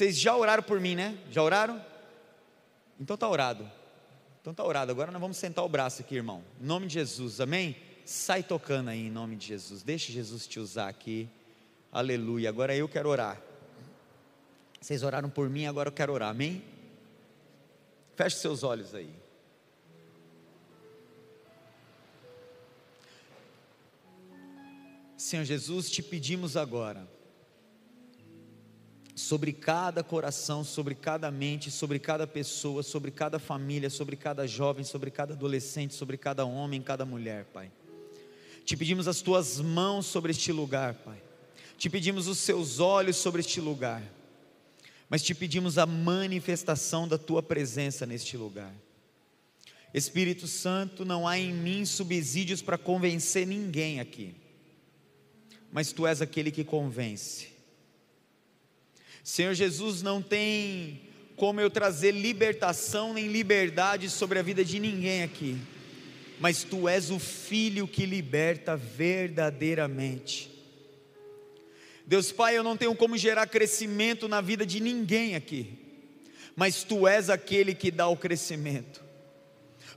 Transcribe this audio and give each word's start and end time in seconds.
Vocês 0.00 0.18
já 0.18 0.34
oraram 0.34 0.62
por 0.62 0.80
mim, 0.80 0.94
né? 0.94 1.18
Já 1.30 1.42
oraram? 1.42 1.78
Então 2.98 3.18
tá 3.18 3.28
orado. 3.28 3.70
Então 4.40 4.54
tá 4.54 4.64
orado. 4.64 4.90
Agora 4.90 5.12
nós 5.12 5.20
vamos 5.20 5.36
sentar 5.36 5.62
o 5.62 5.68
braço 5.68 6.00
aqui, 6.00 6.14
irmão. 6.14 6.42
Em 6.58 6.64
nome 6.64 6.86
de 6.86 6.94
Jesus, 6.94 7.38
amém? 7.38 7.76
Sai 8.02 8.42
tocando 8.42 8.88
aí 8.88 9.08
em 9.08 9.10
nome 9.10 9.36
de 9.36 9.48
Jesus. 9.48 9.82
Deixa 9.82 10.10
Jesus 10.10 10.46
te 10.46 10.58
usar 10.58 10.88
aqui. 10.88 11.28
Aleluia. 11.92 12.48
Agora 12.48 12.74
eu 12.74 12.88
quero 12.88 13.10
orar. 13.10 13.42
Vocês 14.80 15.02
oraram 15.02 15.28
por 15.28 15.50
mim, 15.50 15.66
agora 15.66 15.90
eu 15.90 15.92
quero 15.92 16.14
orar, 16.14 16.30
amém? 16.30 16.64
Feche 18.16 18.36
seus 18.36 18.62
olhos 18.62 18.94
aí. 18.94 19.14
Senhor 25.18 25.44
Jesus, 25.44 25.90
te 25.90 26.02
pedimos 26.02 26.56
agora, 26.56 27.06
sobre 29.20 29.52
cada 29.52 30.02
coração, 30.02 30.64
sobre 30.64 30.94
cada 30.94 31.30
mente, 31.30 31.70
sobre 31.70 31.98
cada 31.98 32.26
pessoa, 32.26 32.82
sobre 32.82 33.10
cada 33.10 33.38
família, 33.38 33.90
sobre 33.90 34.16
cada 34.16 34.46
jovem, 34.46 34.84
sobre 34.84 35.10
cada 35.10 35.34
adolescente, 35.34 35.94
sobre 35.94 36.16
cada 36.16 36.44
homem, 36.44 36.82
cada 36.82 37.04
mulher, 37.04 37.44
Pai. 37.46 37.70
Te 38.64 38.76
pedimos 38.76 39.06
as 39.06 39.20
tuas 39.20 39.60
mãos 39.60 40.06
sobre 40.06 40.32
este 40.32 40.52
lugar, 40.52 40.94
Pai. 40.94 41.22
Te 41.76 41.88
pedimos 41.88 42.26
os 42.26 42.38
seus 42.38 42.78
olhos 42.78 43.16
sobre 43.16 43.40
este 43.40 43.60
lugar. 43.60 44.02
Mas 45.08 45.22
te 45.22 45.34
pedimos 45.34 45.78
a 45.78 45.86
manifestação 45.86 47.06
da 47.06 47.18
tua 47.18 47.42
presença 47.42 48.06
neste 48.06 48.36
lugar. 48.36 48.72
Espírito 49.92 50.46
Santo, 50.46 51.04
não 51.04 51.26
há 51.26 51.38
em 51.38 51.52
mim 51.52 51.84
subsídios 51.84 52.62
para 52.62 52.78
convencer 52.78 53.46
ninguém 53.46 53.98
aqui 53.98 54.34
mas 55.72 55.92
tu 55.92 56.06
és 56.06 56.20
aquele 56.20 56.50
que 56.50 56.64
convence. 56.64 57.48
Senhor 59.30 59.54
Jesus, 59.54 60.02
não 60.02 60.20
tem 60.20 61.02
como 61.36 61.60
eu 61.60 61.70
trazer 61.70 62.10
libertação 62.10 63.14
nem 63.14 63.28
liberdade 63.28 64.10
sobre 64.10 64.40
a 64.40 64.42
vida 64.42 64.64
de 64.64 64.80
ninguém 64.80 65.22
aqui, 65.22 65.56
mas 66.40 66.64
tu 66.64 66.88
és 66.88 67.12
o 67.12 67.18
Filho 67.20 67.86
que 67.86 68.04
liberta 68.04 68.76
verdadeiramente. 68.76 70.50
Deus 72.04 72.32
Pai, 72.32 72.58
eu 72.58 72.64
não 72.64 72.76
tenho 72.76 72.92
como 72.96 73.16
gerar 73.16 73.46
crescimento 73.46 74.26
na 74.26 74.40
vida 74.40 74.66
de 74.66 74.80
ninguém 74.80 75.36
aqui, 75.36 75.78
mas 76.56 76.82
tu 76.82 77.06
és 77.06 77.30
aquele 77.30 77.72
que 77.72 77.92
dá 77.92 78.08
o 78.08 78.16
crescimento. 78.16 79.00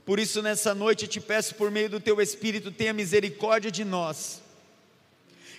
Por 0.04 0.20
isso, 0.20 0.42
nessa 0.42 0.76
noite, 0.76 1.06
eu 1.06 1.08
te 1.08 1.20
peço, 1.20 1.56
por 1.56 1.72
meio 1.72 1.90
do 1.90 1.98
teu 1.98 2.20
Espírito, 2.20 2.70
tenha 2.70 2.92
misericórdia 2.92 3.68
de 3.68 3.82
nós 3.84 4.43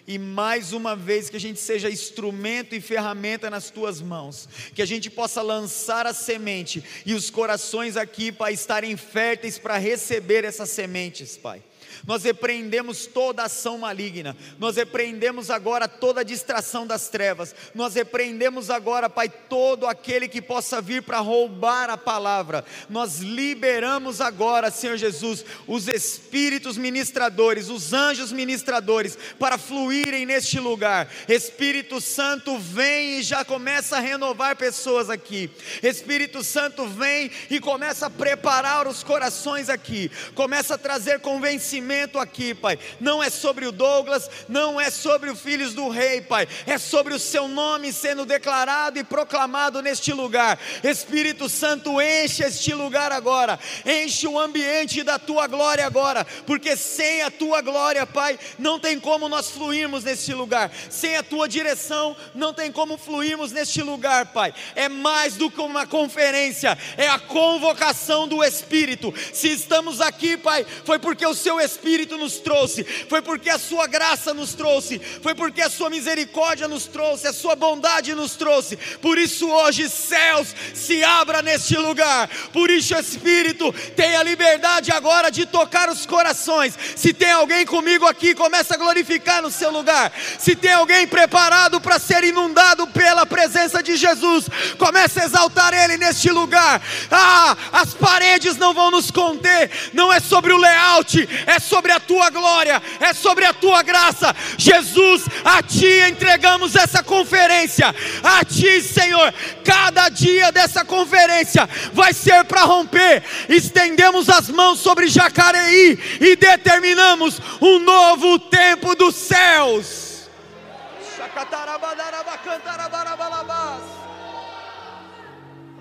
e 0.08 0.18
mais 0.18 0.74
uma 0.74 0.96
vez 0.96 1.30
que 1.30 1.36
a 1.38 1.40
gente 1.40 1.60
seja 1.60 1.90
instrumento 1.90 2.76
e 2.76 2.82
ferramenta 2.82 3.50
nas 3.50 3.70
tuas 3.70 4.02
mãos, 4.02 4.48
que 4.74 4.82
a 4.82 4.86
gente 4.86 5.10
possa 5.10 5.42
lançar 5.42 6.06
a 6.06 6.14
semente 6.14 6.84
e 7.06 7.14
os 7.14 7.30
corações 7.30 7.98
aqui, 7.98 8.32
Pai, 8.32 8.54
estarem 8.54 8.96
férteis 8.96 9.58
para 9.58 9.78
receber 9.78 10.44
essas 10.44 10.70
sementes, 10.70 11.38
Pai 11.38 11.62
nós 12.06 12.24
repreendemos 12.24 13.06
toda 13.06 13.44
ação 13.44 13.78
maligna, 13.78 14.36
nós 14.60 14.76
repreendemos 14.76 15.50
agora 15.50 15.88
toda 15.88 16.26
distração 16.26 16.86
das 16.86 17.08
trevas, 17.08 17.56
nós 17.74 17.96
repreendemos 17.96 18.70
agora, 18.70 19.10
Pai, 19.10 19.30
todo 19.30 19.88
aquele 19.88 20.28
que 20.28 20.42
possa 20.42 20.82
vir 20.82 21.04
para 21.04 21.20
roubar 21.20 21.90
a 21.90 21.98
palavra, 21.98 22.66
nós 22.90 23.20
liberamos 23.20 24.22
agora, 24.22 24.72
Senhor 24.72 24.98
Jesus, 24.98 25.46
os 25.68 25.88
espíritos 25.88 26.78
ministradores, 26.78 27.70
os 27.70 27.94
anjos 27.94 28.32
ministradores, 28.32 29.18
para 29.40 29.58
fluírem 29.58 30.26
neste 30.26 30.60
lugar. 30.60 31.10
Espírito 31.28 32.02
Santo 32.02 32.58
vem 32.58 33.20
e 33.20 33.24
já 33.24 33.46
começa 33.46 33.98
a 33.98 34.00
renovar 34.00 34.56
pessoas 34.56 35.10
aqui. 35.10 35.50
Espírito 35.82 36.44
Santo 36.44 36.86
vem 36.88 37.32
e 37.50 37.60
começa 37.60 38.08
a 38.08 38.10
preparar 38.10 38.88
os 38.88 39.04
corações 39.04 39.70
aqui, 39.70 40.12
começa 40.34 40.76
a 40.76 40.78
trazer 40.78 41.20
convencimento 41.20 41.85
aqui, 42.20 42.54
Pai. 42.54 42.78
Não 43.00 43.22
é 43.22 43.30
sobre 43.30 43.66
o 43.66 43.72
Douglas, 43.72 44.30
não 44.48 44.80
é 44.80 44.90
sobre 44.90 45.30
os 45.30 45.40
filhos 45.40 45.74
do 45.74 45.90
rei, 45.90 46.22
Pai. 46.22 46.48
É 46.66 46.78
sobre 46.78 47.14
o 47.14 47.20
seu 47.20 47.48
nome 47.48 47.94
sendo 47.94 48.26
declarado 48.26 49.00
e 49.00 49.04
proclamado 49.04 49.82
neste 49.82 50.12
lugar. 50.14 50.60
Espírito 50.84 51.48
Santo, 51.50 52.02
enche 52.02 52.44
este 52.44 52.74
lugar 52.74 53.12
agora. 53.12 53.60
Enche 53.86 54.28
o 54.28 54.40
ambiente 54.40 55.04
da 55.04 55.20
tua 55.20 55.48
glória 55.48 55.86
agora, 55.86 56.26
porque 56.46 56.76
sem 56.76 57.22
a 57.22 57.32
tua 57.32 57.62
glória, 57.62 58.06
Pai, 58.06 58.40
não 58.58 58.80
tem 58.80 59.00
como 59.00 59.30
nós 59.30 59.50
fluirmos 59.50 60.04
neste 60.04 60.34
lugar. 60.34 60.72
Sem 60.90 61.18
a 61.18 61.24
tua 61.24 61.48
direção, 61.48 62.16
não 62.34 62.54
tem 62.54 62.72
como 62.72 62.98
fluirmos 62.98 63.52
neste 63.52 63.82
lugar, 63.82 64.28
Pai. 64.28 64.54
É 64.76 64.90
mais 64.90 65.36
do 65.36 65.50
que 65.50 65.62
uma 65.62 65.86
conferência, 65.86 66.78
é 66.98 67.08
a 67.08 67.20
convocação 67.20 68.28
do 68.28 68.44
Espírito. 68.44 69.14
Se 69.34 69.50
estamos 69.50 70.02
aqui, 70.02 70.38
Pai, 70.38 70.66
foi 70.84 71.00
porque 71.00 71.26
o 71.26 71.34
seu 71.34 71.60
Espírito 71.60 71.75
Espírito 71.76 72.18
nos 72.18 72.38
trouxe, 72.38 72.84
foi 73.10 73.22
porque 73.22 73.50
a 73.50 73.60
Sua 73.60 73.86
graça 73.86 74.34
nos 74.34 74.54
trouxe, 74.54 75.00
foi 75.22 75.36
porque 75.36 75.62
a 75.62 75.70
Sua 75.70 75.90
misericórdia 75.90 76.68
nos 76.68 76.88
trouxe, 76.88 77.28
a 77.28 77.34
Sua 77.34 77.56
bondade 77.56 78.16
nos 78.16 78.36
trouxe. 78.36 78.78
Por 78.78 79.18
isso, 79.18 79.50
hoje, 79.50 79.90
céus 79.90 80.56
se 80.74 81.04
abra 81.04 81.42
neste 81.42 81.76
lugar. 81.76 82.30
Por 82.54 82.72
isso, 82.72 82.96
Espírito, 82.96 83.74
tenha 83.96 84.24
liberdade 84.24 84.92
agora 84.92 85.30
de 85.30 85.46
tocar 85.46 85.90
os 85.90 86.06
corações. 86.06 86.78
Se 86.96 87.14
tem 87.14 87.32
alguém 87.32 87.66
comigo 87.66 88.06
aqui, 88.06 88.34
começa 88.34 88.76
a 88.76 88.78
glorificar 88.78 89.42
no 89.42 89.52
seu 89.52 89.70
lugar. 89.70 90.12
Se 90.40 90.56
tem 90.56 90.74
alguém 90.74 91.06
preparado 91.06 91.82
para 91.82 92.00
ser 92.00 92.24
inundado 92.24 92.88
pela 92.88 93.26
presença 93.26 93.84
de 93.84 93.98
Jesus, 93.98 94.46
começa 94.78 95.22
a 95.22 95.26
exaltar 95.26 95.74
Ele 95.74 95.98
neste 95.98 96.30
lugar. 96.30 96.82
Ah, 97.12 97.58
as 97.72 97.94
paredes 97.94 98.56
não 98.56 98.74
vão 98.74 98.90
nos 98.90 99.12
conter, 99.12 99.70
não 99.94 100.12
é 100.12 100.20
sobre 100.20 100.54
o 100.54 100.58
layout, 100.58 101.28
é 101.46 101.60
sobre 101.66 101.92
a 101.92 102.00
tua 102.00 102.30
glória, 102.30 102.82
é 103.00 103.14
sobre 103.14 103.46
a 103.46 103.54
tua 103.54 103.82
graça. 103.82 104.34
Jesus, 104.58 105.24
a 105.44 105.62
ti 105.62 105.88
entregamos 106.10 106.76
essa 106.76 107.04
conferência, 107.04 107.94
a 108.24 108.46
ti, 108.46 108.82
Senhor. 108.82 109.34
Cada 109.64 110.10
dia 110.10 110.52
dessa 110.52 110.86
conferência 110.86 111.68
vai 111.94 112.14
ser 112.14 112.44
para 112.46 112.64
romper. 112.64 113.24
Estendemos 113.50 114.30
as 114.30 114.50
mãos 114.50 114.80
sobre 114.80 115.08
Jacareí 115.08 116.00
e 116.22 116.36
determinamos 116.36 117.42
um 117.62 117.80
novo 117.80 118.40
tempo 118.40 118.96
dos 118.96 119.16
céus. 119.16 120.30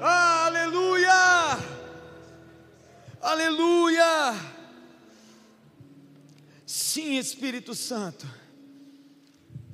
Aleluia! 0.01 1.59
Aleluia! 3.23 4.35
Sim, 6.77 7.19
Espírito 7.19 7.73
Santo, 7.73 8.27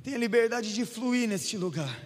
tenha 0.03 0.19
liberdade 0.19 0.71
de 0.71 0.85
fluir 0.85 1.27
neste 1.27 1.57
lugar. 1.57 1.99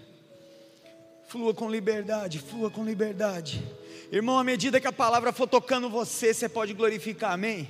Flua 1.27 1.53
com 1.53 1.69
liberdade, 1.69 2.39
flua 2.39 2.71
com 2.71 2.85
liberdade. 2.85 3.61
Irmão, 4.09 4.39
à 4.39 4.43
medida 4.43 4.79
que 4.79 4.87
a 4.87 4.93
palavra 4.93 5.33
for 5.33 5.49
tocando 5.49 5.89
você, 5.89 6.33
você 6.33 6.47
pode 6.47 6.73
glorificar, 6.73 7.33
amém? 7.33 7.69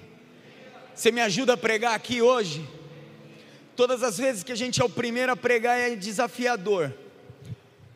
Você 0.94 1.12
me 1.12 1.20
ajuda 1.20 1.54
a 1.54 1.58
pregar 1.58 1.96
aqui 1.96 2.22
hoje? 2.22 2.64
Todas 3.76 4.04
as 4.04 4.20
vezes 4.20 4.44
que 4.44 4.52
a 4.52 4.56
gente 4.56 4.80
é 4.80 4.86
o 4.86 4.90
primeiro 4.90 5.32
a 5.32 5.36
pregar 5.36 5.80
é 5.80 5.96
desafiador. 5.96 6.94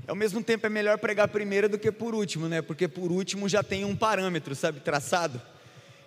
Ao 0.07 0.16
mesmo 0.16 0.44
tempo 0.44 0.66
é 0.66 0.69
melhor 0.72 0.97
pregar 0.97 1.28
primeiro 1.28 1.69
do 1.69 1.78
que 1.78 1.91
por 1.91 2.16
último, 2.16 2.47
né? 2.47 2.63
Porque 2.63 2.88
por 2.88 3.11
último 3.11 3.47
já 3.47 3.61
tem 3.61 3.85
um 3.85 3.96
parâmetro, 3.96 4.56
sabe, 4.56 4.79
traçado. 4.79 5.40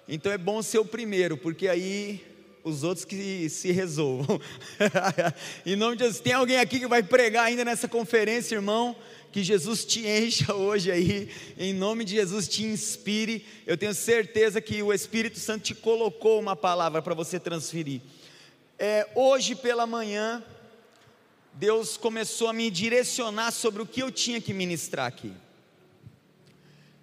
Então 0.08 0.32
é 0.32 0.36
bom 0.36 0.60
ser 0.60 0.78
o 0.78 0.84
primeiro, 0.84 1.36
porque 1.36 1.68
aí 1.68 2.31
os 2.64 2.82
outros 2.84 3.04
que 3.04 3.48
se 3.48 3.72
resolvam. 3.72 4.40
em 5.66 5.76
nome 5.76 5.96
de 5.96 6.04
Jesus, 6.04 6.20
tem 6.20 6.32
alguém 6.32 6.58
aqui 6.58 6.78
que 6.78 6.86
vai 6.86 7.02
pregar 7.02 7.46
ainda 7.46 7.64
nessa 7.64 7.88
conferência, 7.88 8.54
irmão? 8.54 8.94
Que 9.30 9.42
Jesus 9.42 9.84
te 9.84 10.06
encha 10.06 10.54
hoje 10.54 10.90
aí, 10.90 11.28
em 11.58 11.72
nome 11.72 12.04
de 12.04 12.12
Jesus 12.12 12.46
te 12.46 12.64
inspire. 12.64 13.44
Eu 13.66 13.76
tenho 13.76 13.94
certeza 13.94 14.60
que 14.60 14.82
o 14.82 14.92
Espírito 14.92 15.38
Santo 15.38 15.64
te 15.64 15.75
colocou 15.75 16.38
uma 16.38 16.54
palavra 16.54 17.02
para 17.02 17.14
você 17.14 17.40
transferir. 17.40 18.00
É, 18.78 19.08
hoje 19.14 19.54
pela 19.54 19.87
manhã, 19.87 20.42
Deus 21.54 21.96
começou 21.96 22.48
a 22.48 22.52
me 22.52 22.70
direcionar 22.70 23.50
sobre 23.50 23.82
o 23.82 23.87
que 23.87 24.02
eu 24.02 24.10
tinha 24.10 24.40
que 24.40 24.54
ministrar 24.54 25.06
aqui. 25.06 25.32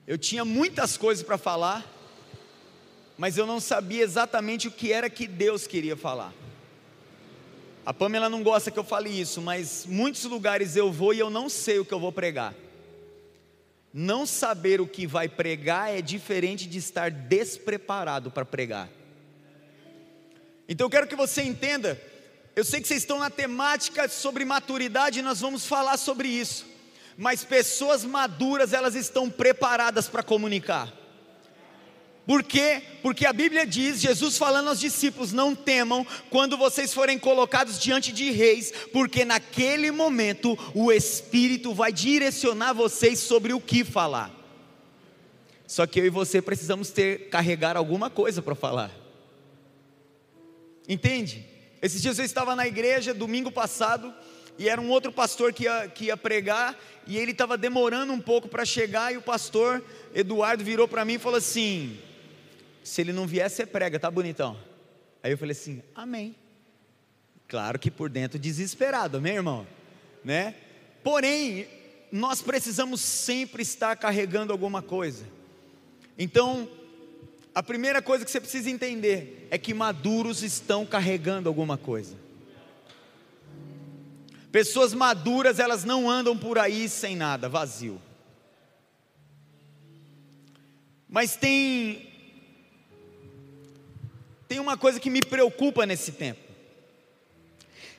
Eu 0.07 0.17
tinha 0.17 0.43
muitas 0.43 0.97
coisas 0.97 1.23
para 1.23 1.37
falar, 1.37 1.98
mas 3.19 3.37
eu 3.37 3.45
não 3.45 3.59
sabia 3.59 4.01
exatamente 4.01 4.69
o 4.69 4.71
que 4.71 4.93
era 4.93 5.09
que 5.09 5.27
Deus 5.27 5.67
queria 5.67 5.97
falar. 5.97 6.33
A 7.85 7.93
Pamela 7.93 8.29
não 8.29 8.41
gosta 8.41 8.71
que 8.71 8.79
eu 8.79 8.83
fale 8.83 9.09
isso, 9.09 9.41
mas 9.41 9.85
muitos 9.85 10.23
lugares 10.23 10.77
eu 10.77 10.89
vou 10.89 11.13
e 11.13 11.19
eu 11.19 11.29
não 11.29 11.49
sei 11.49 11.79
o 11.79 11.85
que 11.85 11.93
eu 11.93 11.99
vou 11.99 12.13
pregar. 12.13 12.55
Não 13.93 14.25
saber 14.25 14.79
o 14.79 14.87
que 14.87 15.05
vai 15.05 15.27
pregar 15.27 15.93
é 15.93 16.01
diferente 16.01 16.65
de 16.65 16.77
estar 16.77 17.11
despreparado 17.11 18.31
para 18.31 18.45
pregar. 18.45 18.87
Então 20.69 20.85
eu 20.85 20.89
quero 20.89 21.05
que 21.05 21.15
você 21.15 21.41
entenda. 21.41 22.01
Eu 22.55 22.63
sei 22.63 22.79
que 22.79 22.87
vocês 22.87 23.01
estão 23.01 23.19
na 23.19 23.29
temática 23.29 24.07
sobre 24.07 24.45
maturidade 24.45 25.19
e 25.19 25.21
nós 25.21 25.41
vamos 25.41 25.65
falar 25.65 25.97
sobre 25.97 26.29
isso. 26.29 26.65
mas 27.17 27.43
pessoas 27.43 28.05
maduras, 28.05 28.71
elas 28.71 28.95
estão 28.95 29.29
preparadas 29.29 30.07
para 30.07 30.23
comunicar. 30.23 30.98
Por 32.25 32.43
quê? 32.43 32.81
Porque 33.01 33.25
a 33.25 33.33
Bíblia 33.33 33.65
diz, 33.65 33.99
Jesus 33.99 34.37
falando 34.37 34.67
aos 34.67 34.79
discípulos: 34.79 35.33
não 35.33 35.55
temam 35.55 36.05
quando 36.29 36.57
vocês 36.57 36.93
forem 36.93 37.17
colocados 37.17 37.79
diante 37.79 38.11
de 38.11 38.29
reis, 38.31 38.71
porque 38.93 39.25
naquele 39.25 39.89
momento 39.91 40.57
o 40.75 40.91
Espírito 40.91 41.73
vai 41.73 41.91
direcionar 41.91 42.73
vocês 42.73 43.19
sobre 43.19 43.53
o 43.53 43.59
que 43.59 43.83
falar. 43.83 44.31
Só 45.65 45.85
que 45.85 45.99
eu 45.99 46.05
e 46.05 46.09
você 46.09 46.41
precisamos 46.41 46.89
ter 46.89 47.29
carregar 47.29 47.77
alguma 47.77 48.09
coisa 48.09 48.41
para 48.41 48.55
falar. 48.55 48.91
Entende? 50.87 51.45
Esses 51.81 52.01
dias 52.01 52.17
eu 52.17 52.25
estava 52.25 52.55
na 52.55 52.67
igreja 52.67 53.13
domingo 53.13 53.51
passado 53.51 54.13
e 54.57 54.67
era 54.67 54.81
um 54.81 54.89
outro 54.89 55.11
pastor 55.11 55.53
que 55.53 55.63
ia, 55.63 55.87
que 55.87 56.05
ia 56.05 56.17
pregar 56.17 56.77
e 57.07 57.17
ele 57.17 57.31
estava 57.31 57.57
demorando 57.57 58.11
um 58.11 58.19
pouco 58.19 58.47
para 58.47 58.65
chegar 58.65 59.13
e 59.13 59.17
o 59.17 59.21
pastor 59.21 59.83
Eduardo 60.13 60.63
virou 60.63 60.87
para 60.87 61.05
mim 61.05 61.13
e 61.13 61.19
falou 61.19 61.37
assim: 61.37 61.99
se 62.83 63.01
ele 63.01 63.13
não 63.13 63.27
vier, 63.27 63.49
você 63.49 63.65
prega, 63.65 63.99
tá 63.99 64.09
bonitão. 64.09 64.57
Aí 65.21 65.31
eu 65.31 65.37
falei 65.37 65.51
assim, 65.51 65.81
amém. 65.93 66.35
Claro 67.47 67.79
que 67.79 67.89
por 67.89 68.09
dentro 68.09 68.39
desesperado, 68.39 69.17
amém, 69.17 69.35
irmão? 69.35 69.67
Né? 70.23 70.55
Porém, 71.03 71.67
nós 72.11 72.41
precisamos 72.41 73.01
sempre 73.01 73.61
estar 73.61 73.95
carregando 73.95 74.51
alguma 74.51 74.81
coisa. 74.81 75.25
Então, 76.17 76.69
a 77.53 77.63
primeira 77.63 78.01
coisa 78.01 78.23
que 78.23 78.31
você 78.31 78.39
precisa 78.39 78.69
entender 78.69 79.47
é 79.49 79.57
que 79.57 79.73
maduros 79.73 80.43
estão 80.43 80.85
carregando 80.85 81.49
alguma 81.49 81.77
coisa. 81.77 82.15
Pessoas 84.51 84.93
maduras, 84.93 85.59
elas 85.59 85.83
não 85.83 86.09
andam 86.09 86.37
por 86.37 86.57
aí 86.57 86.89
sem 86.89 87.15
nada, 87.15 87.47
vazio. 87.47 88.01
Mas 91.07 91.35
tem 91.35 92.08
tem 94.49 94.59
uma 94.59 94.75
coisa 94.75 94.99
que 94.99 95.11
me 95.11 95.21
preocupa 95.21 95.85
nesse 95.85 96.13
tempo. 96.13 96.41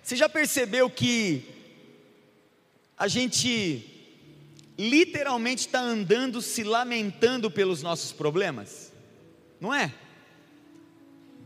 Você 0.03 0.17
já 0.17 0.29
percebeu 0.29 0.91
que 0.91 1.45
a 2.99 3.07
gente 3.07 3.87
literalmente 4.77 5.69
está 5.69 5.79
andando 5.79 6.43
se 6.43 6.65
lamentando 6.65 7.53
pelos 7.53 7.85
nossos 7.85 8.11
problemas? 8.11 8.93
Não 9.61 9.73
é? 9.73 9.95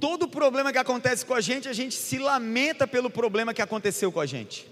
Todo 0.01 0.27
problema 0.27 0.73
que 0.73 0.79
acontece 0.79 1.27
com 1.27 1.35
a 1.35 1.41
gente, 1.43 1.69
a 1.69 1.75
gente 1.75 1.95
se 1.95 2.19
lamenta 2.19 2.87
pelo 2.87 3.11
problema 3.11 3.53
que 3.53 3.61
aconteceu 3.61 4.11
com 4.11 4.21
a 4.21 4.27
gente. 4.27 4.67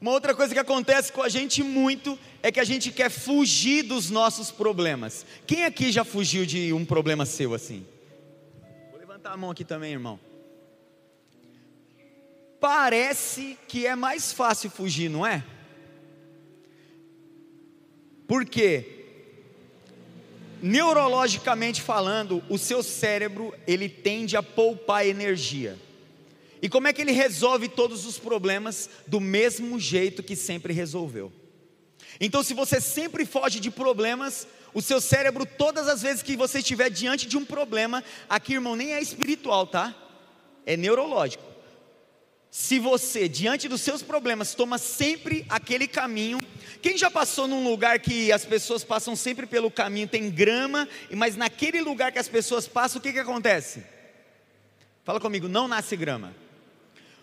Uma 0.00 0.12
outra 0.12 0.32
coisa 0.32 0.54
que 0.54 0.60
acontece 0.60 1.12
com 1.12 1.22
a 1.22 1.28
gente 1.28 1.60
muito 1.60 2.16
é 2.40 2.52
que 2.52 2.60
a 2.60 2.64
gente 2.64 2.92
quer 2.92 3.10
fugir 3.10 3.82
dos 3.82 4.10
nossos 4.10 4.52
problemas. 4.52 5.26
Quem 5.44 5.64
aqui 5.64 5.90
já 5.90 6.04
fugiu 6.04 6.46
de 6.46 6.72
um 6.72 6.84
problema 6.84 7.26
seu 7.26 7.52
assim? 7.52 7.84
Levantar 9.24 9.32
a 9.32 9.36
mão 9.36 9.50
aqui 9.50 9.64
também, 9.64 9.92
irmão. 9.92 10.20
Parece 12.60 13.56
que 13.66 13.86
é 13.86 13.96
mais 13.96 14.32
fácil 14.32 14.68
fugir, 14.70 15.08
não 15.08 15.26
é? 15.26 15.42
Por 18.26 18.44
quê? 18.44 19.06
Neurologicamente 20.62 21.80
falando, 21.80 22.42
o 22.50 22.58
seu 22.58 22.82
cérebro 22.82 23.54
ele 23.66 23.88
tende 23.88 24.36
a 24.36 24.42
poupar 24.42 25.06
energia. 25.06 25.78
E 26.60 26.68
como 26.68 26.88
é 26.88 26.92
que 26.92 27.00
ele 27.00 27.12
resolve 27.12 27.68
todos 27.68 28.04
os 28.06 28.18
problemas 28.18 28.90
do 29.06 29.20
mesmo 29.20 29.78
jeito 29.78 30.22
que 30.22 30.36
sempre 30.36 30.72
resolveu? 30.72 31.32
Então, 32.20 32.42
se 32.42 32.54
você 32.54 32.80
sempre 32.80 33.24
foge 33.24 33.58
de 33.58 33.70
problemas, 33.70 34.46
o 34.74 34.82
seu 34.82 35.00
cérebro, 35.00 35.46
todas 35.46 35.86
as 35.86 36.02
vezes 36.02 36.22
que 36.22 36.36
você 36.36 36.58
estiver 36.58 36.90
diante 36.90 37.26
de 37.26 37.38
um 37.38 37.44
problema, 37.44 38.02
aqui, 38.28 38.54
irmão, 38.54 38.74
nem 38.74 38.92
é 38.92 39.00
espiritual, 39.00 39.66
tá? 39.66 39.94
É 40.66 40.76
neurológico. 40.76 41.44
Se 42.50 42.78
você, 42.78 43.28
diante 43.28 43.68
dos 43.68 43.80
seus 43.80 44.02
problemas, 44.02 44.54
toma 44.54 44.76
sempre 44.78 45.46
aquele 45.48 45.88
caminho. 45.88 46.38
Quem 46.82 46.98
já 46.98 47.10
passou 47.10 47.46
num 47.48 47.68
lugar 47.68 47.98
que 47.98 48.30
as 48.30 48.44
pessoas 48.44 48.84
passam 48.84 49.16
sempre 49.16 49.46
pelo 49.46 49.70
caminho, 49.70 50.08
tem 50.08 50.30
grama, 50.30 50.88
mas 51.12 51.36
naquele 51.36 51.80
lugar 51.80 52.12
que 52.12 52.18
as 52.18 52.28
pessoas 52.28 52.68
passam, 52.68 52.98
o 52.98 53.02
que, 53.02 53.12
que 53.12 53.18
acontece? 53.18 53.84
Fala 55.04 55.20
comigo, 55.20 55.48
não 55.48 55.66
nasce 55.66 55.96
grama. 55.96 56.34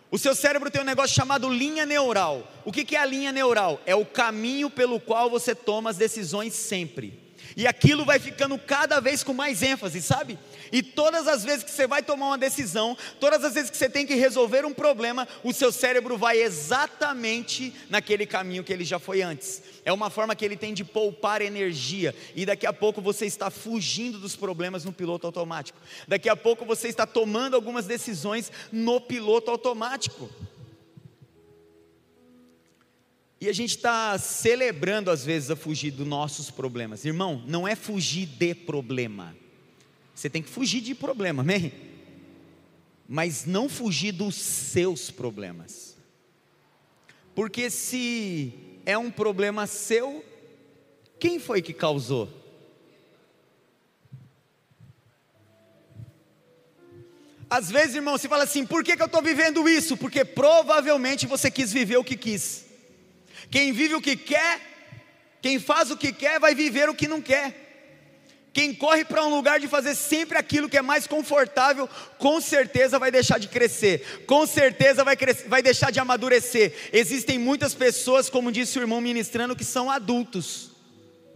O 0.10 0.18
seu 0.18 0.36
cérebro 0.36 0.70
tem 0.70 0.82
um 0.82 0.86
negócio 0.86 1.16
chamado 1.16 1.50
linha 1.50 1.86
neural. 1.86 2.46
O 2.66 2.72
que, 2.72 2.84
que 2.84 2.98
é 2.98 3.00
a 3.00 3.06
linha 3.06 3.32
neural? 3.32 3.82
É 3.86 3.96
o 3.96 4.06
caminho 4.06 4.70
pelo 4.70 5.00
qual 5.00 5.30
você 5.30 5.56
toma 5.56 5.90
as 5.90 5.98
decisões 5.98 6.54
sempre. 6.54 7.21
E 7.56 7.68
aquilo 7.68 8.06
vai 8.06 8.20
ficando 8.20 8.58
cada 8.58 9.00
vez 9.00 9.24
com 9.24 9.34
mais 9.34 9.62
ênfase, 9.62 10.02
sabe? 10.02 10.38
E 10.72 10.82
todas 10.82 11.28
as 11.28 11.44
vezes 11.44 11.64
que 11.64 11.72
você 11.72 11.86
vai 11.86 12.02
tomar 12.02 12.28
uma 12.28 12.38
decisão, 12.38 12.98
todas 13.20 13.44
as 13.44 13.54
vezes 13.54 13.70
que 13.70 13.78
você 13.78 13.90
tem 13.90 14.06
que 14.06 14.16
resolver 14.16 14.66
um 14.66 14.74
problema, 14.74 15.28
o 15.44 15.54
seu 15.54 15.72
cérebro 15.72 16.18
vai 16.18 16.42
exatamente 16.42 17.74
naquele 17.90 18.26
caminho 18.26 18.64
que 18.64 18.72
ele 18.72 18.86
já 18.86 19.00
foi 19.00 19.22
antes. 19.22 19.62
É 19.84 19.92
uma 19.92 20.10
forma 20.10 20.36
que 20.36 20.46
ele 20.46 20.56
tem 20.56 20.74
de 20.74 20.84
poupar 20.84 21.42
energia. 21.42 22.16
E 22.36 22.46
daqui 22.46 22.66
a 22.66 22.74
pouco 22.74 23.02
você 23.02 23.26
está 23.26 23.50
fugindo 23.50 24.20
dos 24.20 24.36
problemas 24.36 24.86
no 24.86 24.94
piloto 24.94 25.28
automático. 25.28 25.80
Daqui 26.08 26.30
a 26.30 26.36
pouco 26.36 26.66
você 26.66 26.88
está 26.88 27.06
tomando 27.06 27.56
algumas 27.56 27.86
decisões 27.86 28.52
no 28.72 29.02
piloto 29.02 29.52
automático. 29.52 30.30
E 33.42 33.50
a 33.50 33.54
gente 33.54 33.76
está 33.76 34.16
celebrando 34.20 35.10
às 35.10 35.26
vezes 35.26 35.50
a 35.50 35.56
fugir 35.56 35.90
dos 35.90 36.06
nossos 36.06 36.52
problemas. 36.52 37.04
Irmão, 37.04 37.44
não 37.48 37.68
é 37.68 37.76
fugir 37.76 38.28
de 38.28 38.54
problema. 38.54 39.36
Você 40.14 40.30
tem 40.30 40.44
que 40.44 40.50
fugir 40.50 40.80
de 40.80 40.94
problema, 40.94 41.42
amém? 41.42 41.74
Mas 43.10 43.48
não 43.48 43.68
fugir 43.68 44.12
dos 44.12 44.36
seus 44.36 45.10
problemas. 45.10 45.98
Porque 47.34 47.72
se 47.72 48.54
é 48.86 48.96
um 48.96 49.10
problema 49.10 49.66
seu, 49.66 50.24
quem 51.20 51.40
foi 51.40 51.64
que 51.64 51.74
causou? 51.74 52.30
Às 57.50 57.72
vezes, 57.72 57.96
irmão, 57.96 58.20
você 58.20 58.30
fala 58.30 58.44
assim: 58.44 58.68
por 58.68 58.84
que, 58.84 58.96
que 58.96 59.02
eu 59.02 59.08
estou 59.08 59.24
vivendo 59.24 59.68
isso? 59.68 59.98
Porque 59.98 60.24
provavelmente 60.24 61.26
você 61.26 61.50
quis 61.50 61.74
viver 61.74 61.98
o 61.98 62.04
que 62.04 62.16
quis. 62.16 62.71
Quem 63.52 63.74
vive 63.74 63.96
o 63.96 64.02
que 64.02 64.16
quer, 64.16 64.62
quem 65.42 65.60
faz 65.60 65.92
o 65.92 65.98
que 65.98 66.14
quer, 66.14 66.40
vai 66.40 66.56
viver 66.56 66.88
o 66.90 66.96
que 66.96 67.08
não 67.08 67.22
quer. 67.22 67.68
Quem 68.54 68.74
corre 68.74 69.06
para 69.06 69.26
um 69.26 69.30
lugar 69.30 69.60
de 69.60 69.68
fazer 69.68 69.94
sempre 69.96 70.38
aquilo 70.38 70.70
que 70.70 70.78
é 70.78 70.82
mais 70.82 71.06
confortável, 71.06 71.88
com 72.18 72.40
certeza 72.42 72.98
vai 72.98 73.12
deixar 73.12 73.38
de 73.38 73.48
crescer, 73.48 74.24
com 74.26 74.46
certeza 74.48 75.04
vai, 75.04 75.16
crescer, 75.16 75.48
vai 75.48 75.62
deixar 75.62 75.92
de 75.92 76.00
amadurecer. 76.00 76.74
Existem 76.92 77.38
muitas 77.38 77.74
pessoas, 77.74 78.30
como 78.30 78.52
disse 78.52 78.78
o 78.80 78.82
irmão 78.82 79.00
ministrando, 79.00 79.56
que 79.56 79.64
são 79.64 79.92
adultos, 79.92 80.72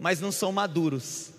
mas 0.00 0.20
não 0.20 0.32
são 0.32 0.52
maduros. 0.52 1.30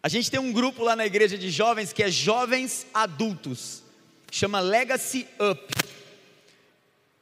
A 0.00 0.08
gente 0.08 0.30
tem 0.30 0.38
um 0.38 0.52
grupo 0.52 0.84
lá 0.84 0.94
na 0.94 1.06
igreja 1.06 1.36
de 1.36 1.50
jovens 1.50 1.92
que 1.92 2.02
é 2.02 2.10
jovens 2.10 2.86
adultos, 2.94 3.82
chama 4.30 4.60
Legacy 4.60 5.26
Up. 5.40 5.74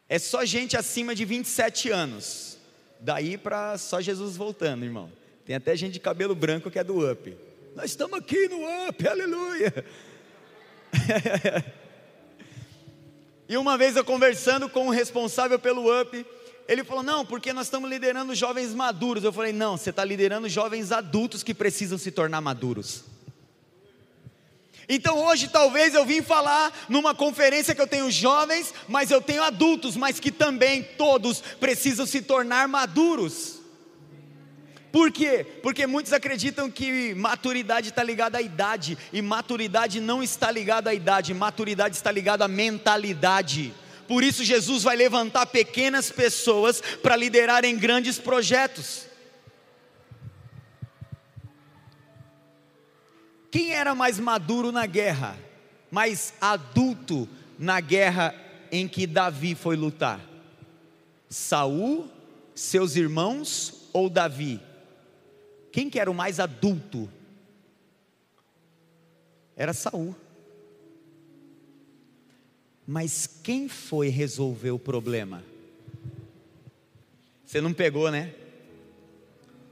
É 0.09 0.19
só 0.19 0.45
gente 0.45 0.77
acima 0.77 1.15
de 1.15 1.25
27 1.25 1.91
anos. 1.91 2.59
Daí 3.01 3.37
para 3.37 3.77
só 3.77 4.01
Jesus 4.01 4.37
voltando, 4.37 4.85
irmão. 4.85 5.11
Tem 5.45 5.57
até 5.57 5.77
gente 5.77 5.95
de 5.95 6.01
cabelo 6.01 6.35
branco 6.35 6.71
que 6.71 6.79
é 6.79 6.85
do 6.85 7.11
UP. 7.11 7.37
Nós 7.75 7.91
estamos 7.91 8.19
aqui 8.19 8.49
no 8.49 8.59
UP, 8.89 9.07
aleluia. 9.07 9.85
e 13.49 13.57
uma 13.57 13.77
vez 13.77 13.97
eu 13.97 14.05
conversando 14.05 14.69
com 14.69 14.89
o 14.89 14.91
responsável 14.91 15.59
pelo 15.59 16.01
UP, 16.01 16.25
ele 16.69 16.85
falou: 16.85 17.03
Não, 17.03 17.25
porque 17.25 17.53
nós 17.53 17.67
estamos 17.67 17.91
liderando 17.91 18.35
jovens 18.35 18.73
maduros. 18.75 19.25
Eu 19.25 19.33
falei: 19.33 19.53
Não, 19.53 19.77
você 19.77 19.91
está 19.91 20.05
liderando 20.05 20.49
jovens 20.49 20.91
adultos 20.91 21.43
que 21.43 21.55
precisam 21.55 21.99
se 21.99 22.11
tornar 22.11 22.41
maduros. 22.41 23.05
Então 24.89 25.25
hoje 25.25 25.49
talvez 25.49 25.95
eu 25.95 26.05
vim 26.05 26.23
falar 26.23 26.73
numa 26.89 27.15
conferência 27.15 27.75
que 27.75 27.81
eu 27.81 27.87
tenho 27.87 28.11
jovens, 28.11 28.73
mas 28.87 29.11
eu 29.11 29.21
tenho 29.21 29.43
adultos, 29.43 29.97
mas 29.97 30.21
que 30.21 30.31
também 30.31 30.83
todos 30.83 31.41
precisam 31.59 32.07
se 32.07 32.23
tornar 32.23 32.69
maduros. 32.69 33.57
Por 34.93 35.11
quê? 35.11 35.45
Porque 35.63 35.87
muitos 35.87 36.13
acreditam 36.13 36.71
que 36.71 37.15
maturidade 37.15 37.89
está 37.89 38.03
ligada 38.03 38.39
à 38.39 38.43
idade, 38.43 38.97
e 39.13 39.21
maturidade 39.21 40.01
não 40.01 40.23
está 40.23 40.51
ligada 40.51 40.91
à 40.91 40.95
idade, 40.95 41.35
maturidade 41.35 41.97
está 41.97 42.11
ligada 42.11 42.45
à 42.45 42.49
mentalidade. 42.49 43.75
Por 44.07 44.23
isso 44.23 44.45
Jesus 44.45 44.85
vai 44.85 44.97
levantar 44.97 45.47
pequenas 45.47 46.11
pessoas 46.11 46.81
para 47.03 47.17
liderarem 47.17 47.77
grandes 47.77 48.19
projetos. 48.19 49.06
Quem 53.57 53.73
era 53.73 53.95
mais 53.95 54.19
maduro 54.21 54.71
na 54.71 54.85
guerra? 54.85 55.35
Mais 55.91 56.35
adulto 56.39 57.27
na 57.59 57.81
guerra 57.81 58.35
em 58.71 58.87
que 58.87 59.07
Davi 59.07 59.55
foi 59.55 59.77
lutar? 59.77 60.21
Saul, 61.27 62.07
seus 62.55 62.97
irmãos 62.97 63.89
ou 63.95 64.11
Davi? 64.11 64.61
Quem 65.73 65.89
que 65.89 65.99
era 65.99 66.11
o 66.11 66.15
mais 66.15 66.39
adulto? 66.39 67.11
Era 69.57 69.73
Saul. 69.73 70.15
Mas 72.87 73.27
quem 73.43 73.71
foi 73.71 74.09
resolver 74.09 74.73
o 74.73 74.79
problema? 74.79 75.43
Você 77.43 77.63
não 77.63 77.73
pegou, 77.73 78.11
né? 78.11 78.35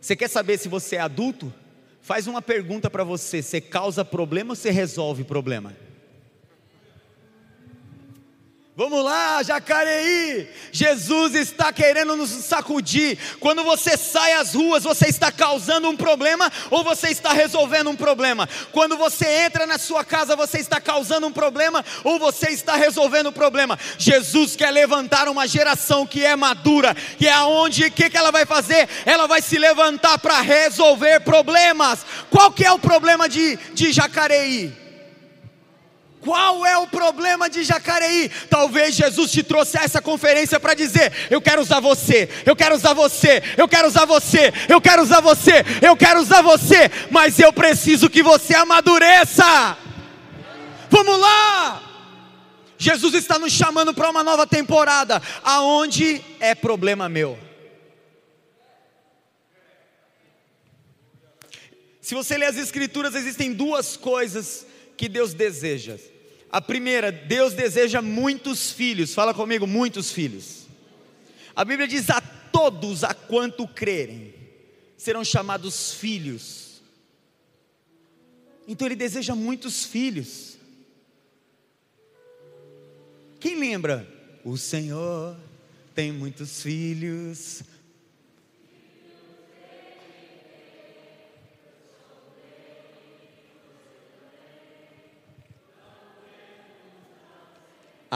Você 0.00 0.16
quer 0.16 0.28
saber 0.28 0.56
se 0.56 0.68
você 0.68 0.96
é 0.96 1.00
adulto? 1.00 1.52
Faz 2.04 2.26
uma 2.26 2.42
pergunta 2.42 2.90
para 2.90 3.02
você: 3.02 3.40
você 3.40 3.62
causa 3.62 4.04
problema 4.04 4.52
ou 4.52 4.56
você 4.56 4.70
resolve 4.70 5.24
problema? 5.24 5.74
Vamos 8.76 9.04
lá, 9.04 9.40
Jacareí. 9.40 10.48
Jesus 10.72 11.36
está 11.36 11.72
querendo 11.72 12.16
nos 12.16 12.30
sacudir. 12.30 13.16
Quando 13.38 13.62
você 13.62 13.96
sai 13.96 14.32
às 14.32 14.52
ruas, 14.52 14.82
você 14.82 15.06
está 15.06 15.30
causando 15.30 15.88
um 15.88 15.96
problema 15.96 16.50
ou 16.72 16.82
você 16.82 17.10
está 17.10 17.32
resolvendo 17.32 17.88
um 17.90 17.94
problema? 17.94 18.48
Quando 18.72 18.96
você 18.96 19.44
entra 19.46 19.64
na 19.64 19.78
sua 19.78 20.04
casa, 20.04 20.34
você 20.34 20.58
está 20.58 20.80
causando 20.80 21.28
um 21.28 21.32
problema 21.32 21.84
ou 22.02 22.18
você 22.18 22.48
está 22.48 22.74
resolvendo 22.74 23.28
um 23.28 23.32
problema? 23.32 23.78
Jesus 23.96 24.56
quer 24.56 24.72
levantar 24.72 25.28
uma 25.28 25.46
geração 25.46 26.04
que 26.04 26.24
é 26.24 26.34
madura, 26.34 26.96
que 27.16 27.28
é 27.28 27.32
aonde, 27.32 27.84
o 27.84 27.92
que, 27.92 28.10
que 28.10 28.16
ela 28.16 28.32
vai 28.32 28.44
fazer? 28.44 28.88
Ela 29.06 29.28
vai 29.28 29.40
se 29.40 29.56
levantar 29.56 30.18
para 30.18 30.40
resolver 30.40 31.20
problemas. 31.20 32.04
Qual 32.28 32.50
que 32.50 32.64
é 32.64 32.72
o 32.72 32.78
problema 32.80 33.28
de, 33.28 33.56
de 33.72 33.92
Jacareí? 33.92 34.83
Qual 36.24 36.64
é 36.64 36.78
o 36.78 36.86
problema 36.86 37.50
de 37.50 37.62
Jacareí? 37.62 38.30
Talvez 38.48 38.94
Jesus 38.94 39.30
te 39.30 39.42
trouxe 39.42 39.76
a 39.76 39.82
essa 39.82 40.00
conferência 40.00 40.58
para 40.58 40.72
dizer: 40.72 41.12
Eu 41.30 41.38
quero 41.38 41.60
usar 41.60 41.80
você, 41.80 42.30
eu 42.46 42.56
quero 42.56 42.74
usar 42.74 42.94
você, 42.94 43.42
eu 43.58 43.68
quero 43.68 43.86
usar 43.86 44.06
você, 44.06 44.54
eu 44.66 44.80
quero 44.80 45.02
usar 45.02 45.20
você, 45.20 45.64
eu 45.82 45.94
quero 45.94 46.20
usar 46.20 46.40
você, 46.40 46.90
mas 47.10 47.38
eu 47.38 47.52
preciso 47.52 48.08
que 48.08 48.22
você 48.22 48.54
amadureça. 48.54 49.76
Vamos 50.88 51.20
lá! 51.20 51.82
Jesus 52.78 53.12
está 53.12 53.38
nos 53.38 53.52
chamando 53.52 53.92
para 53.92 54.08
uma 54.08 54.24
nova 54.24 54.46
temporada, 54.46 55.20
aonde 55.42 56.24
é 56.40 56.54
problema 56.54 57.06
meu. 57.06 57.38
Se 62.00 62.14
você 62.14 62.38
ler 62.38 62.46
as 62.46 62.56
Escrituras, 62.56 63.14
existem 63.14 63.52
duas 63.52 63.94
coisas 63.94 64.66
que 64.96 65.06
Deus 65.06 65.34
deseja. 65.34 65.98
A 66.54 66.60
primeira, 66.60 67.10
Deus 67.10 67.52
deseja 67.52 68.00
muitos 68.00 68.70
filhos. 68.70 69.12
Fala 69.12 69.34
comigo, 69.34 69.66
muitos 69.66 70.12
filhos. 70.12 70.66
A 71.52 71.64
Bíblia 71.64 71.88
diz: 71.88 72.08
a 72.10 72.20
todos 72.20 73.02
a 73.02 73.12
quanto 73.12 73.66
crerem, 73.66 74.32
serão 74.96 75.24
chamados 75.24 75.94
filhos. 75.94 76.80
Então 78.68 78.86
Ele 78.86 78.94
deseja 78.94 79.34
muitos 79.34 79.84
filhos. 79.84 80.56
Quem 83.40 83.58
lembra? 83.58 84.08
O 84.44 84.56
Senhor 84.56 85.36
tem 85.92 86.12
muitos 86.12 86.62
filhos, 86.62 87.64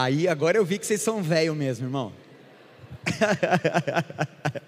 Aí 0.01 0.29
agora 0.29 0.57
eu 0.57 0.65
vi 0.65 0.79
que 0.79 0.87
vocês 0.87 1.03
são 1.03 1.21
velho 1.21 1.57
mesmo, 1.57 1.87
irmão. 1.87 2.13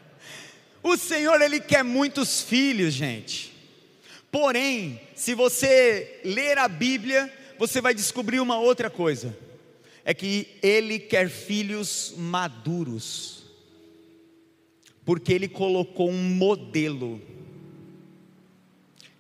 o 0.83 0.97
Senhor, 0.97 1.41
Ele 1.41 1.61
quer 1.61 1.85
muitos 1.85 2.43
filhos, 2.43 2.93
gente. 2.93 3.53
Porém, 4.29 5.01
se 5.15 5.33
você 5.37 6.21
ler 6.25 6.59
a 6.59 6.67
Bíblia, 6.67 7.33
você 7.61 7.81
vai 7.81 7.95
descobrir 7.95 8.41
uma 8.41 8.59
outra 8.59 8.91
coisa: 8.91 9.39
é 10.05 10.13
que 10.13 10.49
Ele 10.61 10.99
quer 10.99 11.29
filhos 11.29 12.13
maduros, 12.17 13.45
porque 15.05 15.33
Ele 15.33 15.47
colocou 15.47 16.11
um 16.11 16.25
modelo, 16.25 17.23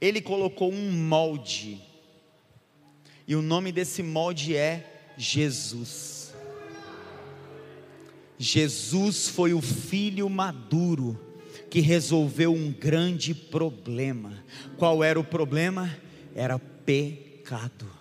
Ele 0.00 0.20
colocou 0.20 0.72
um 0.72 0.90
molde, 0.90 1.80
e 3.28 3.36
o 3.36 3.42
nome 3.42 3.70
desse 3.70 4.02
molde 4.02 4.56
é 4.56 4.89
Jesus. 5.20 6.34
Jesus 8.38 9.28
foi 9.28 9.52
o 9.52 9.60
filho 9.60 10.30
maduro 10.30 11.20
que 11.68 11.80
resolveu 11.80 12.54
um 12.54 12.72
grande 12.72 13.34
problema. 13.34 14.42
Qual 14.78 15.04
era 15.04 15.20
o 15.20 15.24
problema? 15.24 15.94
Era 16.34 16.58
pecado. 16.58 17.99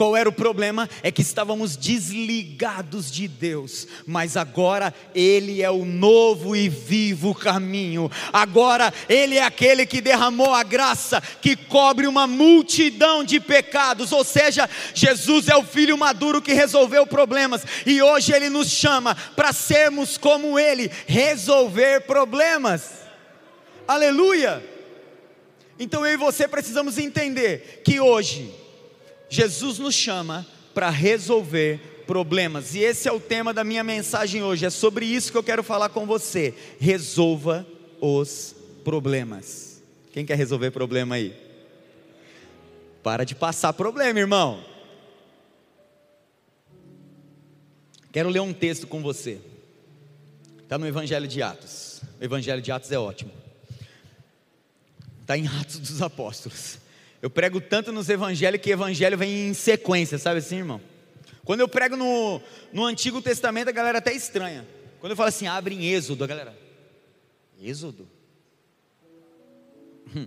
Qual 0.00 0.16
era 0.16 0.30
o 0.30 0.32
problema? 0.32 0.88
É 1.02 1.10
que 1.10 1.20
estávamos 1.20 1.76
desligados 1.76 3.12
de 3.12 3.28
Deus, 3.28 3.86
mas 4.06 4.34
agora 4.34 4.94
Ele 5.14 5.60
é 5.60 5.70
o 5.70 5.84
novo 5.84 6.56
e 6.56 6.70
vivo 6.70 7.34
caminho. 7.34 8.10
Agora 8.32 8.94
Ele 9.10 9.36
é 9.36 9.44
aquele 9.44 9.84
que 9.84 10.00
derramou 10.00 10.54
a 10.54 10.62
graça 10.62 11.20
que 11.20 11.54
cobre 11.54 12.06
uma 12.06 12.26
multidão 12.26 13.22
de 13.22 13.38
pecados. 13.38 14.10
Ou 14.10 14.24
seja, 14.24 14.70
Jesus 14.94 15.48
é 15.48 15.56
o 15.58 15.66
Filho 15.66 15.98
maduro 15.98 16.40
que 16.40 16.54
resolveu 16.54 17.06
problemas, 17.06 17.62
e 17.84 18.00
hoje 18.00 18.32
Ele 18.32 18.48
nos 18.48 18.70
chama 18.70 19.14
para 19.14 19.52
sermos 19.52 20.16
como 20.16 20.58
Ele, 20.58 20.90
resolver 21.06 22.06
problemas. 22.06 22.90
Aleluia! 23.86 24.64
Então 25.78 26.06
eu 26.06 26.14
e 26.14 26.16
você 26.16 26.48
precisamos 26.48 26.96
entender 26.96 27.82
que 27.84 28.00
hoje, 28.00 28.50
Jesus 29.30 29.78
nos 29.78 29.94
chama 29.94 30.44
para 30.74 30.90
resolver 30.90 32.02
problemas, 32.04 32.74
e 32.74 32.80
esse 32.80 33.08
é 33.08 33.12
o 33.12 33.20
tema 33.20 33.54
da 33.54 33.62
minha 33.62 33.84
mensagem 33.84 34.42
hoje. 34.42 34.66
É 34.66 34.70
sobre 34.70 35.06
isso 35.06 35.30
que 35.30 35.38
eu 35.38 35.44
quero 35.44 35.62
falar 35.62 35.90
com 35.90 36.04
você. 36.04 36.52
Resolva 36.80 37.64
os 38.00 38.56
problemas. 38.82 39.80
Quem 40.12 40.26
quer 40.26 40.36
resolver 40.36 40.72
problema 40.72 41.14
aí? 41.14 41.32
Para 43.00 43.22
de 43.22 43.36
passar 43.36 43.72
problema, 43.72 44.18
irmão. 44.18 44.64
Quero 48.10 48.28
ler 48.28 48.40
um 48.40 48.52
texto 48.52 48.88
com 48.88 49.00
você. 49.00 49.40
Está 50.60 50.76
no 50.76 50.88
Evangelho 50.88 51.28
de 51.28 51.40
Atos. 51.40 52.02
O 52.20 52.24
Evangelho 52.24 52.60
de 52.60 52.72
Atos 52.72 52.90
é 52.90 52.98
ótimo. 52.98 53.30
Está 55.20 55.38
em 55.38 55.46
Atos 55.46 55.78
dos 55.78 56.02
Apóstolos. 56.02 56.79
Eu 57.22 57.28
prego 57.28 57.60
tanto 57.60 57.92
nos 57.92 58.08
evangelhos 58.08 58.60
que 58.60 58.70
evangelho 58.70 59.18
vem 59.18 59.48
em 59.48 59.54
sequência, 59.54 60.18
sabe 60.18 60.38
assim, 60.38 60.58
irmão? 60.58 60.80
Quando 61.44 61.60
eu 61.60 61.68
prego 61.68 61.96
no, 61.96 62.40
no 62.72 62.84
Antigo 62.84 63.20
Testamento, 63.20 63.68
a 63.68 63.72
galera 63.72 63.98
até 63.98 64.12
estranha. 64.12 64.66
Quando 65.00 65.12
eu 65.12 65.16
falo 65.16 65.28
assim, 65.28 65.46
abre 65.46 65.74
em 65.74 65.86
Êxodo, 65.86 66.24
a 66.24 66.26
galera, 66.26 66.56
Êxodo? 67.60 68.08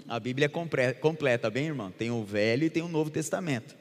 A 0.07 0.19
Bíblia 0.19 0.45
é 0.45 0.93
completa, 0.93 1.49
bem, 1.49 1.67
irmão? 1.67 1.91
Tem 1.91 2.11
o 2.11 2.23
Velho 2.23 2.65
e 2.65 2.69
tem 2.69 2.83
o 2.83 2.87
Novo 2.87 3.09
Testamento. 3.09 3.75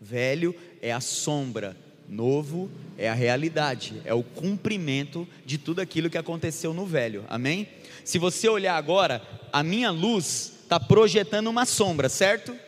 Velho 0.00 0.54
é 0.82 0.92
a 0.92 1.00
sombra, 1.00 1.76
novo 2.08 2.70
é 2.98 3.08
a 3.08 3.14
realidade, 3.14 4.00
é 4.04 4.12
o 4.12 4.22
cumprimento 4.22 5.26
de 5.44 5.56
tudo 5.56 5.80
aquilo 5.80 6.10
que 6.10 6.18
aconteceu 6.18 6.74
no 6.74 6.84
Velho, 6.84 7.24
amém? 7.28 7.68
Se 8.04 8.18
você 8.18 8.48
olhar 8.48 8.76
agora, 8.76 9.22
a 9.52 9.62
minha 9.62 9.90
luz 9.90 10.55
está 10.66 10.80
projetando 10.80 11.46
uma 11.46 11.64
sombra, 11.64 12.08
certo? 12.08 12.58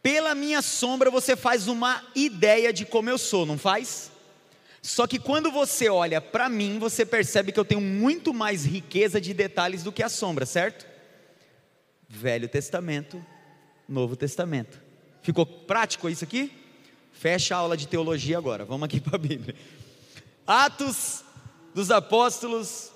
Pela 0.00 0.36
minha 0.36 0.62
sombra 0.62 1.10
você 1.10 1.34
faz 1.34 1.66
uma 1.66 2.00
ideia 2.14 2.72
de 2.72 2.86
como 2.86 3.10
eu 3.10 3.18
sou, 3.18 3.44
não 3.44 3.58
faz? 3.58 4.12
Só 4.80 5.04
que 5.04 5.18
quando 5.18 5.50
você 5.50 5.88
olha 5.88 6.20
para 6.20 6.48
mim, 6.48 6.78
você 6.78 7.04
percebe 7.04 7.50
que 7.50 7.58
eu 7.58 7.64
tenho 7.64 7.80
muito 7.80 8.32
mais 8.32 8.64
riqueza 8.64 9.20
de 9.20 9.34
detalhes 9.34 9.82
do 9.82 9.90
que 9.90 10.00
a 10.00 10.08
sombra, 10.08 10.46
certo? 10.46 10.86
Velho 12.08 12.48
Testamento, 12.48 13.24
Novo 13.88 14.14
Testamento. 14.14 14.80
Ficou 15.22 15.44
prático 15.44 16.08
isso 16.08 16.22
aqui? 16.22 16.52
Fecha 17.10 17.56
a 17.56 17.58
aula 17.58 17.76
de 17.76 17.88
teologia 17.88 18.38
agora, 18.38 18.64
vamos 18.64 18.84
aqui 18.84 19.00
para 19.02 19.16
a 19.16 19.18
Bíblia. 19.18 19.56
Atos 20.46 21.24
dos 21.74 21.90
Apóstolos, 21.90 22.92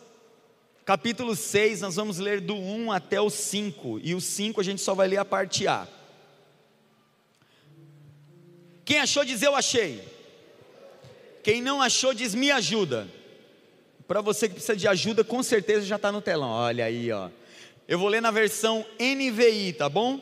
capítulo 0.90 1.36
6, 1.36 1.82
nós 1.82 1.94
vamos 1.94 2.18
ler 2.18 2.40
do 2.40 2.56
1 2.56 2.90
até 2.90 3.20
o 3.20 3.30
5, 3.30 4.00
e 4.02 4.12
o 4.12 4.20
5 4.20 4.60
a 4.60 4.64
gente 4.64 4.82
só 4.82 4.92
vai 4.92 5.06
ler 5.06 5.18
a 5.18 5.24
parte 5.24 5.68
A. 5.68 5.86
Quem 8.84 8.98
achou 8.98 9.24
diz 9.24 9.40
eu 9.40 9.54
achei. 9.54 10.02
Quem 11.44 11.62
não 11.62 11.80
achou 11.80 12.12
diz 12.12 12.34
me 12.34 12.50
ajuda. 12.50 13.08
Para 14.08 14.20
você 14.20 14.48
que 14.48 14.54
precisa 14.54 14.74
de 14.74 14.88
ajuda, 14.88 15.22
com 15.22 15.44
certeza 15.44 15.86
já 15.86 15.94
está 15.94 16.10
no 16.10 16.20
telão. 16.20 16.50
Olha 16.50 16.86
aí, 16.86 17.12
ó. 17.12 17.30
Eu 17.86 17.96
vou 17.96 18.08
ler 18.08 18.20
na 18.20 18.32
versão 18.32 18.84
NVI, 18.98 19.74
tá 19.74 19.88
bom? 19.88 20.20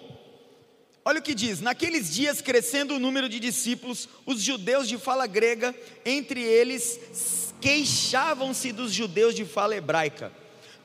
Olha 1.02 1.20
o 1.20 1.22
que 1.22 1.34
diz: 1.34 1.62
naqueles 1.62 2.12
dias, 2.12 2.42
crescendo 2.42 2.96
o 2.96 2.98
número 2.98 3.26
de 3.26 3.40
discípulos, 3.40 4.06
os 4.26 4.42
judeus 4.42 4.87
de 4.87 4.98
fala 4.98 5.26
grega, 5.26 5.75
entre 6.04 6.42
eles, 6.42 7.54
queixavam-se 7.58 8.70
dos 8.70 8.92
judeus 8.92 9.34
de 9.34 9.46
fala 9.46 9.75
hebraica, 9.75 10.30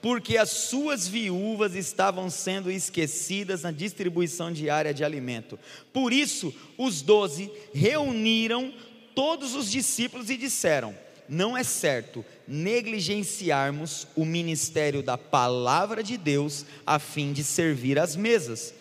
porque 0.03 0.37
as 0.37 0.49
suas 0.49 1.07
viúvas 1.07 1.75
estavam 1.75 2.29
sendo 2.29 2.69
esquecidas 2.69 3.61
na 3.61 3.71
distribuição 3.71 4.51
diária 4.51 4.93
de 4.93 5.01
alimento. 5.01 5.57
Por 5.93 6.11
isso, 6.11 6.53
os 6.77 7.01
doze 7.01 7.49
reuniram 7.73 8.73
todos 9.15 9.55
os 9.55 9.71
discípulos 9.71 10.29
e 10.29 10.35
disseram: 10.35 10.93
Não 11.29 11.55
é 11.55 11.63
certo 11.63 12.25
negligenciarmos 12.45 14.05
o 14.13 14.25
ministério 14.25 15.01
da 15.01 15.17
palavra 15.17 16.03
de 16.03 16.17
Deus 16.17 16.65
a 16.85 16.99
fim 16.99 17.31
de 17.31 17.41
servir 17.41 17.97
às 17.97 18.13
mesas. 18.13 18.73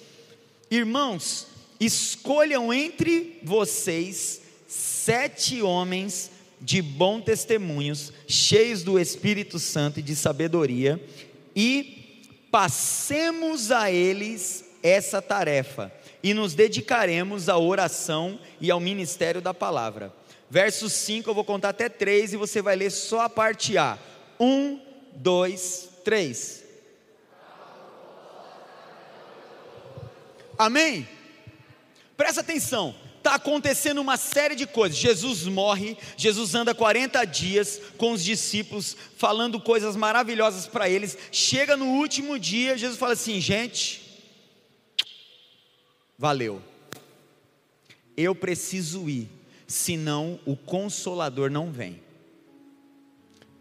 Irmãos, 0.68 1.46
escolham 1.78 2.72
entre 2.72 3.38
vocês 3.44 4.40
sete 4.66 5.62
homens 5.62 6.31
de 6.62 6.80
bom 6.80 7.20
testemunhos, 7.20 8.12
cheios 8.26 8.82
do 8.82 8.98
Espírito 8.98 9.58
Santo 9.58 9.98
e 9.98 10.02
de 10.02 10.14
sabedoria, 10.14 11.02
e 11.54 12.22
passemos 12.50 13.72
a 13.72 13.90
eles 13.90 14.64
essa 14.82 15.20
tarefa, 15.20 15.92
e 16.22 16.32
nos 16.32 16.54
dedicaremos 16.54 17.48
à 17.48 17.58
oração 17.58 18.38
e 18.60 18.70
ao 18.70 18.78
ministério 18.78 19.40
da 19.40 19.52
palavra. 19.52 20.12
Verso 20.48 20.88
5, 20.88 21.28
eu 21.28 21.34
vou 21.34 21.44
contar 21.44 21.70
até 21.70 21.88
3 21.88 22.34
e 22.34 22.36
você 22.36 22.62
vai 22.62 22.76
ler 22.76 22.90
só 22.90 23.22
a 23.22 23.28
parte 23.28 23.76
A. 23.76 23.98
1, 24.38 24.80
2, 25.14 25.88
3. 26.04 26.64
Amém? 30.58 31.08
Presta 32.16 32.40
atenção, 32.40 32.94
está 33.32 33.36
acontecendo 33.36 34.00
uma 34.00 34.16
série 34.16 34.54
de 34.54 34.66
coisas. 34.66 34.98
Jesus 34.98 35.44
morre, 35.44 35.96
Jesus 36.16 36.54
anda 36.54 36.74
40 36.74 37.24
dias 37.24 37.80
com 37.96 38.12
os 38.12 38.22
discípulos, 38.22 38.96
falando 39.16 39.60
coisas 39.60 39.96
maravilhosas 39.96 40.66
para 40.66 40.88
eles. 40.88 41.16
Chega 41.30 41.76
no 41.76 41.86
último 41.86 42.38
dia, 42.38 42.76
Jesus 42.76 42.98
fala 42.98 43.14
assim: 43.14 43.40
gente, 43.40 44.02
valeu, 46.18 46.62
eu 48.16 48.34
preciso 48.34 49.08
ir 49.08 49.28
senão 49.66 50.38
o 50.44 50.54
consolador 50.54 51.50
não 51.50 51.72
vem. 51.72 52.00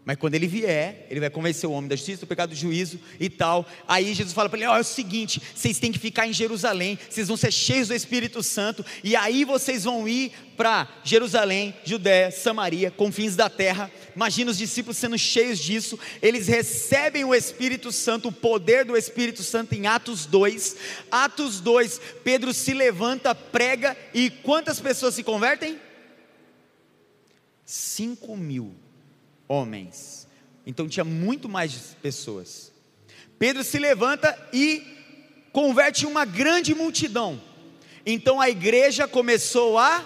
Mas 0.04 0.16
quando 0.16 0.34
ele 0.34 0.48
vier, 0.48 1.06
ele 1.08 1.20
vai 1.20 1.30
convencer 1.30 1.68
o 1.70 1.72
homem 1.72 1.88
da 1.88 1.94
justiça, 1.94 2.22
do 2.22 2.26
pecado, 2.26 2.50
do 2.50 2.56
juízo 2.56 2.98
e 3.20 3.30
tal. 3.30 3.64
Aí 3.86 4.12
Jesus 4.12 4.34
fala 4.34 4.48
para 4.48 4.58
ele: 4.58 4.66
Ó, 4.66 4.72
oh, 4.72 4.76
é 4.76 4.80
o 4.80 4.84
seguinte, 4.84 5.40
vocês 5.54 5.78
têm 5.78 5.92
que 5.92 5.98
ficar 5.98 6.26
em 6.26 6.32
Jerusalém, 6.32 6.98
vocês 7.08 7.28
vão 7.28 7.36
ser 7.36 7.52
cheios 7.52 7.86
do 7.86 7.94
Espírito 7.94 8.42
Santo, 8.42 8.84
e 9.04 9.14
aí 9.14 9.44
vocês 9.44 9.84
vão 9.84 10.08
ir 10.08 10.32
para 10.56 10.88
Jerusalém, 11.04 11.72
Judéia, 11.84 12.32
Samaria, 12.32 12.90
confins 12.90 13.36
da 13.36 13.48
terra. 13.48 13.88
Imagina 14.14 14.50
os 14.50 14.58
discípulos 14.58 14.96
sendo 14.96 15.16
cheios 15.16 15.60
disso, 15.60 15.96
eles 16.20 16.48
recebem 16.48 17.24
o 17.24 17.32
Espírito 17.32 17.92
Santo, 17.92 18.28
o 18.28 18.32
poder 18.32 18.84
do 18.84 18.96
Espírito 18.96 19.44
Santo 19.44 19.72
em 19.72 19.86
Atos 19.86 20.26
2. 20.26 20.76
Atos 21.12 21.60
2, 21.60 22.00
Pedro 22.24 22.52
se 22.52 22.74
levanta, 22.74 23.36
prega, 23.36 23.96
e 24.12 24.30
quantas 24.30 24.80
pessoas 24.80 25.14
se 25.14 25.22
convertem? 25.22 25.78
Cinco 27.64 28.36
mil 28.36 28.81
homens. 29.48 30.26
Então 30.66 30.88
tinha 30.88 31.04
muito 31.04 31.48
mais 31.48 31.96
pessoas. 32.00 32.72
Pedro 33.38 33.64
se 33.64 33.78
levanta 33.78 34.38
e 34.52 34.82
converte 35.52 36.06
uma 36.06 36.24
grande 36.24 36.74
multidão. 36.74 37.40
Então 38.06 38.40
a 38.40 38.48
igreja 38.48 39.06
começou 39.06 39.78
a. 39.78 40.04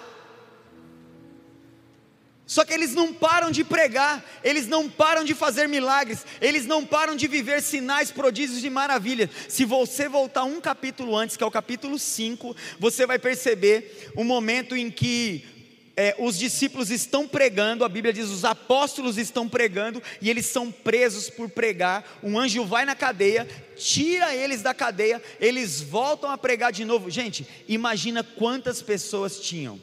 Só 2.45 2.63
que 2.63 2.73
eles 2.73 2.95
não 2.95 3.13
param 3.13 3.51
de 3.51 3.63
pregar, 3.65 4.23
eles 4.41 4.67
não 4.67 4.89
param 4.89 5.25
de 5.25 5.35
fazer 5.35 5.67
milagres, 5.67 6.25
eles 6.39 6.65
não 6.65 6.85
param 6.85 7.13
de 7.13 7.27
viver 7.27 7.61
sinais, 7.61 8.09
prodígios 8.09 8.63
e 8.63 8.69
maravilhas. 8.69 9.29
Se 9.49 9.65
você 9.65 10.07
voltar 10.07 10.45
um 10.45 10.61
capítulo 10.61 11.13
antes, 11.15 11.35
que 11.35 11.43
é 11.43 11.45
o 11.45 11.51
capítulo 11.51 11.99
5, 11.99 12.55
você 12.79 13.05
vai 13.05 13.19
perceber 13.19 14.11
o 14.15 14.23
momento 14.23 14.77
em 14.77 14.89
que 14.89 15.56
é, 15.97 16.15
os 16.19 16.37
discípulos 16.37 16.91
estão 16.91 17.27
pregando, 17.27 17.83
a 17.83 17.89
Bíblia 17.89 18.13
diz, 18.13 18.29
os 18.29 18.45
apóstolos 18.45 19.17
estão 19.17 19.49
pregando, 19.49 20.01
e 20.21 20.29
eles 20.29 20.45
são 20.45 20.71
presos 20.71 21.27
por 21.27 21.49
pregar. 21.49 22.19
Um 22.21 22.37
anjo 22.37 22.63
vai 22.63 22.85
na 22.85 22.95
cadeia, 22.95 23.47
tira 23.75 24.35
eles 24.35 24.61
da 24.61 24.75
cadeia, 24.75 25.19
eles 25.39 25.81
voltam 25.81 26.29
a 26.29 26.37
pregar 26.37 26.71
de 26.71 26.85
novo. 26.85 27.09
Gente, 27.09 27.47
imagina 27.67 28.23
quantas 28.23 28.79
pessoas 28.79 29.39
tinham. 29.39 29.81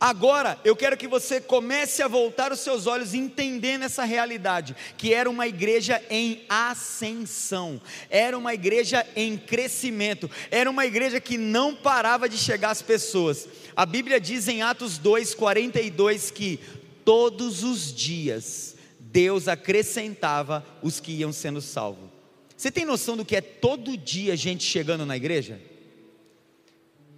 Agora, 0.00 0.58
eu 0.64 0.74
quero 0.74 0.96
que 0.96 1.06
você 1.06 1.40
comece 1.40 2.02
a 2.02 2.08
voltar 2.08 2.52
os 2.52 2.60
seus 2.60 2.86
olhos 2.86 3.14
entendendo 3.14 3.84
essa 3.84 4.04
realidade, 4.04 4.74
que 4.96 5.14
era 5.14 5.30
uma 5.30 5.46
igreja 5.46 6.02
em 6.10 6.44
ascensão, 6.48 7.80
era 8.10 8.36
uma 8.36 8.52
igreja 8.52 9.06
em 9.14 9.38
crescimento, 9.38 10.30
era 10.50 10.68
uma 10.68 10.84
igreja 10.84 11.20
que 11.20 11.38
não 11.38 11.74
parava 11.74 12.28
de 12.28 12.36
chegar 12.36 12.70
às 12.70 12.82
pessoas. 12.82 13.48
A 13.76 13.86
Bíblia 13.86 14.20
diz 14.20 14.48
em 14.48 14.62
Atos 14.62 14.98
2:42 14.98 16.30
que 16.30 16.58
todos 17.04 17.62
os 17.62 17.94
dias 17.94 18.74
Deus 18.98 19.48
acrescentava 19.48 20.66
os 20.82 21.00
que 21.00 21.12
iam 21.12 21.32
sendo 21.32 21.60
salvos. 21.60 22.10
Você 22.56 22.70
tem 22.70 22.84
noção 22.84 23.16
do 23.16 23.24
que 23.24 23.36
é 23.36 23.40
todo 23.40 23.96
dia 23.96 24.36
gente 24.36 24.64
chegando 24.64 25.06
na 25.06 25.16
igreja? 25.16 25.60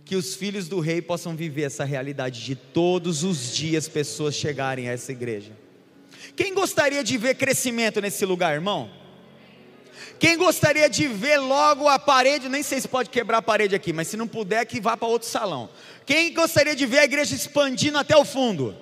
Que 0.08 0.16
os 0.16 0.34
filhos 0.34 0.68
do 0.68 0.80
rei 0.80 1.02
possam 1.02 1.36
viver 1.36 1.64
essa 1.64 1.84
realidade 1.84 2.42
de 2.42 2.54
todos 2.54 3.22
os 3.24 3.54
dias 3.54 3.86
pessoas 3.88 4.34
chegarem 4.34 4.88
a 4.88 4.92
essa 4.92 5.12
igreja. 5.12 5.52
Quem 6.34 6.54
gostaria 6.54 7.04
de 7.04 7.18
ver 7.18 7.34
crescimento 7.34 8.00
nesse 8.00 8.24
lugar, 8.24 8.54
irmão? 8.54 8.90
Quem 10.18 10.38
gostaria 10.38 10.88
de 10.88 11.06
ver 11.06 11.36
logo 11.36 11.86
a 11.86 11.98
parede, 11.98 12.48
nem 12.48 12.62
sei 12.62 12.80
se 12.80 12.88
pode 12.88 13.10
quebrar 13.10 13.36
a 13.36 13.42
parede 13.42 13.74
aqui, 13.74 13.92
mas 13.92 14.08
se 14.08 14.16
não 14.16 14.26
puder, 14.26 14.64
que 14.64 14.80
vá 14.80 14.96
para 14.96 15.06
outro 15.06 15.28
salão. 15.28 15.68
Quem 16.06 16.32
gostaria 16.32 16.74
de 16.74 16.86
ver 16.86 17.00
a 17.00 17.04
igreja 17.04 17.34
expandindo 17.34 17.98
até 17.98 18.16
o 18.16 18.24
fundo? 18.24 18.74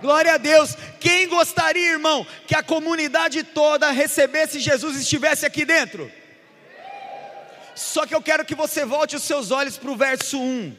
Glória 0.00 0.34
a 0.34 0.36
Deus. 0.36 0.76
Quem 0.98 1.28
gostaria, 1.28 1.92
irmão, 1.92 2.26
que 2.44 2.56
a 2.56 2.62
comunidade 2.64 3.44
toda 3.44 3.88
recebesse 3.92 4.58
Jesus 4.58 4.96
e 4.96 5.02
estivesse 5.02 5.46
aqui 5.46 5.64
dentro? 5.64 6.10
Só 7.80 8.06
que 8.06 8.14
eu 8.14 8.20
quero 8.20 8.44
que 8.44 8.54
você 8.54 8.84
volte 8.84 9.16
os 9.16 9.22
seus 9.22 9.50
olhos 9.50 9.78
para 9.78 9.90
o 9.90 9.96
verso 9.96 10.38
1, 10.38 10.76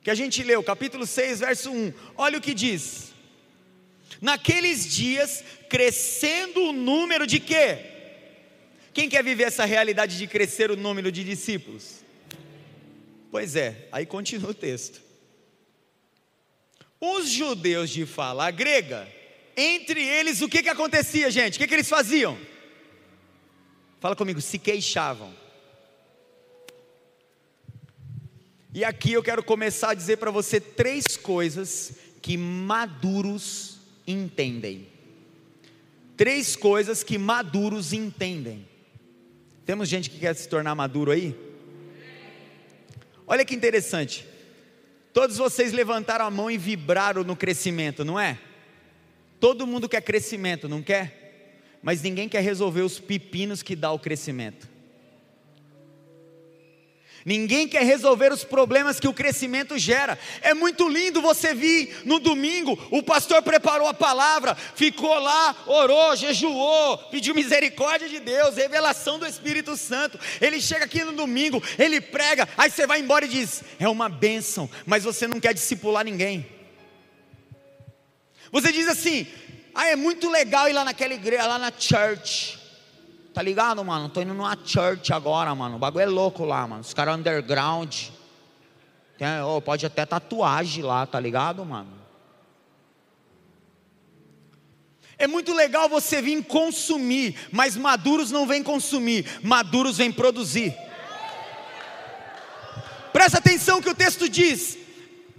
que 0.00 0.08
a 0.08 0.14
gente 0.14 0.44
leu, 0.44 0.62
capítulo 0.62 1.04
6, 1.04 1.40
verso 1.40 1.72
1. 1.72 1.92
Olha 2.16 2.38
o 2.38 2.40
que 2.40 2.54
diz: 2.54 3.12
Naqueles 4.20 4.88
dias, 4.88 5.42
crescendo 5.68 6.62
o 6.66 6.72
número 6.72 7.26
de 7.26 7.40
quê? 7.40 7.78
Quem 8.94 9.08
quer 9.08 9.24
viver 9.24 9.44
essa 9.44 9.64
realidade 9.64 10.16
de 10.16 10.26
crescer 10.28 10.70
o 10.70 10.76
número 10.76 11.10
de 11.10 11.24
discípulos? 11.24 11.96
Pois 13.28 13.56
é, 13.56 13.88
aí 13.90 14.06
continua 14.06 14.50
o 14.50 14.54
texto. 14.54 15.00
Os 17.00 17.28
judeus 17.28 17.90
de 17.90 18.06
fala 18.06 18.48
grega, 18.52 19.08
entre 19.56 20.00
eles 20.00 20.42
o 20.42 20.48
que, 20.48 20.62
que 20.62 20.68
acontecia, 20.68 21.28
gente? 21.28 21.56
O 21.56 21.58
que, 21.58 21.66
que 21.66 21.74
eles 21.74 21.88
faziam? 21.88 22.38
Fala 24.00 24.16
comigo, 24.16 24.40
se 24.40 24.58
queixavam. 24.58 25.30
E 28.72 28.82
aqui 28.82 29.12
eu 29.12 29.22
quero 29.22 29.42
começar 29.42 29.90
a 29.90 29.94
dizer 29.94 30.16
para 30.16 30.30
você 30.30 30.58
três 30.58 31.18
coisas 31.18 31.92
que 32.22 32.36
maduros 32.36 33.78
entendem. 34.06 34.88
Três 36.16 36.56
coisas 36.56 37.04
que 37.04 37.18
maduros 37.18 37.92
entendem. 37.92 38.66
Temos 39.66 39.88
gente 39.88 40.08
que 40.08 40.18
quer 40.18 40.34
se 40.34 40.48
tornar 40.48 40.74
maduro 40.74 41.10
aí? 41.10 41.36
Olha 43.26 43.44
que 43.44 43.54
interessante. 43.54 44.26
Todos 45.12 45.36
vocês 45.36 45.72
levantaram 45.72 46.24
a 46.24 46.30
mão 46.30 46.50
e 46.50 46.56
vibraram 46.56 47.22
no 47.22 47.36
crescimento, 47.36 48.04
não 48.04 48.18
é? 48.18 48.38
Todo 49.38 49.66
mundo 49.66 49.88
quer 49.88 50.00
crescimento, 50.00 50.68
não 50.68 50.82
quer? 50.82 51.19
Mas 51.82 52.02
ninguém 52.02 52.28
quer 52.28 52.42
resolver 52.42 52.82
os 52.82 52.98
pepinos 52.98 53.62
que 53.62 53.74
dá 53.74 53.90
o 53.90 53.98
crescimento. 53.98 54.68
Ninguém 57.24 57.68
quer 57.68 57.84
resolver 57.84 58.32
os 58.32 58.44
problemas 58.44 58.98
que 58.98 59.08
o 59.08 59.12
crescimento 59.12 59.78
gera. 59.78 60.18
É 60.40 60.54
muito 60.54 60.88
lindo 60.88 61.20
você 61.20 61.52
vir 61.52 62.02
no 62.04 62.18
domingo, 62.18 62.78
o 62.90 63.02
pastor 63.02 63.42
preparou 63.42 63.86
a 63.86 63.94
palavra, 63.94 64.54
ficou 64.54 65.18
lá, 65.18 65.54
orou, 65.66 66.16
jejuou, 66.16 66.96
pediu 67.10 67.34
misericórdia 67.34 68.08
de 68.08 68.20
Deus, 68.20 68.56
revelação 68.56 69.18
do 69.18 69.26
Espírito 69.26 69.76
Santo. 69.76 70.18
Ele 70.40 70.60
chega 70.60 70.86
aqui 70.86 71.04
no 71.04 71.12
domingo, 71.12 71.62
ele 71.78 72.00
prega, 72.00 72.48
aí 72.56 72.70
você 72.70 72.86
vai 72.86 73.00
embora 73.00 73.26
e 73.26 73.28
diz: 73.28 73.62
é 73.78 73.88
uma 73.88 74.08
bênção, 74.08 74.68
mas 74.86 75.04
você 75.04 75.26
não 75.26 75.40
quer 75.40 75.52
discipular 75.52 76.04
ninguém. 76.04 76.46
Você 78.50 78.72
diz 78.72 78.88
assim: 78.88 79.26
ah, 79.74 79.88
é 79.88 79.96
muito 79.96 80.28
legal 80.28 80.68
ir 80.68 80.72
lá 80.72 80.84
naquela 80.84 81.14
igreja, 81.14 81.46
lá 81.46 81.58
na 81.58 81.72
church. 81.76 82.58
Tá 83.32 83.42
ligado, 83.42 83.84
mano? 83.84 84.08
Tô 84.08 84.20
indo 84.20 84.34
numa 84.34 84.56
church 84.64 85.12
agora, 85.12 85.54
mano. 85.54 85.76
O 85.76 85.78
bagulho 85.78 86.02
é 86.02 86.06
louco 86.06 86.44
lá, 86.44 86.66
mano. 86.66 86.80
Os 86.80 86.92
caras 86.92 87.16
underground. 87.16 87.94
Tem, 89.16 89.40
oh, 89.42 89.60
pode 89.60 89.86
até 89.86 90.04
tatuagem 90.04 90.82
lá, 90.82 91.06
tá 91.06 91.20
ligado, 91.20 91.64
mano? 91.64 92.00
É 95.18 95.26
muito 95.26 95.52
legal 95.52 95.86
você 95.88 96.22
vir 96.22 96.42
consumir, 96.44 97.36
mas 97.52 97.76
maduros 97.76 98.30
não 98.30 98.46
vêm 98.46 98.62
consumir, 98.62 99.26
maduros 99.42 99.98
vêm 99.98 100.10
produzir. 100.10 100.74
Presta 103.12 103.36
atenção 103.36 103.82
que 103.82 103.90
o 103.90 103.94
texto 103.94 104.30
diz: 104.30 104.78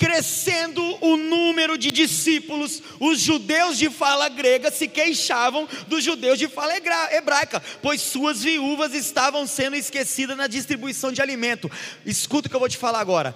crescendo 0.02 0.82
o 1.00 1.16
número 1.16 1.78
de 1.78 1.92
discípulos, 1.92 2.82
os 3.00 3.20
judeus 3.20 3.78
de 3.78 3.88
fala 3.88 4.28
grega 4.30 4.72
se 4.72 4.88
queixavam 4.88 5.70
dos 5.88 6.04
judeus 6.04 6.40
de 6.40 6.48
fala 6.48 6.74
hebraica, 6.76 7.62
pois 7.84 8.02
suas 8.02 8.42
viúvas 8.42 8.96
estavam 8.96 9.46
sendo 9.46 9.76
esquecidas 9.76 10.36
na 10.36 10.48
distribuição 10.48 11.12
de 11.12 11.22
alimento. 11.22 11.70
Escuta 12.04 12.48
o 12.48 12.50
que 12.50 12.56
eu 12.56 12.60
vou 12.60 12.68
te 12.68 12.80
falar 12.80 13.00
agora. 13.00 13.36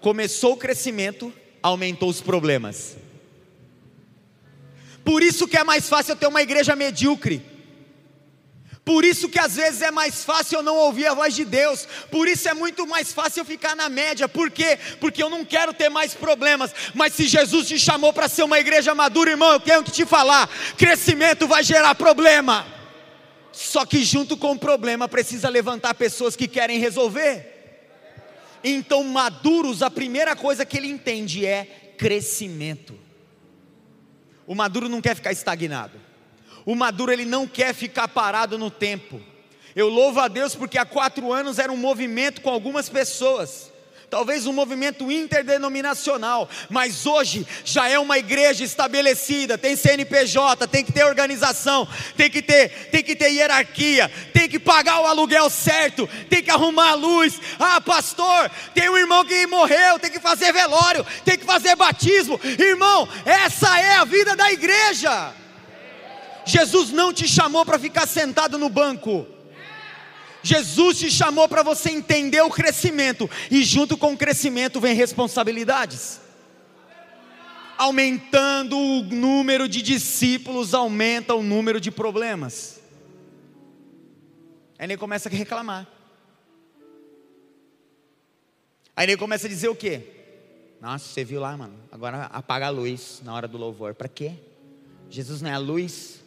Começou 0.00 0.52
o 0.52 0.56
crescimento, 0.56 1.34
aumentou 1.60 2.08
os 2.08 2.20
problemas. 2.20 2.96
Por 5.04 5.20
isso 5.20 5.48
que 5.48 5.56
é 5.56 5.64
mais 5.64 5.88
fácil 5.88 6.14
ter 6.14 6.28
uma 6.28 6.42
igreja 6.42 6.76
medíocre. 6.76 7.53
Por 8.84 9.02
isso 9.02 9.30
que 9.30 9.38
às 9.38 9.56
vezes 9.56 9.80
é 9.80 9.90
mais 9.90 10.24
fácil 10.24 10.58
eu 10.58 10.62
não 10.62 10.76
ouvir 10.76 11.06
a 11.06 11.14
voz 11.14 11.34
de 11.34 11.44
Deus. 11.44 11.88
Por 12.10 12.28
isso 12.28 12.46
é 12.48 12.52
muito 12.52 12.86
mais 12.86 13.14
fácil 13.14 13.40
eu 13.40 13.44
ficar 13.44 13.74
na 13.74 13.88
média. 13.88 14.28
Por 14.28 14.50
quê? 14.50 14.78
Porque 15.00 15.22
eu 15.22 15.30
não 15.30 15.42
quero 15.42 15.72
ter 15.72 15.88
mais 15.88 16.12
problemas. 16.12 16.74
Mas 16.92 17.14
se 17.14 17.26
Jesus 17.26 17.66
te 17.66 17.78
chamou 17.78 18.12
para 18.12 18.28
ser 18.28 18.42
uma 18.42 18.58
igreja 18.58 18.94
madura, 18.94 19.30
irmão, 19.30 19.52
eu 19.52 19.60
tenho 19.60 19.82
que 19.82 19.90
te 19.90 20.04
falar: 20.04 20.50
crescimento 20.76 21.48
vai 21.48 21.64
gerar 21.64 21.94
problema. 21.94 22.66
Só 23.52 23.86
que 23.86 24.04
junto 24.04 24.36
com 24.36 24.52
o 24.52 24.58
problema 24.58 25.08
precisa 25.08 25.48
levantar 25.48 25.94
pessoas 25.94 26.36
que 26.36 26.46
querem 26.46 26.78
resolver. 26.78 27.52
Então, 28.62 29.02
maduros, 29.04 29.80
a 29.80 29.90
primeira 29.90 30.36
coisa 30.36 30.66
que 30.66 30.76
ele 30.76 30.88
entende 30.88 31.46
é 31.46 31.94
crescimento. 31.96 32.98
O 34.46 34.54
maduro 34.54 34.90
não 34.90 35.00
quer 35.00 35.14
ficar 35.14 35.32
estagnado. 35.32 35.98
O 36.64 36.74
maduro 36.74 37.12
ele 37.12 37.24
não 37.24 37.46
quer 37.46 37.74
ficar 37.74 38.08
parado 38.08 38.58
no 38.58 38.70
tempo. 38.70 39.20
Eu 39.74 39.88
louvo 39.88 40.20
a 40.20 40.28
Deus 40.28 40.54
porque 40.54 40.78
há 40.78 40.84
quatro 40.84 41.32
anos 41.32 41.58
era 41.58 41.72
um 41.72 41.76
movimento 41.76 42.40
com 42.40 42.50
algumas 42.50 42.88
pessoas 42.88 43.72
talvez 44.14 44.46
um 44.46 44.52
movimento 44.52 45.10
interdenominacional, 45.10 46.48
mas 46.70 47.04
hoje 47.04 47.44
já 47.64 47.88
é 47.88 47.98
uma 47.98 48.16
igreja 48.16 48.62
estabelecida, 48.62 49.58
tem 49.58 49.74
CNPJ, 49.74 50.68
tem 50.68 50.84
que 50.84 50.92
ter 50.92 51.02
organização, 51.02 51.88
tem 52.16 52.30
que 52.30 52.40
ter, 52.40 52.68
tem 52.92 53.02
que 53.02 53.16
ter 53.16 53.30
hierarquia, 53.30 54.08
tem 54.32 54.48
que 54.48 54.60
pagar 54.60 55.00
o 55.00 55.06
aluguel 55.06 55.50
certo, 55.50 56.08
tem 56.30 56.40
que 56.44 56.50
arrumar 56.52 56.90
a 56.90 56.94
luz. 56.94 57.40
Ah, 57.58 57.80
pastor, 57.80 58.48
tem 58.72 58.88
um 58.88 58.96
irmão 58.96 59.24
que 59.24 59.48
morreu, 59.48 59.98
tem 59.98 60.12
que 60.12 60.20
fazer 60.20 60.52
velório, 60.52 61.04
tem 61.24 61.36
que 61.36 61.44
fazer 61.44 61.74
batismo. 61.74 62.40
Irmão, 62.56 63.08
essa 63.24 63.80
é 63.80 63.96
a 63.96 64.04
vida 64.04 64.36
da 64.36 64.52
igreja. 64.52 65.34
Jesus 66.44 66.90
não 66.90 67.12
te 67.12 67.26
chamou 67.26 67.64
para 67.64 67.78
ficar 67.78 68.06
sentado 68.06 68.58
no 68.58 68.68
banco. 68.68 69.26
Jesus 70.42 70.98
te 70.98 71.10
chamou 71.10 71.48
para 71.48 71.62
você 71.62 71.90
entender 71.90 72.42
o 72.42 72.50
crescimento, 72.50 73.28
e 73.50 73.64
junto 73.64 73.96
com 73.96 74.12
o 74.12 74.16
crescimento 74.16 74.78
vem 74.78 74.94
responsabilidades. 74.94 76.20
Aumentando 77.78 78.76
o 78.76 79.02
número 79.02 79.66
de 79.66 79.80
discípulos, 79.80 80.74
aumenta 80.74 81.34
o 81.34 81.42
número 81.42 81.80
de 81.80 81.90
problemas. 81.90 82.80
Aí 84.78 84.86
ele 84.86 84.96
começa 84.98 85.28
a 85.28 85.32
reclamar. 85.32 85.88
Aí 88.94 89.06
ele 89.06 89.16
começa 89.16 89.46
a 89.46 89.50
dizer 89.50 89.68
o 89.68 89.74
quê? 89.74 90.02
Nossa, 90.80 91.06
você 91.06 91.24
viu 91.24 91.40
lá, 91.40 91.56
mano? 91.56 91.74
Agora 91.90 92.24
apaga 92.26 92.66
a 92.66 92.70
luz 92.70 93.22
na 93.24 93.34
hora 93.34 93.48
do 93.48 93.56
louvor. 93.56 93.94
Para 93.94 94.08
quê? 94.08 94.34
Jesus 95.08 95.40
não 95.40 95.50
é 95.50 95.54
a 95.54 95.58
luz 95.58 96.23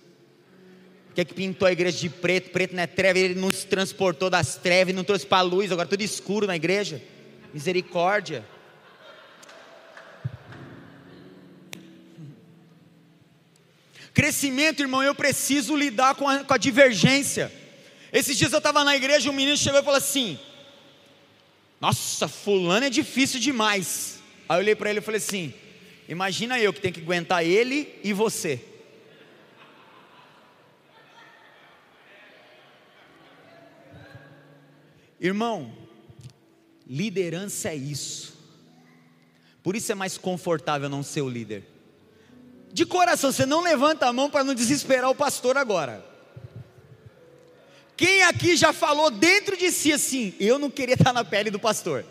que, 1.17 1.21
é 1.21 1.25
que 1.25 1.33
pintou 1.33 1.67
a 1.67 1.71
igreja 1.71 1.97
de 1.97 2.09
preto? 2.09 2.51
Preto 2.51 2.75
não 2.75 2.83
é 2.83 2.85
treva, 2.85 3.17
ele 3.17 3.33
nos 3.33 3.63
transportou 3.63 4.29
das 4.29 4.55
trevas, 4.55 4.93
não 4.93 5.03
trouxe 5.03 5.25
para 5.25 5.39
a 5.39 5.41
luz, 5.41 5.71
agora 5.71 5.87
tudo 5.87 6.03
escuro 6.03 6.45
na 6.45 6.55
igreja. 6.55 7.01
Misericórdia. 7.51 8.45
Crescimento, 14.13 14.83
irmão, 14.83 15.01
eu 15.01 15.15
preciso 15.15 15.75
lidar 15.75 16.13
com 16.13 16.29
a, 16.29 16.43
com 16.43 16.53
a 16.53 16.57
divergência. 16.57 17.51
Esses 18.13 18.37
dias 18.37 18.51
eu 18.51 18.59
estava 18.59 18.83
na 18.83 18.95
igreja, 18.95 19.31
um 19.31 19.33
menino 19.33 19.57
chegou 19.57 19.79
e 19.79 19.83
falou 19.83 19.97
assim: 19.97 20.37
Nossa, 21.81 22.27
fulano 22.27 22.85
é 22.85 22.91
difícil 22.91 23.39
demais. 23.39 24.19
Aí 24.47 24.57
eu 24.57 24.59
olhei 24.59 24.75
para 24.75 24.91
ele 24.91 24.99
e 24.99 25.01
falei 25.01 25.17
assim: 25.17 25.51
Imagina 26.07 26.59
eu 26.59 26.71
que 26.71 26.79
tenho 26.79 26.93
que 26.93 27.01
aguentar 27.01 27.43
ele 27.43 27.99
e 28.03 28.13
você. 28.13 28.61
Irmão, 35.19 35.73
liderança 36.85 37.69
é 37.69 37.75
isso. 37.75 38.37
Por 39.63 39.75
isso 39.75 39.91
é 39.91 39.95
mais 39.95 40.17
confortável 40.17 40.87
não 40.87 41.03
ser 41.03 41.21
o 41.21 41.29
líder. 41.29 41.63
De 42.71 42.85
coração, 42.85 43.31
você 43.31 43.45
não 43.45 43.61
levanta 43.61 44.05
a 44.05 44.13
mão 44.13 44.29
para 44.29 44.43
não 44.43 44.53
desesperar 44.53 45.09
o 45.09 45.15
pastor 45.15 45.57
agora. 45.57 46.05
Quem 47.95 48.21
aqui 48.23 48.55
já 48.55 48.71
falou 48.71 49.09
dentro 49.09 49.57
de 49.57 49.71
si 49.71 49.91
assim: 49.91 50.35
eu 50.39 50.59
não 50.59 50.69
queria 50.69 50.93
estar 50.93 51.11
na 51.11 51.25
pele 51.25 51.49
do 51.49 51.59
pastor? 51.59 52.05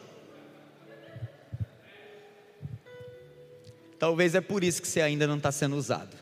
Talvez 3.99 4.35
é 4.35 4.41
por 4.41 4.63
isso 4.63 4.83
que 4.83 4.89
você 4.89 5.01
ainda 5.01 5.27
não 5.27 5.37
está 5.37 5.51
sendo 5.53 5.77
usado. 5.77 6.17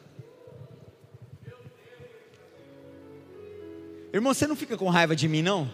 Irmão, 4.12 4.32
você 4.32 4.46
não 4.46 4.54
fica 4.54 4.76
com 4.76 4.88
raiva 4.88 5.16
de 5.16 5.26
mim, 5.26 5.42
não? 5.42 5.68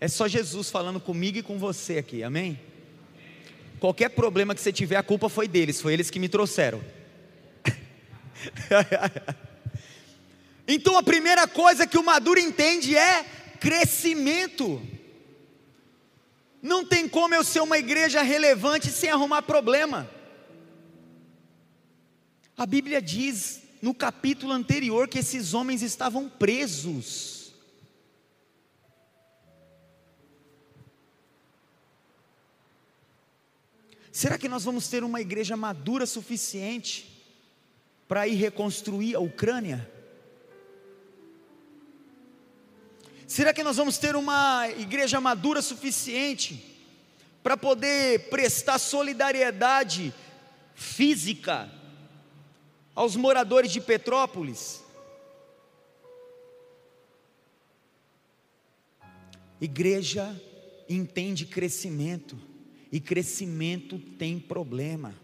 É 0.00 0.08
só 0.08 0.26
Jesus 0.26 0.70
falando 0.70 0.98
comigo 0.98 1.36
e 1.36 1.42
com 1.42 1.58
você 1.58 1.98
aqui, 1.98 2.22
amém? 2.22 2.58
Qualquer 3.78 4.08
problema 4.08 4.54
que 4.54 4.60
você 4.60 4.72
tiver, 4.72 4.96
a 4.96 5.02
culpa 5.02 5.28
foi 5.28 5.46
deles, 5.46 5.80
foi 5.80 5.92
eles 5.92 6.08
que 6.08 6.18
me 6.18 6.28
trouxeram. 6.28 6.82
então 10.66 10.96
a 10.96 11.02
primeira 11.02 11.46
coisa 11.46 11.86
que 11.86 11.98
o 11.98 12.02
maduro 12.02 12.40
entende 12.40 12.96
é 12.96 13.24
crescimento. 13.60 14.80
Não 16.62 16.84
tem 16.84 17.06
como 17.06 17.34
eu 17.34 17.44
ser 17.44 17.60
uma 17.60 17.78
igreja 17.78 18.22
relevante 18.22 18.90
sem 18.90 19.10
arrumar 19.10 19.42
problema. 19.42 20.10
A 22.56 22.64
Bíblia 22.64 23.02
diz 23.02 23.62
no 23.82 23.94
capítulo 23.94 24.52
anterior 24.52 25.08
que 25.08 25.18
esses 25.18 25.54
homens 25.54 25.82
estavam 25.82 26.28
presos. 26.28 27.39
Será 34.20 34.36
que 34.36 34.50
nós 34.50 34.64
vamos 34.64 34.86
ter 34.86 35.02
uma 35.02 35.18
igreja 35.18 35.56
madura 35.56 36.04
suficiente 36.04 37.24
para 38.06 38.28
ir 38.28 38.34
reconstruir 38.34 39.14
a 39.14 39.18
Ucrânia? 39.18 39.90
Será 43.26 43.54
que 43.54 43.62
nós 43.62 43.78
vamos 43.78 43.96
ter 43.96 44.14
uma 44.14 44.68
igreja 44.76 45.22
madura 45.22 45.62
suficiente 45.62 46.62
para 47.42 47.56
poder 47.56 48.28
prestar 48.28 48.78
solidariedade 48.78 50.12
física 50.74 51.72
aos 52.94 53.16
moradores 53.16 53.72
de 53.72 53.80
Petrópolis? 53.80 54.82
Igreja 59.58 60.38
entende 60.90 61.46
crescimento 61.46 62.49
e 62.92 63.00
crescimento 63.00 63.98
tem 64.18 64.38
problema. 64.38 65.14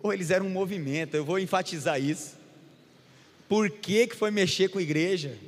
Ou 0.00 0.12
eles 0.12 0.30
eram 0.30 0.46
um 0.46 0.50
movimento, 0.50 1.14
eu 1.14 1.24
vou 1.24 1.38
enfatizar 1.38 2.00
isso. 2.00 2.36
Por 3.48 3.70
que, 3.70 4.06
que 4.06 4.16
foi 4.16 4.30
mexer 4.30 4.68
com 4.68 4.78
a 4.78 4.82
igreja? 4.82 5.38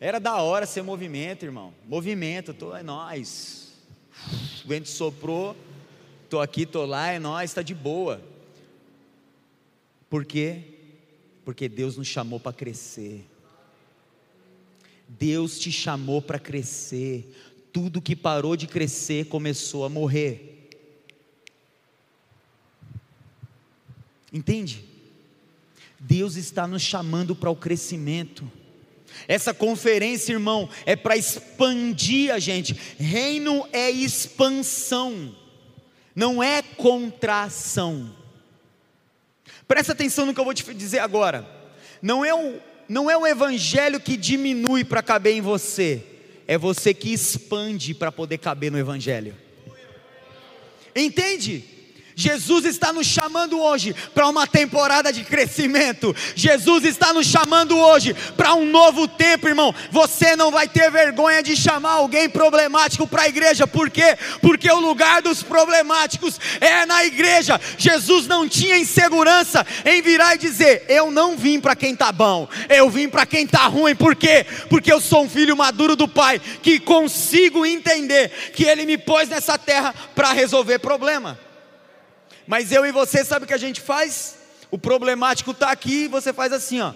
Era 0.00 0.18
da 0.18 0.36
hora 0.36 0.66
ser 0.66 0.82
movimento, 0.82 1.44
irmão. 1.44 1.72
Movimento, 1.86 2.52
tô, 2.52 2.74
é 2.74 2.82
nós. 2.82 3.72
O 4.64 4.68
vento 4.68 4.88
soprou, 4.88 5.56
tô 6.28 6.40
aqui, 6.40 6.66
tô 6.66 6.84
lá, 6.84 7.12
é 7.12 7.18
nós, 7.18 7.50
está 7.50 7.62
de 7.62 7.74
boa. 7.74 8.20
Por 10.10 10.24
quê? 10.24 10.62
Porque 11.44 11.68
Deus 11.68 11.96
nos 11.96 12.08
chamou 12.08 12.38
para 12.38 12.52
crescer. 12.52 13.24
Deus 15.08 15.58
te 15.58 15.72
chamou 15.72 16.20
para 16.20 16.38
crescer 16.38 17.34
tudo 17.72 18.02
que 18.02 18.16
parou 18.16 18.56
de 18.56 18.66
crescer 18.66 19.26
começou 19.26 19.84
a 19.84 19.88
morrer. 19.88 20.68
Entende? 24.32 24.84
Deus 25.98 26.36
está 26.36 26.66
nos 26.66 26.82
chamando 26.82 27.34
para 27.34 27.50
o 27.50 27.56
crescimento. 27.56 28.50
Essa 29.26 29.52
conferência, 29.52 30.32
irmão, 30.32 30.68
é 30.84 30.94
para 30.94 31.16
expandir 31.16 32.32
a 32.32 32.38
gente. 32.38 32.72
Reino 32.98 33.66
é 33.72 33.90
expansão, 33.90 35.34
não 36.14 36.42
é 36.42 36.62
contração. 36.62 38.14
Presta 39.66 39.92
atenção 39.92 40.24
no 40.26 40.34
que 40.34 40.40
eu 40.40 40.44
vou 40.44 40.54
te 40.54 40.72
dizer 40.74 41.00
agora. 41.00 41.48
Não 42.00 42.24
é 42.24 42.34
o, 42.34 42.60
não 42.88 43.10
é 43.10 43.16
o 43.16 43.26
evangelho 43.26 44.00
que 44.00 44.16
diminui 44.16 44.84
para 44.84 45.02
caber 45.02 45.34
em 45.34 45.40
você, 45.40 46.04
é 46.48 46.56
você 46.56 46.94
que 46.94 47.12
expande 47.12 47.92
para 47.92 48.10
poder 48.10 48.38
caber 48.38 48.72
no 48.72 48.78
evangelho. 48.78 49.36
Entende? 50.96 51.62
Jesus 52.18 52.64
está 52.64 52.92
nos 52.92 53.06
chamando 53.06 53.60
hoje 53.60 53.94
para 54.12 54.26
uma 54.26 54.44
temporada 54.44 55.12
de 55.12 55.22
crescimento. 55.22 56.12
Jesus 56.34 56.84
está 56.84 57.12
nos 57.12 57.28
chamando 57.28 57.78
hoje 57.78 58.12
para 58.36 58.54
um 58.54 58.66
novo 58.66 59.06
tempo, 59.06 59.46
irmão. 59.46 59.72
Você 59.92 60.34
não 60.34 60.50
vai 60.50 60.66
ter 60.66 60.90
vergonha 60.90 61.44
de 61.44 61.54
chamar 61.54 61.92
alguém 61.92 62.28
problemático 62.28 63.06
para 63.06 63.22
a 63.22 63.28
igreja. 63.28 63.68
Por 63.68 63.88
quê? 63.88 64.18
Porque 64.40 64.68
o 64.68 64.80
lugar 64.80 65.22
dos 65.22 65.44
problemáticos 65.44 66.40
é 66.60 66.84
na 66.86 67.04
igreja. 67.04 67.60
Jesus 67.78 68.26
não 68.26 68.48
tinha 68.48 68.76
insegurança 68.76 69.64
em 69.84 70.02
virar 70.02 70.34
e 70.34 70.38
dizer: 70.38 70.86
Eu 70.88 71.12
não 71.12 71.36
vim 71.36 71.60
para 71.60 71.76
quem 71.76 71.92
está 71.92 72.10
bom, 72.10 72.48
eu 72.68 72.90
vim 72.90 73.08
para 73.08 73.26
quem 73.26 73.44
está 73.44 73.64
ruim. 73.68 73.94
Por 73.94 74.16
quê? 74.16 74.44
Porque 74.68 74.92
eu 74.92 75.00
sou 75.00 75.22
um 75.22 75.30
filho 75.30 75.56
maduro 75.56 75.94
do 75.94 76.08
Pai 76.08 76.40
que 76.64 76.80
consigo 76.80 77.64
entender 77.64 78.50
que 78.52 78.64
Ele 78.64 78.84
me 78.84 78.98
pôs 78.98 79.28
nessa 79.28 79.56
terra 79.56 79.94
para 80.16 80.32
resolver 80.32 80.80
problema. 80.80 81.38
Mas 82.48 82.72
eu 82.72 82.86
e 82.86 82.90
você, 82.90 83.22
sabe 83.22 83.44
o 83.44 83.46
que 83.46 83.52
a 83.52 83.58
gente 83.58 83.78
faz? 83.78 84.38
O 84.70 84.78
problemático 84.78 85.50
está 85.50 85.70
aqui 85.70 86.04
e 86.04 86.08
você 86.08 86.32
faz 86.32 86.50
assim, 86.50 86.80
ó. 86.80 86.94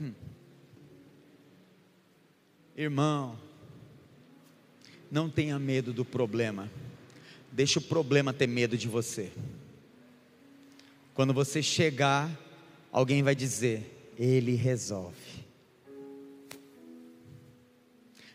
Hum. 0.00 0.12
Irmão, 2.76 3.36
não 5.10 5.28
tenha 5.28 5.58
medo 5.58 5.92
do 5.92 6.04
problema. 6.04 6.70
Deixa 7.50 7.80
o 7.80 7.82
problema 7.82 8.32
ter 8.32 8.46
medo 8.46 8.78
de 8.78 8.86
você. 8.86 9.32
Quando 11.12 11.34
você 11.34 11.60
chegar, 11.60 12.30
alguém 12.92 13.20
vai 13.24 13.34
dizer: 13.34 14.12
Ele 14.16 14.54
resolve. 14.54 15.47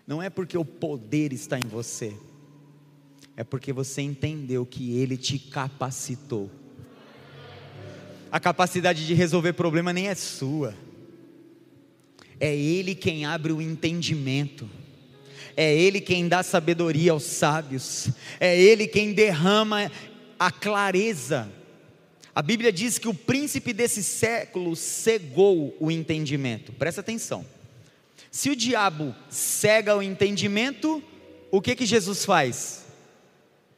Não 0.05 0.21
é 0.21 0.29
porque 0.29 0.57
o 0.57 0.65
poder 0.65 1.31
está 1.31 1.57
em 1.57 1.67
você, 1.67 2.13
é 3.37 3.43
porque 3.43 3.71
você 3.71 4.01
entendeu 4.01 4.65
que 4.65 4.97
Ele 4.97 5.15
te 5.15 5.39
capacitou. 5.39 6.51
A 8.29 8.39
capacidade 8.39 9.05
de 9.05 9.13
resolver 9.13 9.53
problema 9.53 9.93
nem 9.93 10.07
é 10.07 10.15
sua, 10.15 10.75
é 12.39 12.53
Ele 12.53 12.93
quem 12.95 13.25
abre 13.25 13.53
o 13.53 13.61
entendimento, 13.61 14.69
é 15.55 15.73
Ele 15.73 16.01
quem 16.01 16.27
dá 16.27 16.43
sabedoria 16.43 17.11
aos 17.13 17.23
sábios, 17.23 18.09
é 18.39 18.59
Ele 18.59 18.87
quem 18.87 19.13
derrama 19.13 19.89
a 20.37 20.51
clareza. 20.51 21.49
A 22.35 22.41
Bíblia 22.41 22.73
diz 22.73 22.97
que 22.97 23.07
o 23.07 23.13
príncipe 23.13 23.71
desse 23.71 24.03
século 24.03 24.75
cegou 24.75 25.77
o 25.79 25.89
entendimento, 25.89 26.73
presta 26.73 26.99
atenção. 26.99 27.45
Se 28.33 28.49
o 28.49 28.55
diabo 28.55 29.15
cega 29.29 29.95
o 29.95 30.01
entendimento, 30.01 31.03
o 31.51 31.61
que 31.61 31.75
que 31.75 31.85
Jesus 31.85 32.25
faz? 32.25 32.83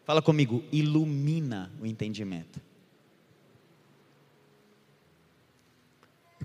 Fala 0.06 0.22
comigo, 0.22 0.64
ilumina 0.72 1.70
o 1.82 1.86
entendimento. 1.86 2.62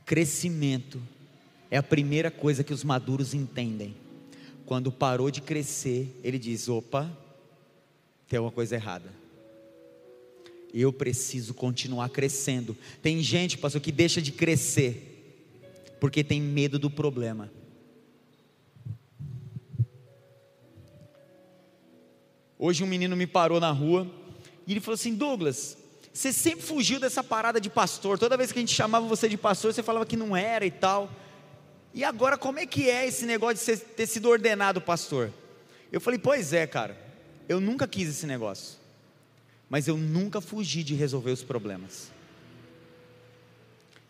Crescimento 0.05 1.01
é 1.71 1.77
a 1.77 1.85
primeira 1.85 2.33
coisa 2.33 2.65
que 2.65 2.75
os 2.75 2.83
maduros 2.83 3.33
entendem. 3.33 3.95
Quando 4.67 4.91
parou 4.91 5.31
de 5.31 5.41
crescer, 5.41 6.13
ele 6.25 6.37
diz: 6.37 6.69
opa, 6.69 7.09
tem 8.29 8.39
alguma 8.39 8.51
coisa 8.51 8.75
errada. 8.75 9.13
Eu 10.75 10.93
preciso 10.93 11.55
continuar 11.55 12.09
crescendo. 12.09 12.77
Tem 13.01 13.23
gente, 13.23 13.57
pastor, 13.57 13.81
que 13.81 13.93
deixa 13.93 14.21
de 14.21 14.33
crescer 14.33 15.07
porque 16.01 16.25
tem 16.25 16.41
medo 16.41 16.77
do 16.77 16.91
problema. 16.91 17.60
Hoje 22.63 22.85
um 22.85 22.87
menino 22.87 23.17
me 23.17 23.27
parou 23.27 23.59
na 23.59 23.71
rua 23.71 24.07
e 24.67 24.73
ele 24.73 24.81
falou 24.81 24.95
assim: 24.95 25.15
Douglas, 25.15 25.79
você 26.13 26.31
sempre 26.31 26.61
fugiu 26.61 27.01
dessa 27.01 27.25
parada 27.25 27.59
de 27.59 27.71
pastor. 27.71 28.19
Toda 28.19 28.37
vez 28.37 28.53
que 28.53 28.59
a 28.59 28.61
gente 28.61 28.75
chamava 28.75 29.07
você 29.07 29.31
de 29.31 29.39
pastor, 29.39 29.73
você 29.73 29.83
falava 29.83 30.05
que 30.05 30.15
não 30.15 30.37
era 30.37 30.67
e 30.67 30.71
tal. 30.71 31.11
E 31.95 32.05
agora, 32.05 32.37
como 32.37 32.59
é 32.59 32.67
que 32.67 32.91
é 32.91 33.07
esse 33.07 33.25
negócio 33.25 33.75
de 33.75 33.81
ter 33.81 34.07
sido 34.07 34.29
ordenado 34.29 34.79
pastor? 34.79 35.33
Eu 35.91 36.03
falei: 36.03 36.19
Pois 36.19 36.53
é, 36.53 36.67
cara, 36.67 36.99
eu 37.49 37.63
nunca 37.63 37.89
quis 37.89 38.11
esse 38.11 38.27
negócio, 38.27 38.79
mas 39.71 39.89
eu 39.89 39.97
nunca 39.97 40.43
fugi 40.43 40.83
de 40.83 40.95
resolver 40.95 41.31
os 41.31 41.43
problemas. 41.43 42.13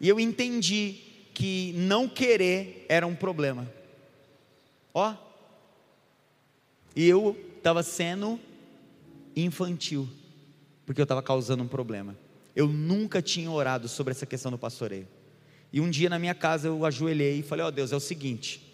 E 0.01 0.09
eu 0.09 0.19
entendi 0.19 0.99
que 1.33 1.73
não 1.77 2.09
querer 2.09 2.85
era 2.89 3.07
um 3.07 3.15
problema. 3.15 3.73
Ó, 4.93 5.15
e 6.97 7.09
eu 7.09 7.37
estava 7.61 7.83
sendo 7.83 8.41
infantil, 9.37 10.09
porque 10.85 11.01
eu 11.01 11.05
estava 11.05 11.23
causando 11.23 11.63
um 11.63 11.69
problema. 11.69 12.17
Eu 12.57 12.67
nunca 12.67 13.23
tinha 13.23 13.51
orado 13.51 13.87
sobre 13.89 14.11
essa 14.11 14.27
questão 14.27 14.51
do 14.51 14.59
pastoreio. 14.59 15.07
E 15.73 15.81
um 15.81 15.89
dia 15.89 16.11
na 16.11 16.19
minha 16.19 16.35
casa 16.35 16.69
eu 16.69 16.85
ajoelhei 16.85 17.39
e 17.39 17.43
falei: 17.43 17.65
Ó 17.65 17.69
oh, 17.69 17.71
Deus, 17.71 17.93
é 17.93 17.97
o 17.97 18.01
seguinte 18.01 18.70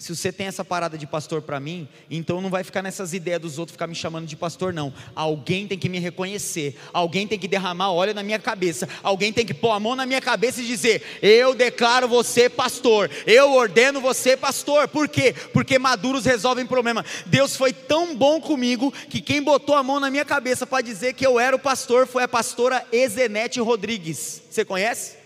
se 0.00 0.16
você 0.16 0.32
tem 0.32 0.46
essa 0.46 0.64
parada 0.64 0.96
de 0.96 1.06
pastor 1.06 1.42
para 1.42 1.60
mim, 1.60 1.86
então 2.10 2.40
não 2.40 2.48
vai 2.48 2.64
ficar 2.64 2.80
nessas 2.80 3.12
ideias 3.12 3.38
dos 3.38 3.58
outros 3.58 3.74
ficar 3.74 3.86
me 3.86 3.94
chamando 3.94 4.26
de 4.26 4.34
pastor, 4.34 4.72
não. 4.72 4.94
Alguém 5.14 5.68
tem 5.68 5.78
que 5.78 5.90
me 5.90 5.98
reconhecer, 5.98 6.74
alguém 6.90 7.26
tem 7.26 7.38
que 7.38 7.46
derramar 7.46 7.92
óleo 7.92 8.14
na 8.14 8.22
minha 8.22 8.38
cabeça, 8.38 8.88
alguém 9.02 9.30
tem 9.30 9.44
que 9.44 9.52
pôr 9.52 9.72
a 9.72 9.78
mão 9.78 9.94
na 9.94 10.06
minha 10.06 10.20
cabeça 10.22 10.62
e 10.62 10.66
dizer: 10.66 11.02
Eu 11.20 11.54
declaro 11.54 12.08
você 12.08 12.48
pastor, 12.48 13.10
eu 13.26 13.52
ordeno 13.52 14.00
você 14.00 14.38
pastor. 14.38 14.88
Por 14.88 15.06
quê? 15.06 15.34
Porque 15.52 15.78
maduros 15.78 16.24
resolvem 16.24 16.64
problema. 16.64 17.04
Deus 17.26 17.54
foi 17.54 17.74
tão 17.74 18.16
bom 18.16 18.40
comigo 18.40 18.90
que 19.10 19.20
quem 19.20 19.42
botou 19.42 19.74
a 19.74 19.82
mão 19.82 20.00
na 20.00 20.10
minha 20.10 20.24
cabeça 20.24 20.66
para 20.66 20.82
dizer 20.82 21.12
que 21.12 21.26
eu 21.26 21.38
era 21.38 21.54
o 21.54 21.58
pastor 21.58 22.06
foi 22.06 22.22
a 22.22 22.28
pastora 22.28 22.86
Ezenete 22.90 23.60
Rodrigues. 23.60 24.40
Você 24.50 24.64
conhece? 24.64 25.18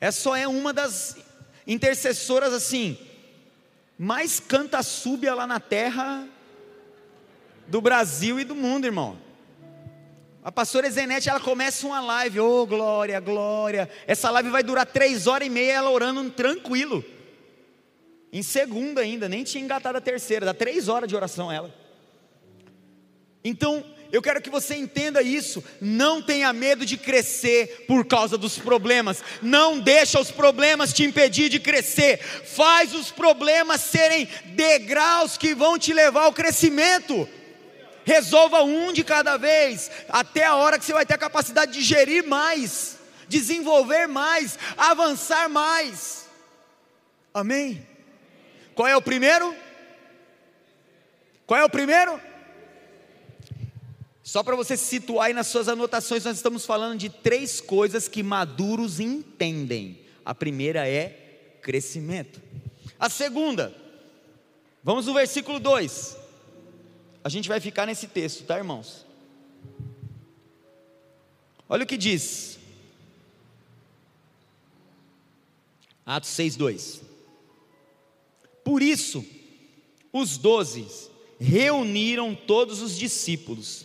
Essa 0.00 0.20
só 0.20 0.36
é 0.36 0.46
uma 0.46 0.72
das 0.72 1.23
intercessoras 1.66 2.52
assim, 2.52 2.98
mais 3.98 4.40
canta 4.40 4.82
súbia 4.82 5.34
lá 5.34 5.46
na 5.46 5.60
terra 5.60 6.26
do 7.66 7.80
Brasil 7.80 8.38
e 8.38 8.44
do 8.44 8.54
mundo, 8.54 8.84
irmão. 8.84 9.18
A 10.42 10.52
pastora 10.52 10.90
Zenete, 10.90 11.30
ela 11.30 11.40
começa 11.40 11.86
uma 11.86 12.00
live, 12.00 12.38
oh 12.40 12.66
glória, 12.66 13.18
glória. 13.18 13.88
Essa 14.06 14.30
live 14.30 14.50
vai 14.50 14.62
durar 14.62 14.84
três 14.84 15.26
horas 15.26 15.46
e 15.46 15.50
meia, 15.50 15.72
ela 15.72 15.90
orando 15.90 16.28
tranquilo. 16.30 17.02
Em 18.30 18.42
segunda 18.42 19.00
ainda, 19.00 19.28
nem 19.28 19.42
tinha 19.42 19.64
engatado 19.64 19.96
a 19.96 20.02
terceira, 20.02 20.44
dá 20.44 20.52
três 20.52 20.88
horas 20.88 21.08
de 21.08 21.16
oração 21.16 21.50
ela. 21.50 21.72
Então, 23.42 23.84
eu 24.14 24.22
quero 24.22 24.40
que 24.40 24.48
você 24.48 24.76
entenda 24.76 25.20
isso. 25.20 25.62
Não 25.80 26.22
tenha 26.22 26.52
medo 26.52 26.86
de 26.86 26.96
crescer 26.96 27.84
por 27.88 28.06
causa 28.06 28.38
dos 28.38 28.56
problemas. 28.56 29.20
Não 29.42 29.80
deixa 29.80 30.20
os 30.20 30.30
problemas 30.30 30.92
te 30.92 31.02
impedir 31.02 31.48
de 31.48 31.58
crescer. 31.58 32.18
Faz 32.18 32.94
os 32.94 33.10
problemas 33.10 33.80
serem 33.80 34.28
degraus 34.54 35.36
que 35.36 35.52
vão 35.52 35.76
te 35.76 35.92
levar 35.92 36.26
ao 36.26 36.32
crescimento. 36.32 37.28
Resolva 38.04 38.62
um 38.62 38.92
de 38.92 39.02
cada 39.02 39.36
vez, 39.36 39.90
até 40.08 40.44
a 40.44 40.54
hora 40.54 40.78
que 40.78 40.84
você 40.84 40.92
vai 40.92 41.04
ter 41.04 41.14
a 41.14 41.18
capacidade 41.18 41.72
de 41.72 41.82
gerir 41.82 42.24
mais, 42.24 42.96
desenvolver 43.26 44.06
mais, 44.06 44.56
avançar 44.76 45.48
mais. 45.48 46.28
Amém? 47.32 47.84
Qual 48.76 48.86
é 48.86 48.96
o 48.96 49.02
primeiro? 49.02 49.52
Qual 51.48 51.58
é 51.58 51.64
o 51.64 51.70
primeiro? 51.70 52.33
Só 54.24 54.42
para 54.42 54.56
você 54.56 54.74
se 54.74 54.86
situar 54.86 55.26
aí 55.26 55.34
nas 55.34 55.48
suas 55.48 55.68
anotações, 55.68 56.24
nós 56.24 56.36
estamos 56.36 56.64
falando 56.64 56.98
de 56.98 57.10
três 57.10 57.60
coisas 57.60 58.08
que 58.08 58.22
maduros 58.22 58.98
entendem. 58.98 60.00
A 60.24 60.34
primeira 60.34 60.88
é 60.88 61.58
crescimento. 61.60 62.40
A 62.98 63.10
segunda, 63.10 63.76
vamos 64.82 65.04
no 65.04 65.12
versículo 65.12 65.60
2. 65.60 66.16
A 67.22 67.28
gente 67.28 67.50
vai 67.50 67.60
ficar 67.60 67.84
nesse 67.84 68.06
texto, 68.06 68.44
tá, 68.44 68.56
irmãos? 68.56 69.04
Olha 71.68 71.84
o 71.84 71.86
que 71.86 71.98
diz. 71.98 72.58
Atos 76.06 76.30
6:2. 76.30 77.02
Por 78.64 78.82
isso, 78.82 79.22
os 80.10 80.38
doze 80.38 80.86
reuniram 81.38 82.34
todos 82.34 82.80
os 82.80 82.96
discípulos 82.96 83.84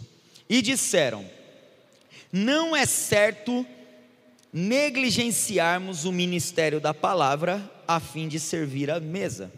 e 0.49 0.61
disseram: 0.61 1.29
Não 2.31 2.75
é 2.75 2.85
certo 2.85 3.65
negligenciarmos 4.51 6.05
o 6.05 6.11
ministério 6.11 6.81
da 6.81 6.93
palavra 6.93 7.71
a 7.87 7.99
fim 7.99 8.27
de 8.27 8.39
servir 8.39 8.89
à 8.89 8.99
mesa. 8.99 9.51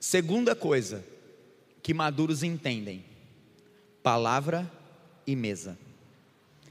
Segunda 0.00 0.56
coisa 0.56 1.04
que 1.82 1.92
maduros 1.92 2.42
entendem: 2.42 3.04
palavra 4.02 4.70
e 5.26 5.36
mesa. 5.36 5.78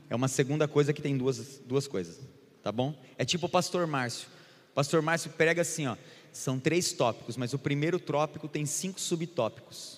É 0.09 0.15
uma 0.15 0.27
segunda 0.27 0.67
coisa 0.67 0.93
que 0.93 1.01
tem 1.01 1.17
duas, 1.17 1.61
duas 1.65 1.85
coisas, 1.85 2.17
tá 2.63 2.71
bom? 2.71 2.97
É 3.17 3.25
tipo 3.25 3.45
o 3.45 3.49
pastor 3.49 3.85
Márcio. 3.85 4.27
O 4.71 4.73
pastor 4.73 5.01
Márcio 5.01 5.29
prega 5.31 5.61
assim, 5.61 5.85
ó. 5.85 5.97
São 6.31 6.59
três 6.59 6.93
tópicos, 6.93 7.35
mas 7.35 7.53
o 7.53 7.59
primeiro 7.59 7.99
tópico 7.99 8.47
tem 8.47 8.65
cinco 8.65 9.01
subtópicos. 9.01 9.96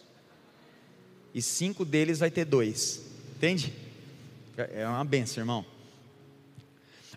E 1.33 1.41
cinco 1.41 1.85
deles 1.85 2.19
vai 2.19 2.31
ter 2.31 2.45
dois. 2.45 3.01
Entende? 3.35 3.73
É 4.57 4.87
uma 4.87 5.05
benção, 5.05 5.41
irmão. 5.41 5.65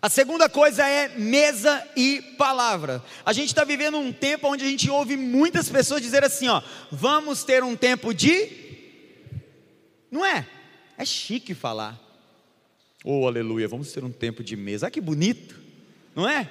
A 0.01 0.09
segunda 0.09 0.49
coisa 0.49 0.85
é 0.85 1.07
mesa 1.17 1.81
e 1.95 2.21
palavra. 2.37 3.01
A 3.25 3.31
gente 3.31 3.47
está 3.47 3.63
vivendo 3.63 3.97
um 3.97 4.11
tempo 4.11 4.47
onde 4.49 4.65
a 4.65 4.67
gente 4.67 4.89
ouve 4.89 5.15
muitas 5.15 5.69
pessoas 5.69 6.01
dizer 6.01 6.23
assim: 6.25 6.49
ó, 6.49 6.61
vamos 6.91 7.43
ter 7.45 7.63
um 7.63 7.75
tempo 7.75 8.13
de. 8.13 8.49
Não 10.11 10.25
é? 10.25 10.45
É 10.97 11.05
chique 11.05 11.53
falar. 11.53 11.97
Oh, 13.03 13.27
aleluia, 13.27 13.67
vamos 13.67 13.91
ter 13.93 14.03
um 14.03 14.11
tempo 14.11 14.43
de 14.43 14.57
mesa. 14.57 14.87
Ah, 14.87 14.91
que 14.91 14.99
bonito, 14.99 15.59
não 16.13 16.27
é? 16.27 16.49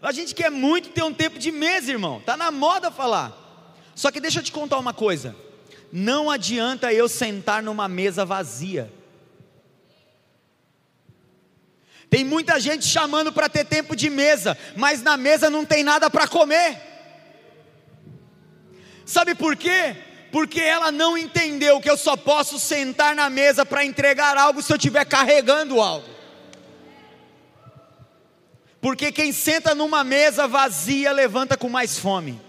A 0.00 0.12
gente 0.12 0.34
quer 0.34 0.50
muito 0.50 0.90
ter 0.90 1.02
um 1.02 1.12
tempo 1.12 1.38
de 1.38 1.50
mesa, 1.50 1.90
irmão. 1.90 2.22
Tá 2.24 2.36
na 2.36 2.52
moda 2.52 2.90
falar. 2.90 3.36
Só 3.96 4.12
que 4.12 4.20
deixa 4.20 4.38
eu 4.38 4.44
te 4.44 4.52
contar 4.52 4.78
uma 4.78 4.94
coisa. 4.94 5.36
Não 5.92 6.30
adianta 6.30 6.92
eu 6.92 7.08
sentar 7.08 7.62
numa 7.62 7.88
mesa 7.88 8.24
vazia. 8.24 8.92
Tem 12.08 12.24
muita 12.24 12.58
gente 12.58 12.84
chamando 12.86 13.32
para 13.32 13.48
ter 13.48 13.64
tempo 13.64 13.94
de 13.94 14.10
mesa, 14.10 14.58
mas 14.76 15.00
na 15.00 15.16
mesa 15.16 15.48
não 15.48 15.64
tem 15.64 15.84
nada 15.84 16.10
para 16.10 16.26
comer. 16.26 16.80
Sabe 19.06 19.34
por 19.34 19.56
quê? 19.56 19.96
Porque 20.32 20.60
ela 20.60 20.92
não 20.92 21.16
entendeu 21.16 21.80
que 21.80 21.90
eu 21.90 21.96
só 21.96 22.16
posso 22.16 22.58
sentar 22.58 23.14
na 23.14 23.30
mesa 23.30 23.64
para 23.64 23.84
entregar 23.84 24.36
algo 24.36 24.62
se 24.62 24.72
eu 24.72 24.76
estiver 24.76 25.04
carregando 25.04 25.80
algo. 25.80 26.08
Porque 28.80 29.12
quem 29.12 29.32
senta 29.32 29.74
numa 29.74 30.02
mesa 30.02 30.48
vazia 30.48 31.12
levanta 31.12 31.56
com 31.56 31.68
mais 31.68 31.98
fome. 31.98 32.40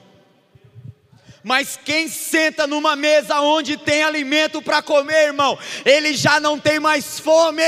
Mas 1.43 1.79
quem 1.83 2.07
senta 2.07 2.67
numa 2.67 2.95
mesa 2.95 3.41
onde 3.41 3.77
tem 3.77 4.03
alimento 4.03 4.61
para 4.61 4.81
comer, 4.81 5.27
irmão, 5.27 5.57
ele 5.85 6.13
já 6.13 6.39
não 6.39 6.59
tem 6.59 6.79
mais 6.79 7.19
fome. 7.19 7.63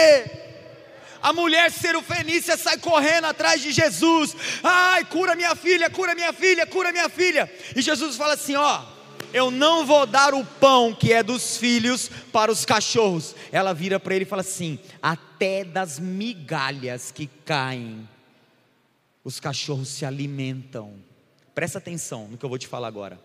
A 1.22 1.32
mulher 1.32 1.72
serofenícia 1.72 2.58
sai 2.58 2.78
correndo 2.78 3.26
atrás 3.26 3.62
de 3.62 3.72
Jesus. 3.72 4.36
Ai, 4.62 5.06
cura 5.06 5.36
minha 5.36 5.56
filha, 5.56 5.90
cura 5.90 6.14
minha 6.14 6.34
filha, 6.34 6.68
cura 6.68 6.92
minha 6.92 7.10
filha. 7.10 7.52
E 7.76 7.82
Jesus 7.82 8.18
fala 8.18 8.34
assim: 8.34 8.56
Ó, 8.56 8.82
eu 9.34 9.50
não 9.50 9.86
vou 9.86 10.06
dar 10.06 10.34
o 10.34 10.46
pão 10.46 10.94
que 10.94 11.14
é 11.14 11.24
dos 11.24 11.58
filhos 11.58 12.12
para 12.32 12.52
os 12.52 12.66
cachorros. 12.66 13.36
Ela 13.52 13.74
vira 13.74 14.00
para 14.00 14.16
ele 14.16 14.26
e 14.26 14.28
fala 14.28 14.42
assim: 14.42 14.78
Até 15.02 15.64
das 15.64 15.98
migalhas 15.98 17.10
que 17.10 17.28
caem 17.46 18.08
os 19.24 19.40
cachorros 19.40 19.88
se 19.88 20.06
alimentam. 20.06 20.94
Presta 21.56 21.78
atenção 21.78 22.28
no 22.28 22.38
que 22.38 22.44
eu 22.44 22.50
vou 22.50 22.58
te 22.58 22.68
falar 22.68 22.88
agora. 22.88 23.20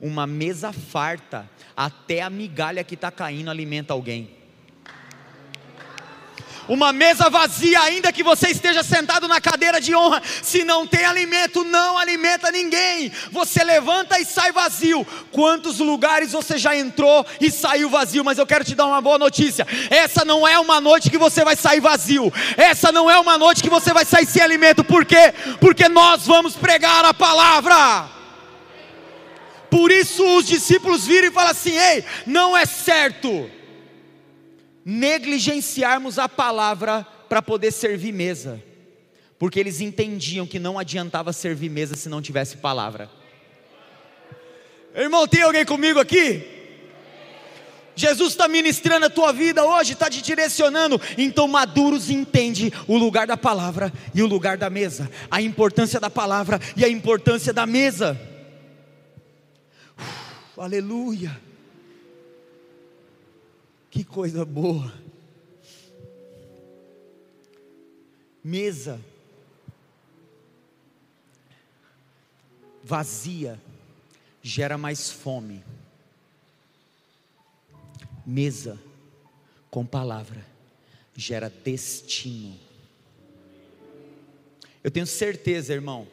Uma 0.00 0.26
mesa 0.26 0.72
farta, 0.72 1.48
até 1.76 2.22
a 2.22 2.30
migalha 2.30 2.82
que 2.82 2.94
está 2.94 3.10
caindo 3.10 3.50
alimenta 3.50 3.92
alguém. 3.92 4.40
Uma 6.70 6.92
mesa 6.92 7.28
vazia, 7.28 7.80
ainda 7.80 8.12
que 8.12 8.22
você 8.22 8.48
esteja 8.48 8.84
sentado 8.84 9.26
na 9.26 9.40
cadeira 9.40 9.80
de 9.80 9.92
honra, 9.92 10.22
se 10.40 10.62
não 10.62 10.86
tem 10.86 11.04
alimento, 11.04 11.64
não 11.64 11.98
alimenta 11.98 12.48
ninguém. 12.52 13.10
Você 13.32 13.64
levanta 13.64 14.20
e 14.20 14.24
sai 14.24 14.52
vazio. 14.52 15.04
Quantos 15.32 15.80
lugares 15.80 16.30
você 16.30 16.56
já 16.56 16.76
entrou 16.76 17.26
e 17.40 17.50
saiu 17.50 17.90
vazio? 17.90 18.24
Mas 18.24 18.38
eu 18.38 18.46
quero 18.46 18.64
te 18.64 18.76
dar 18.76 18.86
uma 18.86 19.00
boa 19.00 19.18
notícia: 19.18 19.66
essa 19.90 20.24
não 20.24 20.46
é 20.46 20.60
uma 20.60 20.80
noite 20.80 21.10
que 21.10 21.18
você 21.18 21.42
vai 21.42 21.56
sair 21.56 21.80
vazio, 21.80 22.32
essa 22.56 22.92
não 22.92 23.10
é 23.10 23.18
uma 23.18 23.36
noite 23.36 23.64
que 23.64 23.68
você 23.68 23.92
vai 23.92 24.04
sair 24.04 24.26
sem 24.26 24.40
alimento, 24.40 24.84
por 24.84 25.04
quê? 25.04 25.34
Porque 25.60 25.88
nós 25.88 26.24
vamos 26.24 26.54
pregar 26.54 27.04
a 27.04 27.12
palavra. 27.12 28.19
Por 29.70 29.90
isso 29.92 30.24
os 30.36 30.46
discípulos 30.46 31.06
viram 31.06 31.28
e 31.28 31.32
falam 31.32 31.52
assim: 31.52 31.76
ei, 31.76 32.04
não 32.26 32.56
é 32.56 32.66
certo 32.66 33.48
negligenciarmos 34.84 36.18
a 36.18 36.28
palavra 36.28 37.06
para 37.28 37.40
poder 37.40 37.70
servir 37.70 38.12
mesa, 38.12 38.60
porque 39.38 39.60
eles 39.60 39.80
entendiam 39.80 40.46
que 40.46 40.58
não 40.58 40.78
adiantava 40.78 41.32
servir 41.32 41.70
mesa 41.70 41.94
se 41.94 42.08
não 42.08 42.20
tivesse 42.20 42.56
palavra. 42.56 43.08
Irmão, 44.94 45.28
tem 45.28 45.42
alguém 45.42 45.64
comigo 45.64 46.00
aqui? 46.00 46.58
Jesus 47.94 48.30
está 48.32 48.48
ministrando 48.48 49.06
a 49.06 49.10
tua 49.10 49.32
vida 49.32 49.64
hoje, 49.64 49.92
está 49.92 50.08
te 50.08 50.22
direcionando. 50.22 51.00
Então, 51.18 51.46
maduros 51.46 52.08
entende 52.08 52.72
o 52.88 52.96
lugar 52.96 53.26
da 53.26 53.36
palavra 53.36 53.92
e 54.14 54.22
o 54.22 54.26
lugar 54.26 54.56
da 54.56 54.70
mesa, 54.70 55.10
a 55.30 55.42
importância 55.42 56.00
da 56.00 56.08
palavra 56.08 56.58
e 56.76 56.84
a 56.84 56.88
importância 56.88 57.52
da 57.52 57.66
mesa. 57.66 58.18
Aleluia. 60.60 61.40
Que 63.90 64.04
coisa 64.04 64.44
boa. 64.44 64.92
Mesa 68.44 69.00
vazia 72.84 73.58
gera 74.42 74.76
mais 74.76 75.10
fome. 75.10 75.64
Mesa 78.26 78.78
com 79.70 79.86
palavra 79.86 80.44
gera 81.16 81.48
destino. 81.48 82.60
Eu 84.84 84.90
tenho 84.90 85.06
certeza, 85.06 85.72
irmão, 85.72 86.06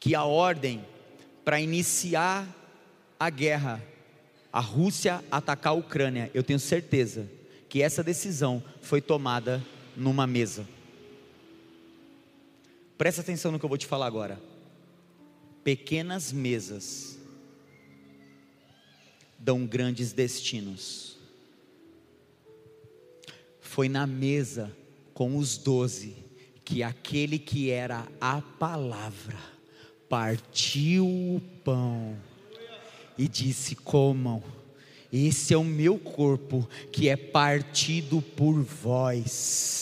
que 0.00 0.14
a 0.14 0.24
ordem 0.24 0.82
para 1.44 1.60
iniciar 1.60 2.57
a 3.18 3.30
guerra 3.30 3.82
a 4.52 4.60
Rússia 4.60 5.22
atacar 5.30 5.72
a 5.72 5.76
Ucrânia, 5.76 6.30
eu 6.32 6.42
tenho 6.42 6.58
certeza 6.58 7.30
que 7.68 7.82
essa 7.82 8.02
decisão 8.02 8.62
foi 8.80 9.00
tomada 9.00 9.64
numa 9.96 10.26
mesa. 10.26 10.66
Presta 12.96 13.20
atenção 13.20 13.52
no 13.52 13.58
que 13.58 13.64
eu 13.64 13.68
vou 13.68 13.78
te 13.78 13.86
falar 13.86 14.06
agora. 14.06 14.40
Pequenas 15.62 16.32
mesas 16.32 17.18
dão 19.38 19.66
grandes 19.66 20.12
destinos. 20.12 21.18
Foi 23.60 23.88
na 23.88 24.06
mesa 24.06 24.74
com 25.12 25.36
os 25.36 25.58
doze 25.58 26.16
que 26.64 26.82
aquele 26.82 27.38
que 27.38 27.70
era 27.70 28.08
a 28.20 28.40
palavra 28.40 29.38
partiu 30.08 31.06
o 31.06 31.40
pão 31.62 32.16
e 33.18 33.28
disse: 33.28 33.74
Comam, 33.74 34.40
esse 35.12 35.54
é 35.54 35.56
o 35.56 35.64
meu 35.64 35.98
corpo 35.98 36.68
que 36.92 37.08
é 37.08 37.16
partido 37.16 38.20
por 38.36 38.62
vós. 38.62 39.78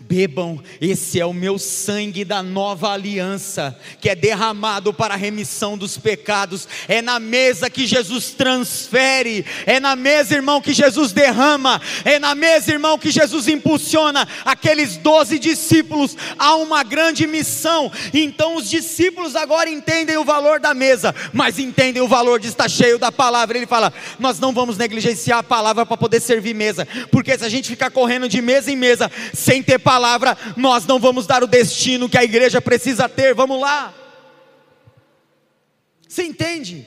Bebam, 0.00 0.62
esse 0.80 1.18
é 1.18 1.26
o 1.26 1.32
meu 1.32 1.58
sangue 1.58 2.24
da 2.24 2.42
nova 2.42 2.92
aliança, 2.92 3.76
que 4.00 4.08
é 4.08 4.14
derramado 4.14 4.94
para 4.94 5.14
a 5.14 5.16
remissão 5.16 5.76
dos 5.76 5.98
pecados. 5.98 6.68
É 6.86 7.02
na 7.02 7.18
mesa 7.18 7.68
que 7.68 7.86
Jesus 7.86 8.30
transfere, 8.30 9.44
é 9.66 9.80
na 9.80 9.96
mesa, 9.96 10.34
irmão, 10.34 10.60
que 10.60 10.72
Jesus 10.72 11.12
derrama, 11.12 11.80
é 12.04 12.18
na 12.18 12.34
mesa, 12.34 12.70
irmão, 12.70 12.98
que 12.98 13.10
Jesus 13.10 13.48
impulsiona 13.48 14.28
aqueles 14.44 14.96
doze 14.96 15.38
discípulos 15.38 16.16
a 16.38 16.54
uma 16.54 16.84
grande 16.84 17.26
missão. 17.26 17.90
Então 18.14 18.56
os 18.56 18.70
discípulos 18.70 19.34
agora 19.34 19.68
entendem 19.68 20.16
o 20.16 20.24
valor 20.24 20.60
da 20.60 20.72
mesa, 20.72 21.14
mas 21.32 21.58
entendem 21.58 22.02
o 22.02 22.08
valor 22.08 22.38
de 22.38 22.48
estar 22.48 22.68
cheio 22.68 22.98
da 22.98 23.10
palavra. 23.10 23.58
Ele 23.58 23.66
fala: 23.66 23.92
Nós 24.18 24.38
não 24.38 24.52
vamos 24.52 24.67
negligenciar 24.76 25.38
a 25.38 25.42
palavra 25.42 25.86
para 25.86 25.96
poder 25.96 26.20
servir 26.20 26.54
mesa, 26.54 26.86
porque 27.10 27.38
se 27.38 27.44
a 27.44 27.48
gente 27.48 27.68
ficar 27.68 27.90
correndo 27.90 28.28
de 28.28 28.42
mesa 28.42 28.70
em 28.70 28.76
mesa 28.76 29.10
sem 29.32 29.62
ter 29.62 29.78
palavra, 29.78 30.36
nós 30.56 30.84
não 30.84 30.98
vamos 30.98 31.26
dar 31.26 31.42
o 31.42 31.46
destino 31.46 32.08
que 32.08 32.18
a 32.18 32.24
igreja 32.24 32.60
precisa 32.60 33.08
ter. 33.08 33.34
Vamos 33.34 33.60
lá. 33.60 33.94
Você 36.08 36.24
entende? 36.24 36.86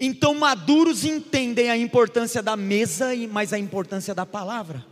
Então, 0.00 0.34
maduros 0.34 1.04
entendem 1.04 1.70
a 1.70 1.76
importância 1.76 2.42
da 2.42 2.56
mesa, 2.56 3.10
mas 3.30 3.52
a 3.52 3.58
importância 3.58 4.14
da 4.14 4.26
palavra. 4.26 4.84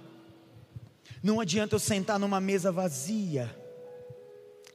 Não 1.22 1.40
adianta 1.40 1.74
eu 1.74 1.78
sentar 1.78 2.18
numa 2.18 2.40
mesa 2.40 2.70
vazia. 2.70 3.54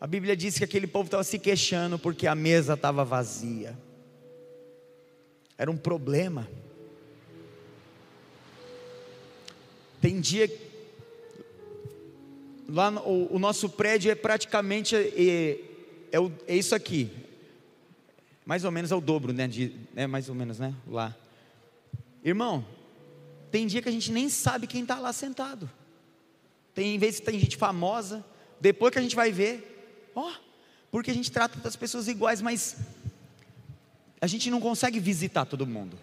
A 0.01 0.07
Bíblia 0.07 0.35
diz 0.35 0.57
que 0.57 0.63
aquele 0.63 0.87
povo 0.87 1.05
estava 1.05 1.23
se 1.23 1.37
queixando 1.37 1.99
porque 1.99 2.25
a 2.25 2.33
mesa 2.33 2.73
estava 2.73 3.03
vazia. 3.03 3.77
era 5.57 5.69
um 5.69 5.77
problema. 5.77 6.47
Tem 10.01 10.19
dia. 10.19 10.49
Lá 12.67 12.91
o, 13.01 13.35
o, 13.35 13.39
nosso 13.39 13.69
prédio 13.69 14.11
é 14.11 14.15
praticamente. 14.15 14.95
É, 14.95 15.59
é, 16.11 16.17
é, 16.47 16.55
isso 16.55 16.73
aqui. 16.73 17.11
Mais 18.45 18.63
ou 18.63 18.71
menos 18.71 18.91
é 18.91 18.95
o 18.95 19.01
dobro, 19.01 19.33
né? 19.33 19.47
De, 19.47 19.75
é 19.95 20.07
mais 20.07 20.29
ou 20.29 20.35
menos, 20.35 20.59
né? 20.59 20.73
Lá. 20.87 21.15
Irmão, 22.23 22.65
tem 23.51 23.67
dia 23.67 23.81
que 23.81 23.89
a 23.89 23.91
gente 23.91 24.11
nem 24.11 24.29
sabe 24.29 24.67
quem 24.67 24.83
está 24.83 24.99
lá 24.99 25.11
sentado. 25.11 25.69
Tem 26.73 26.97
vezes 26.97 27.19
que 27.19 27.25
tem 27.25 27.39
gente 27.39 27.57
famosa. 27.57 28.23
Depois 28.59 28.91
que 28.91 28.99
a 28.99 29.01
gente 29.01 29.15
vai 29.15 29.31
ver, 29.31 30.11
ó, 30.15 30.31
porque 30.91 31.11
a 31.11 31.13
gente 31.13 31.31
trata 31.31 31.59
das 31.59 31.75
pessoas 31.75 32.07
iguais, 32.07 32.41
mas 32.41 32.77
a 34.21 34.27
gente 34.27 34.49
não 34.49 34.59
consegue 34.59 34.99
visitar 34.99 35.45
todo 35.45 35.65
mundo. 35.65 35.97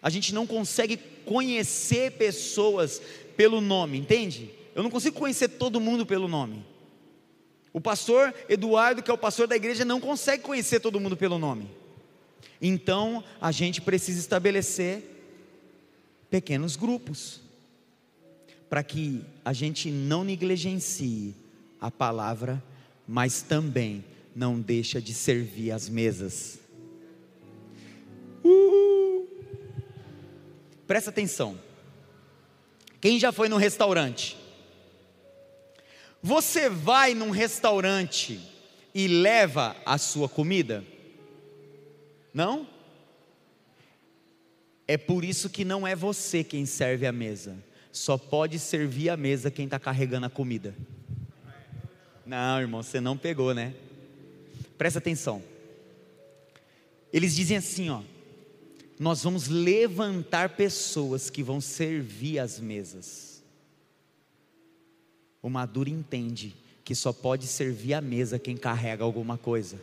A 0.00 0.10
gente 0.10 0.32
não 0.34 0.46
consegue 0.46 0.96
conhecer 1.24 2.12
pessoas 2.12 3.00
pelo 3.36 3.60
nome, 3.60 3.98
entende? 3.98 4.50
Eu 4.74 4.82
não 4.82 4.90
consigo 4.90 5.18
conhecer 5.18 5.48
todo 5.48 5.80
mundo 5.80 6.06
pelo 6.06 6.28
nome. 6.28 6.64
O 7.72 7.80
pastor 7.80 8.34
Eduardo, 8.48 9.02
que 9.02 9.10
é 9.10 9.14
o 9.14 9.18
pastor 9.18 9.46
da 9.46 9.56
igreja, 9.56 9.84
não 9.84 10.00
consegue 10.00 10.42
conhecer 10.42 10.80
todo 10.80 11.00
mundo 11.00 11.16
pelo 11.16 11.38
nome. 11.38 11.68
Então, 12.60 13.22
a 13.40 13.52
gente 13.52 13.80
precisa 13.80 14.18
estabelecer 14.18 15.04
pequenos 16.30 16.76
grupos, 16.76 17.40
para 18.68 18.82
que 18.82 19.24
a 19.44 19.52
gente 19.52 19.90
não 19.90 20.24
negligencie 20.24 21.34
a 21.80 21.90
palavra, 21.90 22.62
mas 23.06 23.40
também 23.40 24.04
não 24.34 24.60
deixa 24.60 25.00
de 25.00 25.14
servir 25.14 25.70
as 25.70 25.88
mesas. 25.88 26.58
Uh! 28.44 29.17
Presta 30.88 31.10
atenção. 31.10 31.60
Quem 32.98 33.20
já 33.20 33.30
foi 33.30 33.48
no 33.50 33.58
restaurante? 33.58 34.38
Você 36.22 36.68
vai 36.70 37.14
num 37.14 37.30
restaurante 37.30 38.40
e 38.94 39.06
leva 39.06 39.76
a 39.84 39.98
sua 39.98 40.30
comida? 40.30 40.82
Não? 42.32 42.66
É 44.86 44.96
por 44.96 45.24
isso 45.24 45.50
que 45.50 45.62
não 45.62 45.86
é 45.86 45.94
você 45.94 46.42
quem 46.42 46.64
serve 46.64 47.06
a 47.06 47.12
mesa. 47.12 47.54
Só 47.92 48.16
pode 48.16 48.58
servir 48.58 49.10
a 49.10 49.16
mesa 49.16 49.50
quem 49.50 49.66
está 49.66 49.78
carregando 49.78 50.26
a 50.26 50.30
comida. 50.30 50.74
Não, 52.24 52.60
irmão, 52.60 52.82
você 52.82 52.98
não 52.98 53.16
pegou, 53.16 53.52
né? 53.52 53.74
Presta 54.78 54.98
atenção. 54.98 55.42
Eles 57.12 57.34
dizem 57.36 57.58
assim, 57.58 57.90
ó: 57.90 58.00
Nós 58.98 59.22
vamos 59.22 59.48
levantar 59.48 60.50
pessoas 60.50 61.30
que 61.30 61.42
vão 61.42 61.60
servir 61.60 62.38
as 62.38 62.58
mesas. 62.58 63.42
O 65.40 65.48
maduro 65.48 65.88
entende 65.88 66.54
que 66.84 66.94
só 66.94 67.12
pode 67.12 67.46
servir 67.46 67.94
a 67.94 68.00
mesa 68.00 68.38
quem 68.38 68.56
carrega 68.56 69.04
alguma 69.04 69.38
coisa. 69.38 69.78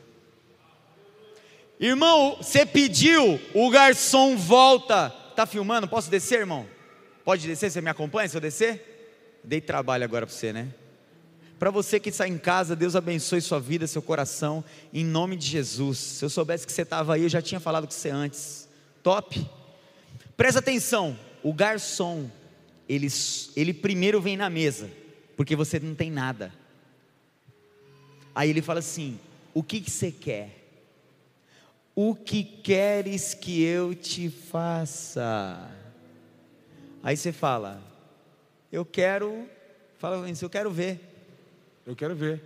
Irmão, 1.80 2.38
você 2.38 2.66
pediu, 2.66 3.40
o 3.54 3.70
garçom 3.70 4.36
volta. 4.36 5.10
Tá 5.36 5.46
filmando? 5.46 5.88
Posso 5.88 6.10
descer, 6.10 6.40
irmão? 6.40 6.66
Pode 7.24 7.46
descer? 7.48 7.70
Você 7.70 7.82
me 7.82 7.90
acompanha 7.90 8.28
se 8.28 8.36
eu 8.36 8.42
descer? 8.42 9.40
Dei 9.44 9.62
trabalho 9.62 10.04
agora 10.04 10.26
para 10.26 10.36
você, 10.36 10.52
né? 10.52 10.74
Para 11.58 11.72
você 11.72 12.00
que 12.00 12.10
está 12.10 12.28
em 12.28 12.38
casa, 12.38 12.76
Deus 12.76 12.96
abençoe 12.96 13.40
sua 13.40 13.60
vida, 13.60 13.88
seu 13.88 14.02
coração, 14.02 14.64
em 14.94 15.06
nome 15.06 15.36
de 15.38 15.48
Jesus. 15.48 15.98
Se 15.98 16.26
eu 16.26 16.30
soubesse 16.30 16.66
que 16.66 16.72
você 16.72 16.82
estava 16.82 17.14
aí, 17.14 17.24
eu 17.24 17.30
já 17.30 17.42
tinha 17.42 17.60
falado 17.60 17.86
com 17.86 17.94
você 17.94 18.10
antes. 18.10 18.68
Top? 19.06 19.40
Presta 20.36 20.60
atenção, 20.60 21.16
o 21.44 21.54
garçom, 21.54 22.28
ele, 22.90 23.06
ele 23.56 23.72
primeiro 23.72 24.20
vem 24.20 24.36
na 24.36 24.50
mesa, 24.50 24.90
porque 25.38 25.56
você 25.56 25.80
não 25.80 25.94
tem 25.94 26.10
nada. 26.10 26.52
Aí 28.34 28.50
ele 28.50 28.64
fala 28.64 28.80
assim: 28.80 29.20
O 29.54 29.62
que, 29.62 29.80
que 29.80 29.92
você 29.92 30.12
quer? 30.12 30.50
O 31.94 32.16
que 32.16 32.44
queres 32.44 33.36
que 33.36 33.62
eu 33.62 33.94
te 33.94 34.28
faça? 34.28 35.70
Aí 37.04 37.16
você 37.16 37.32
fala: 37.32 37.84
Eu 38.72 38.84
quero, 38.84 39.48
fala 40.00 40.28
eu 40.28 40.50
quero 40.50 40.72
ver. 40.72 41.00
Eu 41.86 41.96
quero 41.96 42.16
ver. 42.16 42.42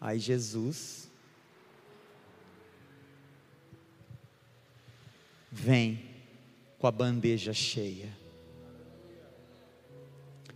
Aí 0.00 0.20
Jesus 0.20 1.09
vem 5.50 6.04
com 6.78 6.86
a 6.86 6.90
bandeja 6.90 7.52
cheia 7.52 8.08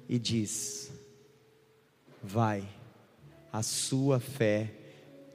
e 0.09 0.19
diz: 0.19 0.93
Vai, 2.23 2.67
a 3.53 3.63
sua 3.63 4.21
fé 4.21 4.71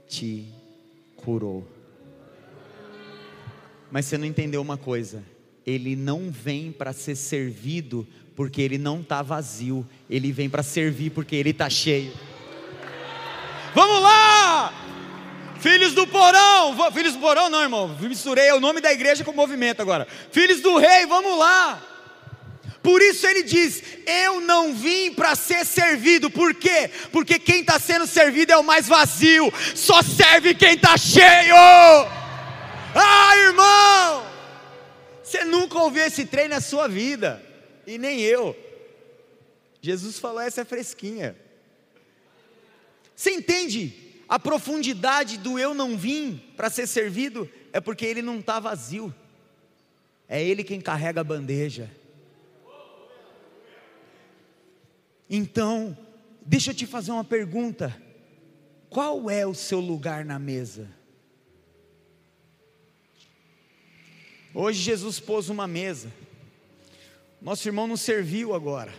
te 0.07 0.47
curou. 1.15 1.67
Mas 3.91 4.05
você 4.05 4.17
não 4.17 4.25
entendeu 4.25 4.61
uma 4.61 4.77
coisa: 4.77 5.23
ele 5.65 5.95
não 5.95 6.31
vem 6.31 6.71
para 6.71 6.93
ser 6.93 7.15
servido 7.15 8.07
porque 8.35 8.61
ele 8.61 8.77
não 8.77 9.01
está 9.01 9.21
vazio, 9.21 9.85
ele 10.09 10.31
vem 10.31 10.49
para 10.49 10.63
servir 10.63 11.11
porque 11.11 11.35
ele 11.35 11.49
está 11.49 11.69
cheio. 11.69 12.13
Vamos 13.75 14.01
lá! 14.01 14.78
Filhos 15.59 15.93
do 15.93 16.07
porão, 16.07 16.91
filhos 16.93 17.13
do 17.13 17.19
porão 17.19 17.49
não, 17.49 17.61
irmão, 17.61 17.87
misturei 17.99 18.51
o 18.51 18.59
nome 18.59 18.79
da 18.79 18.93
igreja 18.93 19.23
com 19.23 19.31
o 19.31 19.35
movimento 19.35 19.81
agora. 19.81 20.07
Filhos 20.31 20.61
do 20.61 20.77
rei, 20.77 21.05
vamos 21.05 21.37
lá. 21.37 21.81
Por 22.81 23.01
isso 23.01 23.27
ele 23.27 23.43
diz: 23.43 23.83
Eu 24.05 24.39
não 24.39 24.73
vim 24.73 25.13
para 25.13 25.35
ser 25.35 25.65
servido, 25.65 26.29
por 26.29 26.53
quê? 26.53 26.89
Porque 27.11 27.37
quem 27.37 27.59
está 27.59 27.77
sendo 27.77 28.07
servido 28.07 28.53
é 28.53 28.57
o 28.57 28.63
mais 28.63 28.87
vazio, 28.87 29.51
só 29.75 30.01
serve 30.01 30.55
quem 30.55 30.75
está 30.75 30.97
cheio. 30.97 31.55
Ah, 32.95 33.37
irmão, 33.37 34.25
você 35.21 35.43
nunca 35.43 35.77
ouviu 35.79 36.03
esse 36.03 36.25
trem 36.25 36.47
na 36.47 36.61
sua 36.61 36.87
vida, 36.87 37.43
e 37.85 37.97
nem 37.97 38.21
eu. 38.21 38.55
Jesus 39.81 40.17
falou: 40.17 40.39
essa 40.39 40.61
é 40.61 40.65
fresquinha. 40.65 41.35
Você 43.13 43.31
entende 43.31 44.08
a 44.29 44.37
profundidade 44.37 45.39
do 45.39 45.57
eu 45.57 45.73
não 45.73 45.97
vim 45.97 46.37
para 46.55 46.69
ser 46.69 46.85
servido? 46.85 47.49
É 47.73 47.81
porque 47.81 48.05
ele 48.05 48.21
não 48.21 48.39
está 48.39 48.59
vazio, 48.59 49.13
é 50.27 50.43
ele 50.43 50.63
quem 50.63 50.79
carrega 50.79 51.21
a 51.21 51.23
bandeja. 51.23 51.89
Então, 55.27 55.97
deixa 56.45 56.69
eu 56.69 56.75
te 56.75 56.85
fazer 56.85 57.11
uma 57.11 57.23
pergunta: 57.23 57.99
qual 58.87 59.31
é 59.31 59.47
o 59.47 59.55
seu 59.55 59.79
lugar 59.79 60.23
na 60.23 60.37
mesa? 60.37 60.87
Hoje 64.53 64.79
Jesus 64.79 65.19
pôs 65.19 65.49
uma 65.49 65.67
mesa, 65.67 66.11
nosso 67.41 67.67
irmão 67.67 67.87
não 67.87 67.97
serviu 67.97 68.53
agora, 68.53 68.93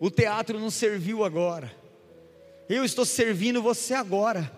o 0.00 0.10
teatro 0.10 0.58
não 0.58 0.70
serviu 0.70 1.24
agora, 1.24 1.83
eu 2.68 2.84
estou 2.84 3.04
servindo 3.04 3.62
você 3.62 3.94
agora, 3.94 4.50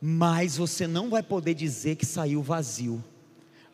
mas 0.00 0.56
você 0.56 0.86
não 0.86 1.10
vai 1.10 1.22
poder 1.22 1.54
dizer 1.54 1.96
que 1.96 2.06
saiu 2.06 2.42
vazio. 2.42 3.02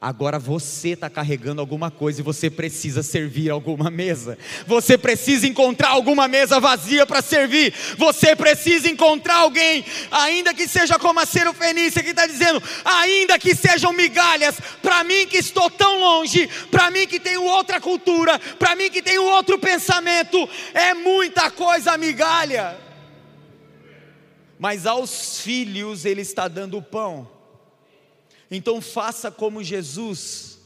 Agora 0.00 0.38
você 0.38 0.90
está 0.90 1.09
carregando 1.09 1.62
alguma 1.62 1.90
coisa 1.90 2.20
e 2.20 2.22
você 2.22 2.50
precisa 2.50 3.02
servir 3.02 3.48
alguma 3.48 3.90
mesa. 3.90 4.36
Você 4.66 4.98
precisa 4.98 5.46
encontrar 5.46 5.88
alguma 5.88 6.28
mesa 6.28 6.61
vazia 6.61 7.07
para 7.07 7.22
servir. 7.22 7.72
Você 7.96 8.36
precisa 8.36 8.86
encontrar 8.86 9.36
alguém, 9.36 9.82
ainda 10.11 10.52
que 10.52 10.68
seja 10.68 10.98
como 10.98 11.20
a 11.20 11.24
Serofenícia 11.24 12.02
que 12.02 12.11
está 12.11 12.26
dizendo, 12.26 12.62
ainda 12.84 13.38
que 13.38 13.55
sejam 13.55 13.94
migalhas, 13.94 14.61
para 14.82 15.02
mim 15.05 15.26
que 15.26 15.38
estou 15.38 15.70
tão 15.70 15.98
longe, 15.98 16.50
para 16.70 16.90
mim 16.90 17.07
que 17.07 17.18
tenho 17.18 17.42
outra 17.42 17.80
cultura, 17.80 18.38
para 18.59 18.76
mim 18.76 18.90
que 18.90 19.00
tenho 19.00 19.24
outro 19.24 19.59
pensamento, 19.59 20.46
é 20.74 20.92
muita 20.92 21.50
coisa 21.50 21.96
migalha 21.96 22.84
mas 24.59 24.86
aos 24.86 25.40
filhos 25.40 26.05
ele 26.05 26.22
está 26.22 26.48
dando 26.48 26.78
o 26.78 26.82
pão. 26.82 27.28
Então 28.50 28.80
faça 28.80 29.30
como 29.30 29.64
Jesus, 29.64 30.59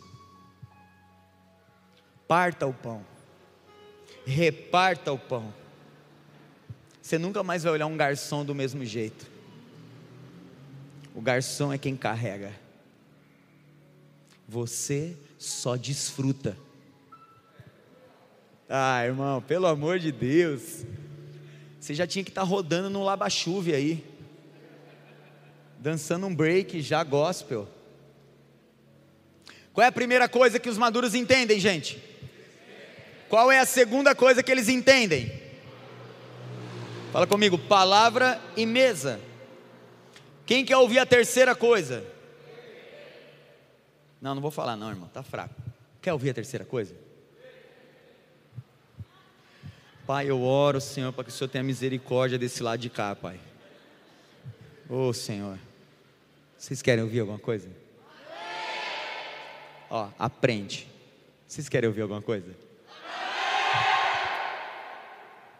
parta 2.27 2.67
o 2.67 2.75
pão, 2.75 3.05
reparta 4.27 5.13
o 5.13 5.19
pão. 5.19 5.55
Você 7.01 7.17
nunca 7.17 7.43
mais 7.43 7.63
vai 7.63 7.73
olhar 7.73 7.87
um 7.87 7.97
garçom 7.97 8.45
do 8.45 8.55
mesmo 8.55 8.85
jeito. 8.85 9.27
O 11.15 11.21
garçom 11.23 11.73
é 11.73 11.79
quem 11.79 11.97
carrega. 11.97 12.53
Você 14.47 15.17
só 15.39 15.77
desfruta. 15.77 16.57
Ah, 18.69 19.05
irmão, 19.05 19.41
pelo 19.41 19.67
amor 19.67 19.99
de 19.99 20.13
Deus. 20.13 20.85
Você 21.81 21.95
já 21.95 22.07
tinha 22.07 22.25
que 22.25 22.31
estar 22.31 22.43
tá 22.43 22.47
rodando 22.47 22.91
no 22.91 23.05
laba-chuve 23.05 23.75
aí. 23.75 24.05
Dançando 25.79 26.27
um 26.27 26.35
break 26.35 26.81
já 26.81 27.05
gospel. 27.05 27.69
Qual 29.73 29.85
é 29.85 29.89
a 29.89 29.93
primeira 29.93 30.29
coisa 30.29 30.59
que 30.59 30.69
os 30.69 30.77
maduros 30.77 31.15
entendem, 31.15 31.61
gente? 31.61 32.03
Qual 33.29 33.53
é 33.53 33.61
a 33.61 33.67
segunda 33.67 34.15
coisa 34.15 34.43
que 34.43 34.51
eles 34.51 34.69
entendem? 34.69 35.33
Fala 37.13 37.27
comigo, 37.27 37.57
palavra 37.57 38.41
e 38.57 38.67
mesa. 38.67 39.21
Quem 40.45 40.65
quer 40.65 40.77
ouvir 40.79 40.99
a 40.99 41.07
terceira 41.07 41.55
coisa? 41.55 42.05
Não, 44.21 44.35
não 44.35 44.43
vou 44.43 44.51
falar 44.51 44.77
não, 44.77 44.91
irmão, 44.91 45.09
tá 45.09 45.23
fraco. 45.23 45.55
Quer 46.03 46.13
ouvir 46.13 46.31
a 46.31 46.35
terceira 46.35 46.65
coisa? 46.65 46.95
Pai, 50.09 50.31
eu 50.31 50.43
oro, 50.43 50.81
Senhor, 50.81 51.13
para 51.13 51.25
que 51.25 51.29
o 51.29 51.33
Senhor 51.35 51.51
tenha 51.51 51.63
misericórdia 51.63 52.39
desse 52.39 52.63
lado 52.63 52.81
de 52.81 52.89
cá, 52.89 53.15
Pai. 53.15 53.39
Ô 54.89 55.09
oh, 55.09 55.13
Senhor, 55.13 55.59
vocês 56.57 56.81
querem 56.81 57.05
ouvir 57.05 57.21
alguma 57.21 57.39
coisa? 57.39 57.69
Ó, 59.91 60.09
aprende. 60.19 60.89
Vocês 61.47 61.69
querem 61.69 61.89
ouvir 61.89 62.01
alguma 62.01 62.23
coisa? 62.23 62.57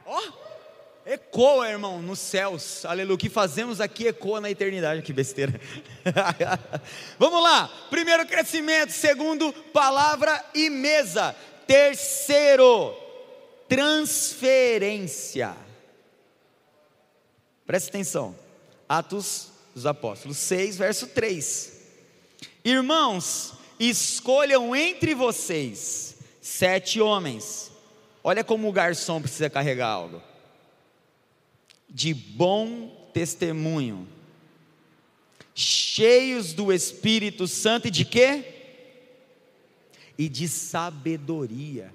Ó, 0.07 0.19
oh, 0.19 0.33
ecoa, 1.05 1.69
irmão, 1.69 2.01
nos 2.01 2.19
céus. 2.19 2.87
Aleluia. 2.87 3.17
O 3.17 3.19
que 3.19 3.29
fazemos 3.29 3.83
aqui 3.83 4.07
ecoa 4.07 4.41
na 4.41 4.51
eternidade. 4.51 5.03
Que 5.03 5.13
besteira. 5.13 5.61
Vamos 7.19 7.43
lá. 7.43 7.71
Primeiro, 7.91 8.27
crescimento. 8.27 8.93
Segundo, 8.93 9.53
palavra 9.75 10.43
e 10.55 10.71
mesa. 10.71 11.37
Terceiro, 11.67 12.97
transferência. 13.69 15.57
Presta 17.67 17.91
atenção. 17.91 18.35
Atos 18.89 19.51
dos 19.75 19.85
Apóstolos 19.85 20.39
6, 20.39 20.79
verso 20.79 21.07
3. 21.09 21.79
Irmãos, 22.65 23.53
escolham 23.79 24.75
entre 24.75 25.15
vocês 25.15 26.17
sete 26.41 27.01
homens. 27.01 27.71
Olha 28.25 28.43
como 28.43 28.69
o 28.69 28.73
garçom 28.73 29.21
precisa 29.21 29.51
carregar 29.51 29.89
algo. 29.89 30.23
De 31.89 32.13
bom 32.13 33.11
testemunho, 33.13 34.09
cheios 35.55 36.53
do 36.53 36.73
Espírito 36.73 37.47
Santo 37.47 37.89
e 37.89 37.91
de 37.91 38.05
quê? 38.05 38.45
E 40.17 40.29
de 40.29 40.49
sabedoria. 40.49 41.93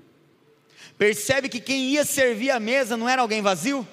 Percebe 0.98 1.50
que 1.50 1.60
quem 1.60 1.89
ia 1.89 2.06
servir 2.06 2.52
a 2.52 2.60
mesa 2.60 2.96
não 2.96 3.10
era 3.10 3.22
alguém 3.22 3.41
vazio? 3.41 3.88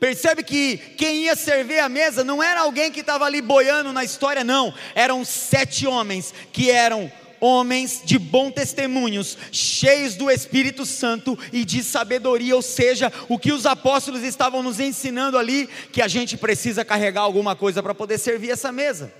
Percebe 0.00 0.42
que 0.42 0.76
quem 0.96 1.24
ia 1.24 1.36
servir 1.36 1.78
a 1.78 1.88
mesa 1.88 2.24
não 2.24 2.42
era 2.42 2.60
alguém 2.60 2.90
que 2.90 3.00
estava 3.00 3.24
ali 3.24 3.40
boiando 3.40 3.92
na 3.92 4.04
história, 4.04 4.44
não. 4.44 4.74
Eram 4.94 5.24
sete 5.24 5.86
homens 5.86 6.34
que 6.52 6.70
eram 6.70 7.10
homens 7.40 8.02
de 8.04 8.18
bom 8.18 8.50
testemunhos, 8.50 9.36
cheios 9.52 10.14
do 10.14 10.30
Espírito 10.30 10.84
Santo 10.86 11.38
e 11.52 11.64
de 11.64 11.82
sabedoria, 11.82 12.56
ou 12.56 12.62
seja, 12.62 13.12
o 13.28 13.38
que 13.38 13.52
os 13.52 13.66
apóstolos 13.66 14.22
estavam 14.22 14.62
nos 14.62 14.80
ensinando 14.80 15.38
ali, 15.38 15.68
que 15.92 16.02
a 16.02 16.08
gente 16.08 16.36
precisa 16.36 16.84
carregar 16.84 17.22
alguma 17.22 17.54
coisa 17.54 17.82
para 17.82 17.94
poder 17.94 18.18
servir 18.18 18.50
essa 18.50 18.72
mesa. 18.72 19.12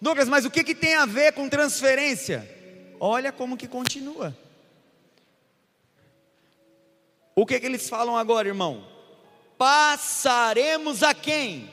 Douglas, 0.00 0.28
mas 0.28 0.44
o 0.44 0.50
que, 0.50 0.64
que 0.64 0.74
tem 0.74 0.94
a 0.94 1.04
ver 1.04 1.32
com 1.32 1.48
transferência? 1.48 2.48
Olha 2.98 3.30
como 3.30 3.56
que 3.56 3.68
continua. 3.68 4.36
O 7.40 7.46
que, 7.46 7.58
que 7.58 7.64
eles 7.64 7.88
falam 7.88 8.18
agora, 8.18 8.48
irmão? 8.48 8.86
Passaremos 9.56 11.02
a 11.02 11.14
quem? 11.14 11.70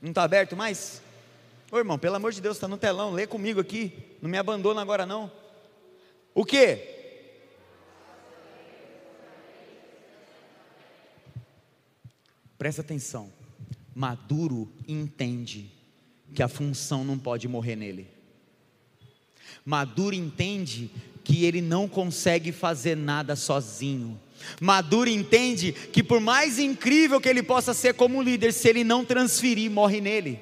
Não 0.00 0.10
está 0.10 0.22
aberto 0.22 0.56
mais? 0.56 1.02
Ô 1.68 1.76
irmão, 1.76 1.98
pelo 1.98 2.14
amor 2.14 2.30
de 2.30 2.40
Deus, 2.40 2.56
está 2.56 2.68
no 2.68 2.78
telão, 2.78 3.10
lê 3.10 3.26
comigo 3.26 3.58
aqui, 3.58 3.92
não 4.22 4.30
me 4.30 4.38
abandona 4.38 4.80
agora 4.80 5.04
não. 5.04 5.32
O 6.32 6.44
que? 6.44 6.78
Presta 12.56 12.82
atenção, 12.82 13.32
maduro 13.92 14.72
entende 14.86 15.72
que 16.32 16.40
a 16.44 16.46
função 16.46 17.02
não 17.02 17.18
pode 17.18 17.48
morrer 17.48 17.74
nele. 17.74 18.08
Maduro 19.64 20.14
entende 20.14 20.88
que 21.24 21.44
ele 21.44 21.60
não 21.60 21.88
consegue 21.88 22.52
fazer 22.52 22.96
nada 22.96 23.36
sozinho. 23.36 24.18
Maduro 24.60 25.08
entende 25.08 25.72
que, 25.72 26.02
por 26.02 26.20
mais 26.20 26.58
incrível 26.58 27.20
que 27.20 27.28
ele 27.28 27.42
possa 27.42 27.74
ser 27.74 27.94
como 27.94 28.22
líder, 28.22 28.52
se 28.52 28.68
ele 28.68 28.84
não 28.84 29.04
transferir, 29.04 29.70
morre 29.70 30.00
nele. 30.00 30.40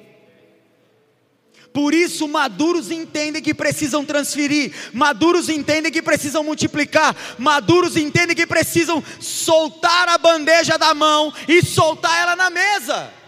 Por 1.71 1.93
isso, 1.93 2.27
maduros 2.27 2.89
entendem 2.89 3.41
que 3.41 3.53
precisam 3.53 4.03
transferir, 4.03 4.73
maduros 4.91 5.49
entendem 5.49 5.91
que 5.91 6.01
precisam 6.01 6.43
multiplicar, 6.43 7.15
maduros 7.37 7.95
entendem 7.95 8.35
que 8.35 8.47
precisam 8.47 9.03
soltar 9.19 10.09
a 10.09 10.17
bandeja 10.17 10.77
da 10.77 10.95
mão 10.95 11.31
e 11.47 11.63
soltar 11.63 12.21
ela 12.21 12.35
na 12.35 12.49
mesa. 12.49 13.18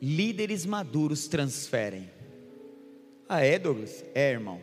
Líderes 0.00 0.64
maduros 0.64 1.28
transferem. 1.28 2.10
Ah, 3.28 3.40
é, 3.40 3.58
Douglas? 3.58 4.04
É, 4.14 4.32
irmão. 4.32 4.60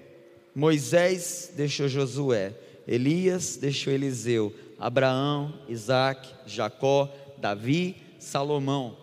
Moisés 0.54 1.52
deixou 1.56 1.88
Josué, 1.88 2.54
Elias 2.88 3.58
deixou 3.58 3.94
Eliseu, 3.94 4.54
Abraão, 4.80 5.54
Isaac, 5.70 6.28
Jacó, 6.46 7.14
Davi, 7.38 7.96
Salomão. 8.20 8.98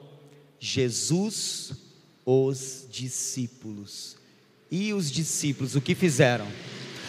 Jesus, 0.59 1.73
os 2.25 2.87
discípulos. 2.91 4.17
E 4.71 4.93
os 4.93 5.11
discípulos, 5.11 5.77
o 5.77 5.81
que 5.81 5.95
fizeram? 5.95 6.47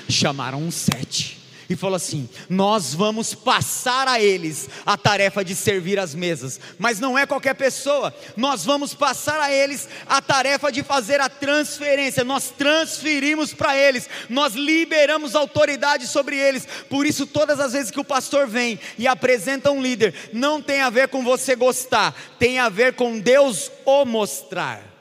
Chamaram 0.07 0.61
um 0.61 0.69
sete 0.69 1.44
e 1.69 1.75
falou 1.75 1.95
assim: 1.95 2.29
Nós 2.49 2.93
vamos 2.93 3.33
passar 3.33 4.07
a 4.07 4.19
eles 4.19 4.69
a 4.85 4.97
tarefa 4.97 5.43
de 5.43 5.55
servir 5.55 5.99
as 5.99 6.13
mesas, 6.15 6.59
mas 6.77 6.99
não 6.99 7.17
é 7.17 7.25
qualquer 7.25 7.55
pessoa, 7.55 8.13
nós 8.35 8.65
vamos 8.65 8.93
passar 8.93 9.39
a 9.39 9.51
eles 9.51 9.87
a 10.07 10.21
tarefa 10.21 10.71
de 10.71 10.83
fazer 10.83 11.19
a 11.19 11.29
transferência, 11.29 12.23
nós 12.23 12.49
transferimos 12.49 13.53
para 13.53 13.77
eles, 13.77 14.09
nós 14.29 14.53
liberamos 14.53 15.35
autoridade 15.35 16.07
sobre 16.07 16.37
eles, 16.37 16.67
por 16.89 17.05
isso, 17.05 17.25
todas 17.25 17.59
as 17.59 17.73
vezes 17.73 17.91
que 17.91 17.99
o 17.99 18.05
pastor 18.05 18.47
vem 18.47 18.79
e 18.97 19.07
apresenta 19.07 19.71
um 19.71 19.81
líder, 19.81 20.13
não 20.33 20.61
tem 20.61 20.81
a 20.81 20.89
ver 20.89 21.07
com 21.07 21.23
você 21.23 21.55
gostar, 21.55 22.15
tem 22.39 22.59
a 22.59 22.69
ver 22.69 22.93
com 22.93 23.19
Deus 23.19 23.71
o 23.85 24.05
mostrar. 24.05 24.94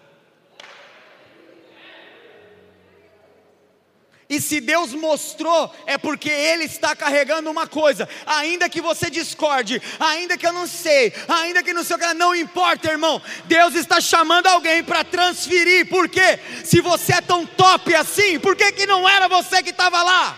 E 4.34 4.40
se 4.40 4.60
Deus 4.60 4.92
mostrou, 4.92 5.72
é 5.86 5.96
porque 5.96 6.28
Ele 6.28 6.64
está 6.64 6.96
carregando 6.96 7.48
uma 7.48 7.68
coisa, 7.68 8.08
ainda 8.26 8.68
que 8.68 8.80
você 8.80 9.08
discorde, 9.08 9.80
ainda 10.00 10.36
que 10.36 10.44
eu 10.44 10.52
não 10.52 10.66
sei, 10.66 11.14
ainda 11.28 11.62
que 11.62 11.72
não 11.72 11.84
sei 11.84 11.94
o 11.94 11.98
que, 12.00 12.14
não 12.14 12.34
importa, 12.34 12.90
irmão. 12.90 13.22
Deus 13.44 13.76
está 13.76 14.00
chamando 14.00 14.48
alguém 14.48 14.82
para 14.82 15.04
transferir, 15.04 15.88
por 15.88 16.08
quê? 16.08 16.40
Se 16.64 16.80
você 16.80 17.12
é 17.12 17.20
tão 17.20 17.46
top 17.46 17.94
assim, 17.94 18.40
por 18.40 18.56
que, 18.56 18.72
que 18.72 18.86
não 18.86 19.08
era 19.08 19.28
você 19.28 19.62
que 19.62 19.70
estava 19.70 20.02
lá? 20.02 20.36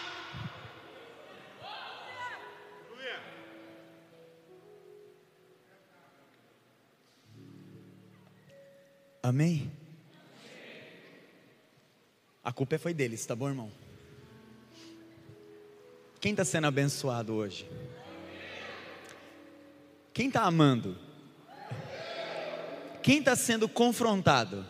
Amém? 9.22 9.72
A 12.44 12.52
culpa 12.52 12.78
foi 12.78 12.92
deles, 12.92 13.24
tá 13.24 13.34
bom, 13.34 13.48
irmão? 13.48 13.85
Quem 16.26 16.32
está 16.32 16.44
sendo 16.44 16.66
abençoado 16.66 17.34
hoje? 17.34 17.64
Quem 20.12 20.26
está 20.26 20.42
amando? 20.42 20.98
Quem 23.00 23.20
está 23.20 23.36
sendo 23.36 23.68
confrontado? 23.68 24.66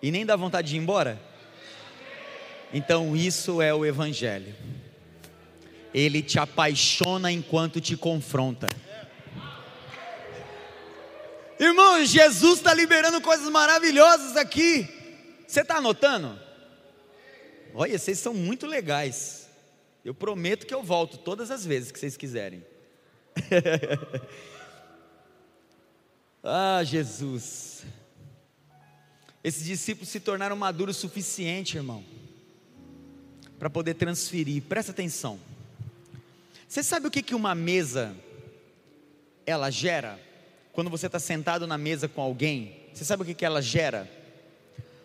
E 0.00 0.10
nem 0.10 0.24
dá 0.24 0.34
vontade 0.34 0.70
de 0.70 0.76
ir 0.76 0.78
embora? 0.78 1.20
Então 2.72 3.14
isso 3.14 3.60
é 3.60 3.74
o 3.74 3.84
Evangelho. 3.84 4.54
Ele 5.92 6.22
te 6.22 6.38
apaixona 6.38 7.30
enquanto 7.30 7.82
te 7.82 7.98
confronta. 7.98 8.66
Irmão, 11.60 12.02
Jesus 12.02 12.60
está 12.60 12.72
liberando 12.72 13.20
coisas 13.20 13.50
maravilhosas 13.50 14.38
aqui. 14.38 14.88
Você 15.46 15.60
está 15.60 15.76
anotando? 15.76 16.51
Olha, 17.74 17.98
vocês 17.98 18.18
são 18.18 18.34
muito 18.34 18.66
legais. 18.66 19.48
Eu 20.04 20.14
prometo 20.14 20.66
que 20.66 20.74
eu 20.74 20.82
volto 20.82 21.18
todas 21.18 21.50
as 21.50 21.64
vezes 21.64 21.92
que 21.92 21.98
vocês 21.98 22.16
quiserem. 22.16 22.64
ah, 26.42 26.82
Jesus. 26.84 27.84
Esses 29.42 29.64
discípulos 29.64 30.08
se 30.08 30.20
tornaram 30.20 30.56
maduros 30.56 30.98
o 30.98 31.00
suficiente, 31.00 31.76
irmão, 31.76 32.04
para 33.58 33.70
poder 33.70 33.94
transferir. 33.94 34.62
Presta 34.62 34.92
atenção. 34.92 35.38
Você 36.68 36.82
sabe 36.82 37.06
o 37.06 37.10
que, 37.10 37.22
que 37.22 37.34
uma 37.34 37.54
mesa 37.54 38.14
ela 39.46 39.70
gera? 39.70 40.18
quando 40.72 40.90
você 40.90 41.06
está 41.06 41.18
sentado 41.18 41.66
na 41.66 41.76
mesa 41.76 42.08
com 42.08 42.20
alguém, 42.20 42.80
você 42.92 43.04
sabe 43.04 43.22
o 43.22 43.26
que, 43.26 43.34
que 43.34 43.44
ela 43.44 43.60
gera? 43.60 44.10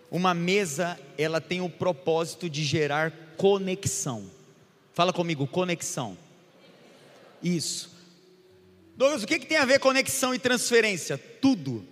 Uma 0.09 0.33
mesa, 0.33 0.99
ela 1.17 1.41
tem 1.41 1.61
o 1.61 1.69
propósito 1.69 2.49
de 2.49 2.63
gerar 2.63 3.11
conexão. 3.35 4.29
Fala 4.93 5.11
comigo, 5.11 5.45
conexão. 5.45 6.17
Isso. 7.43 7.95
Douglas, 8.95 9.23
o 9.23 9.27
que, 9.27 9.37
que 9.37 9.45
tem 9.45 9.57
a 9.57 9.65
ver 9.65 9.79
conexão 9.79 10.33
e 10.33 10.39
transferência? 10.39 11.17
Tudo. 11.17 11.85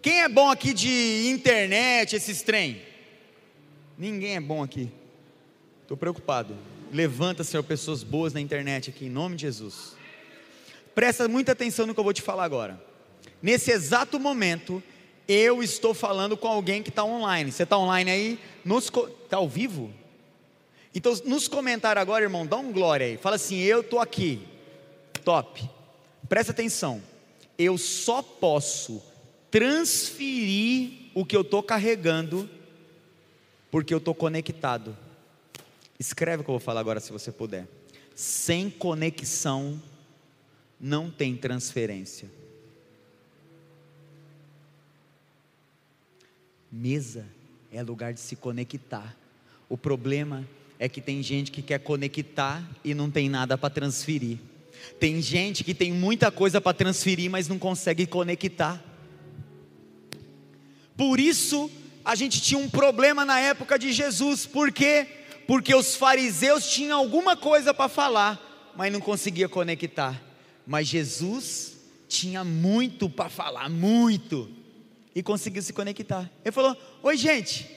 Quem 0.00 0.22
é 0.22 0.28
bom 0.28 0.50
aqui 0.50 0.72
de 0.72 1.28
internet, 1.28 2.16
esses 2.16 2.42
trem? 2.42 2.80
Ninguém 3.98 4.36
é 4.36 4.40
bom 4.40 4.62
aqui. 4.62 4.90
Estou 5.82 5.96
preocupado. 5.96 6.56
Levanta, 6.92 7.44
Senhor, 7.44 7.62
pessoas 7.62 8.02
boas 8.02 8.32
na 8.32 8.40
internet 8.40 8.90
aqui, 8.90 9.06
em 9.06 9.10
nome 9.10 9.36
de 9.36 9.42
Jesus. 9.42 9.94
Presta 10.94 11.28
muita 11.28 11.52
atenção 11.52 11.86
no 11.86 11.94
que 11.94 12.00
eu 12.00 12.04
vou 12.04 12.12
te 12.12 12.22
falar 12.22 12.44
agora. 12.44 12.82
Nesse 13.42 13.70
exato 13.70 14.18
momento, 14.18 14.82
eu 15.28 15.62
estou 15.62 15.94
falando 15.94 16.36
com 16.36 16.48
alguém 16.48 16.82
que 16.82 16.88
está 16.88 17.04
online. 17.04 17.52
Você 17.52 17.62
está 17.62 17.78
online 17.78 18.10
aí? 18.10 18.38
Está 19.24 19.36
ao 19.36 19.48
vivo? 19.48 19.90
Então, 20.94 21.14
nos 21.24 21.48
comentários 21.48 22.02
agora, 22.02 22.24
irmão, 22.24 22.46
dá 22.46 22.56
um 22.56 22.72
glória 22.72 23.06
aí. 23.06 23.16
Fala 23.16 23.36
assim: 23.36 23.58
Eu 23.58 23.80
estou 23.80 23.98
aqui. 24.00 24.46
Top. 25.24 25.68
Presta 26.28 26.52
atenção. 26.52 27.02
Eu 27.58 27.78
só 27.78 28.22
posso 28.22 29.02
transferir 29.50 31.10
o 31.14 31.24
que 31.24 31.36
eu 31.36 31.42
estou 31.42 31.62
carregando 31.62 32.48
porque 33.70 33.94
eu 33.94 33.98
estou 33.98 34.14
conectado. 34.14 34.96
Escreve 35.98 36.42
o 36.42 36.44
que 36.44 36.50
eu 36.50 36.54
vou 36.54 36.60
falar 36.60 36.80
agora, 36.80 37.00
se 37.00 37.12
você 37.12 37.32
puder. 37.32 37.66
Sem 38.14 38.68
conexão, 38.68 39.80
não 40.78 41.10
tem 41.10 41.36
transferência. 41.36 42.28
Mesa 46.72 47.26
é 47.70 47.82
lugar 47.82 48.14
de 48.14 48.20
se 48.20 48.34
conectar. 48.34 49.14
O 49.68 49.76
problema 49.76 50.48
é 50.78 50.88
que 50.88 51.02
tem 51.02 51.22
gente 51.22 51.52
que 51.52 51.60
quer 51.60 51.78
conectar 51.78 52.66
e 52.82 52.94
não 52.94 53.10
tem 53.10 53.28
nada 53.28 53.58
para 53.58 53.68
transferir. 53.68 54.38
Tem 54.98 55.20
gente 55.20 55.62
que 55.62 55.74
tem 55.74 55.92
muita 55.92 56.30
coisa 56.30 56.60
para 56.60 56.72
transferir, 56.72 57.30
mas 57.30 57.46
não 57.46 57.58
consegue 57.58 58.06
conectar. 58.06 58.82
Por 60.96 61.20
isso, 61.20 61.70
a 62.04 62.14
gente 62.14 62.40
tinha 62.40 62.58
um 62.58 62.68
problema 62.68 63.24
na 63.24 63.38
época 63.38 63.78
de 63.78 63.92
Jesus, 63.92 64.46
por 64.46 64.72
quê? 64.72 65.06
Porque 65.46 65.74
os 65.74 65.94
fariseus 65.94 66.70
tinham 66.70 66.98
alguma 66.98 67.36
coisa 67.36 67.74
para 67.74 67.88
falar, 67.88 68.72
mas 68.76 68.92
não 68.92 69.00
conseguia 69.00 69.48
conectar. 69.48 70.20
Mas 70.66 70.88
Jesus 70.88 71.76
tinha 72.08 72.42
muito 72.44 73.08
para 73.10 73.28
falar, 73.28 73.68
muito, 73.68 74.48
e 75.14 75.22
conseguiu 75.22 75.62
se 75.62 75.72
conectar. 75.72 76.30
Ele 76.44 76.52
falou: 76.52 76.76
Oi, 77.02 77.16
gente, 77.16 77.68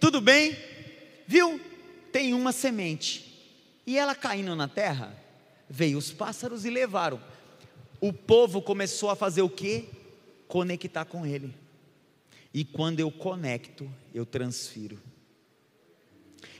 tudo 0.00 0.20
bem? 0.20 0.56
Viu? 1.26 1.60
Tem 2.10 2.34
uma 2.34 2.52
semente, 2.52 3.32
e 3.86 3.96
ela 3.96 4.14
caindo 4.14 4.54
na 4.54 4.68
terra, 4.68 5.16
veio 5.68 5.96
os 5.96 6.12
pássaros 6.12 6.64
e 6.64 6.70
levaram. 6.70 7.18
O 8.00 8.12
povo 8.12 8.60
começou 8.60 9.08
a 9.08 9.16
fazer 9.16 9.40
o 9.40 9.48
que? 9.48 9.88
Conectar 10.46 11.06
com 11.06 11.24
ele. 11.24 11.54
E 12.52 12.64
quando 12.64 13.00
eu 13.00 13.10
conecto, 13.10 13.90
eu 14.12 14.26
transfiro. 14.26 15.00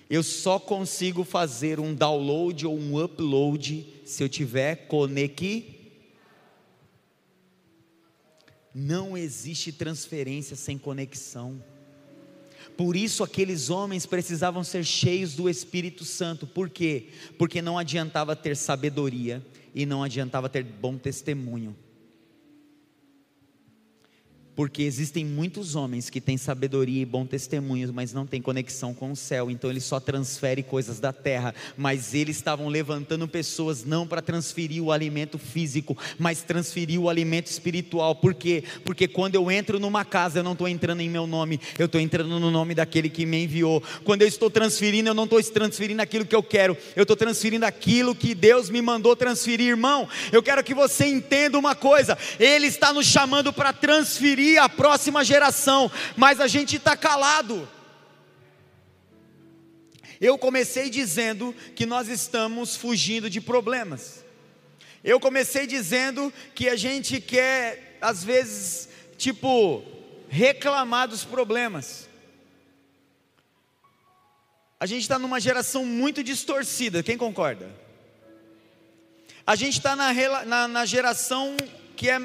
Eu 0.08 0.22
só 0.22 0.58
consigo 0.58 1.24
fazer 1.24 1.80
um 1.80 1.94
download 1.94 2.66
ou 2.66 2.78
um 2.78 3.02
upload 3.02 3.86
se 4.04 4.22
eu 4.22 4.28
tiver 4.28 4.86
conectado. 4.86 5.81
Não 8.74 9.16
existe 9.16 9.72
transferência 9.72 10.56
sem 10.56 10.78
conexão. 10.78 11.62
Por 12.76 12.96
isso 12.96 13.22
aqueles 13.22 13.68
homens 13.68 14.06
precisavam 14.06 14.64
ser 14.64 14.84
cheios 14.84 15.34
do 15.34 15.48
Espírito 15.48 16.04
Santo. 16.04 16.46
Por 16.46 16.70
quê? 16.70 17.08
Porque 17.38 17.60
não 17.60 17.76
adiantava 17.78 18.34
ter 18.34 18.56
sabedoria 18.56 19.44
e 19.74 19.84
não 19.84 20.02
adiantava 20.02 20.48
ter 20.48 20.64
bom 20.64 20.96
testemunho. 20.96 21.76
Porque 24.54 24.82
existem 24.82 25.24
muitos 25.24 25.74
homens 25.74 26.10
que 26.10 26.20
têm 26.20 26.36
sabedoria 26.36 27.00
e 27.00 27.06
bom 27.06 27.24
testemunho, 27.24 27.90
mas 27.92 28.12
não 28.12 28.26
têm 28.26 28.42
conexão 28.42 28.92
com 28.92 29.12
o 29.12 29.16
céu, 29.16 29.50
então 29.50 29.70
ele 29.70 29.80
só 29.80 29.98
transfere 29.98 30.62
coisas 30.62 31.00
da 31.00 31.12
terra. 31.12 31.54
Mas 31.76 32.12
eles 32.12 32.36
estavam 32.36 32.68
levantando 32.68 33.26
pessoas 33.26 33.82
não 33.82 34.06
para 34.06 34.20
transferir 34.20 34.82
o 34.82 34.92
alimento 34.92 35.38
físico, 35.38 35.96
mas 36.18 36.42
transferir 36.42 37.00
o 37.00 37.08
alimento 37.08 37.46
espiritual. 37.46 38.14
Por 38.14 38.34
quê? 38.34 38.62
Porque 38.84 39.08
quando 39.08 39.36
eu 39.36 39.50
entro 39.50 39.80
numa 39.80 40.04
casa, 40.04 40.40
eu 40.40 40.44
não 40.44 40.52
estou 40.52 40.68
entrando 40.68 41.00
em 41.00 41.08
meu 41.08 41.26
nome, 41.26 41.58
eu 41.78 41.86
estou 41.86 42.00
entrando 42.00 42.38
no 42.38 42.50
nome 42.50 42.74
daquele 42.74 43.08
que 43.08 43.24
me 43.24 43.44
enviou. 43.44 43.82
Quando 44.04 44.20
eu 44.20 44.28
estou 44.28 44.50
transferindo, 44.50 45.08
eu 45.08 45.14
não 45.14 45.24
estou 45.24 45.42
transferindo 45.42 46.02
aquilo 46.02 46.26
que 46.26 46.36
eu 46.36 46.42
quero, 46.42 46.76
eu 46.94 47.02
estou 47.02 47.16
transferindo 47.16 47.64
aquilo 47.64 48.14
que 48.14 48.34
Deus 48.34 48.68
me 48.68 48.82
mandou 48.82 49.16
transferir, 49.16 49.68
irmão. 49.68 50.06
Eu 50.30 50.42
quero 50.42 50.62
que 50.62 50.74
você 50.74 51.06
entenda 51.06 51.58
uma 51.58 51.74
coisa: 51.74 52.18
Ele 52.38 52.66
está 52.66 52.92
nos 52.92 53.06
chamando 53.06 53.50
para 53.50 53.72
transferir 53.72 54.41
a 54.58 54.68
próxima 54.68 55.24
geração, 55.24 55.90
mas 56.16 56.40
a 56.40 56.46
gente 56.46 56.76
está 56.76 56.96
calado. 56.96 57.68
Eu 60.20 60.38
comecei 60.38 60.88
dizendo 60.88 61.54
que 61.74 61.84
nós 61.84 62.08
estamos 62.08 62.76
fugindo 62.76 63.28
de 63.28 63.40
problemas. 63.40 64.24
Eu 65.02 65.18
comecei 65.18 65.66
dizendo 65.66 66.32
que 66.54 66.68
a 66.68 66.76
gente 66.76 67.20
quer, 67.20 67.98
às 68.00 68.22
vezes, 68.22 68.88
tipo, 69.18 69.84
reclamar 70.28 71.08
dos 71.08 71.24
problemas. 71.24 72.08
A 74.78 74.86
gente 74.86 75.02
está 75.02 75.18
numa 75.18 75.40
geração 75.40 75.84
muito 75.84 76.22
distorcida, 76.22 77.02
quem 77.02 77.18
concorda? 77.18 77.70
A 79.46 79.56
gente 79.56 79.78
está 79.78 79.96
na, 79.96 80.12
na, 80.44 80.68
na 80.68 80.86
geração 80.86 81.56
que 81.96 82.08
é 82.08 82.20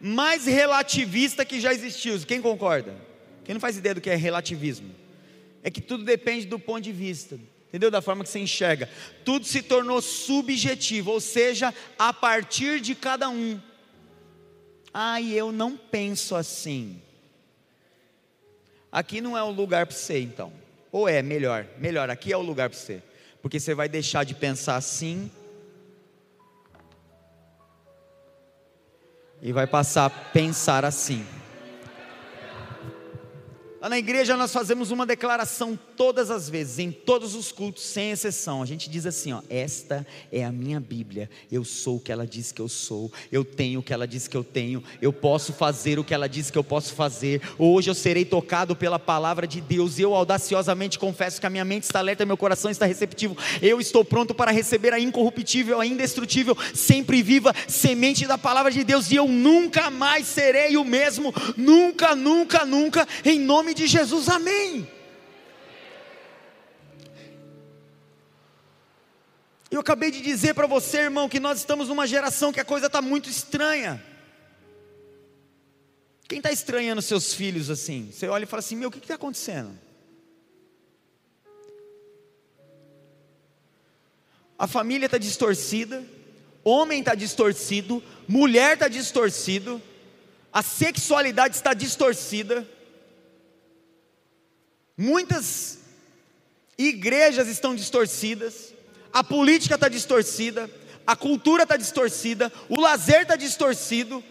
mais 0.00 0.46
relativista 0.46 1.44
que 1.44 1.60
já 1.60 1.72
existiu. 1.72 2.18
Quem 2.20 2.40
concorda? 2.40 2.94
Quem 3.44 3.54
não 3.54 3.60
faz 3.60 3.76
ideia 3.76 3.94
do 3.94 4.00
que 4.00 4.08
é 4.08 4.16
relativismo? 4.16 4.94
É 5.62 5.70
que 5.70 5.80
tudo 5.80 6.04
depende 6.04 6.46
do 6.46 6.58
ponto 6.58 6.80
de 6.80 6.92
vista, 6.92 7.38
entendeu? 7.68 7.90
Da 7.90 8.00
forma 8.00 8.24
que 8.24 8.30
você 8.30 8.38
enxerga. 8.38 8.88
Tudo 9.24 9.44
se 9.44 9.62
tornou 9.62 10.00
subjetivo, 10.00 11.10
ou 11.10 11.20
seja, 11.20 11.74
a 11.98 12.12
partir 12.12 12.80
de 12.80 12.94
cada 12.94 13.28
um. 13.28 13.60
Ah, 14.92 15.20
e 15.20 15.36
eu 15.36 15.52
não 15.52 15.76
penso 15.76 16.34
assim. 16.34 17.00
Aqui 18.90 19.20
não 19.20 19.36
é 19.36 19.42
o 19.42 19.50
lugar 19.50 19.86
para 19.86 19.94
você, 19.94 20.18
então. 20.18 20.52
Ou 20.90 21.08
é 21.08 21.22
melhor? 21.22 21.66
Melhor, 21.78 22.10
aqui 22.10 22.32
é 22.32 22.36
o 22.36 22.42
lugar 22.42 22.70
para 22.70 22.78
você. 22.78 23.02
Porque 23.40 23.60
você 23.60 23.74
vai 23.74 23.88
deixar 23.88 24.24
de 24.24 24.34
pensar 24.34 24.76
assim 24.76 25.30
e 29.42 29.52
vai 29.52 29.66
passar 29.66 30.06
a 30.06 30.10
pensar 30.10 30.84
assim. 30.84 31.24
Lá 33.80 33.88
na 33.88 33.98
igreja 33.98 34.36
nós 34.36 34.52
fazemos 34.52 34.90
uma 34.90 35.06
declaração 35.06 35.78
todas 36.00 36.30
as 36.30 36.48
vezes, 36.48 36.78
em 36.78 36.90
todos 36.90 37.34
os 37.34 37.52
cultos, 37.52 37.82
sem 37.82 38.10
exceção. 38.10 38.62
A 38.62 38.66
gente 38.66 38.88
diz 38.88 39.06
assim: 39.06 39.32
ó, 39.32 39.42
esta 39.48 40.06
é 40.32 40.44
a 40.44 40.50
minha 40.50 40.80
Bíblia. 40.80 41.30
Eu 41.50 41.64
sou 41.64 41.96
o 41.96 42.00
que 42.00 42.10
ela 42.10 42.26
diz 42.26 42.52
que 42.52 42.60
eu 42.60 42.68
sou. 42.68 43.10
Eu 43.30 43.44
tenho 43.44 43.80
o 43.80 43.82
que 43.82 43.92
ela 43.92 44.06
diz 44.06 44.26
que 44.26 44.36
eu 44.36 44.44
tenho. 44.44 44.82
Eu 45.00 45.12
posso 45.12 45.52
fazer 45.52 45.98
o 45.98 46.04
que 46.04 46.12
ela 46.12 46.28
diz 46.28 46.50
que 46.50 46.58
eu 46.58 46.64
posso 46.64 46.94
fazer. 46.94 47.40
Hoje 47.58 47.88
eu 47.88 47.94
serei 47.94 48.24
tocado 48.24 48.74
pela 48.74 48.98
palavra 48.98 49.46
de 49.46 49.60
Deus. 49.60 49.98
Eu 49.98 50.14
audaciosamente 50.14 50.98
confesso 50.98 51.40
que 51.40 51.46
a 51.46 51.50
minha 51.50 51.64
mente 51.64 51.84
está 51.84 51.98
alerta, 52.00 52.26
meu 52.26 52.36
coração 52.36 52.70
está 52.70 52.86
receptivo. 52.86 53.36
Eu 53.62 53.80
estou 53.80 54.04
pronto 54.04 54.34
para 54.34 54.50
receber 54.50 54.92
a 54.92 54.98
incorruptível, 54.98 55.80
a 55.80 55.86
indestrutível, 55.86 56.56
sempre 56.74 57.22
viva 57.22 57.54
semente 57.68 58.26
da 58.26 58.38
palavra 58.38 58.70
de 58.70 58.82
Deus. 58.84 59.10
E 59.10 59.16
eu 59.16 59.28
nunca 59.28 59.90
mais 59.90 60.26
serei 60.26 60.76
o 60.76 60.84
mesmo. 60.84 61.32
Nunca, 61.56 62.16
nunca, 62.16 62.64
nunca. 62.64 63.06
Em 63.24 63.38
nome 63.38 63.60
nome 63.70 63.74
de 63.74 63.86
Jesus, 63.86 64.28
amém. 64.28 64.99
Eu 69.70 69.80
acabei 69.80 70.10
de 70.10 70.20
dizer 70.20 70.54
para 70.54 70.66
você, 70.66 70.98
irmão, 70.98 71.28
que 71.28 71.38
nós 71.38 71.58
estamos 71.58 71.88
numa 71.88 72.06
geração 72.06 72.52
que 72.52 72.58
a 72.58 72.64
coisa 72.64 72.86
está 72.86 73.00
muito 73.00 73.30
estranha. 73.30 74.04
Quem 76.26 76.38
está 76.38 76.50
estranhando 76.50 77.00
seus 77.00 77.34
filhos 77.34 77.70
assim? 77.70 78.10
Você 78.12 78.26
olha 78.26 78.44
e 78.44 78.46
fala 78.46 78.60
assim: 78.60 78.76
meu, 78.76 78.88
o 78.88 78.92
que 78.92 78.98
está 78.98 79.14
acontecendo? 79.14 79.78
A 84.58 84.66
família 84.66 85.06
está 85.06 85.18
distorcida, 85.18 86.04
homem 86.62 87.00
está 87.00 87.14
distorcido, 87.14 88.02
mulher 88.28 88.74
está 88.74 88.88
distorcido, 88.88 89.80
a 90.52 90.62
sexualidade 90.62 91.56
está 91.56 91.72
distorcida. 91.72 92.68
Muitas 94.96 95.78
igrejas 96.76 97.48
estão 97.48 97.74
distorcidas, 97.74 98.74
a 99.12 99.24
política 99.24 99.74
está 99.74 99.88
distorcida, 99.88 100.70
a 101.06 101.16
cultura 101.16 101.64
está 101.64 101.76
distorcida, 101.76 102.52
o 102.68 102.80
lazer 102.80 103.22
está 103.22 103.36
distorcido, 103.36 104.22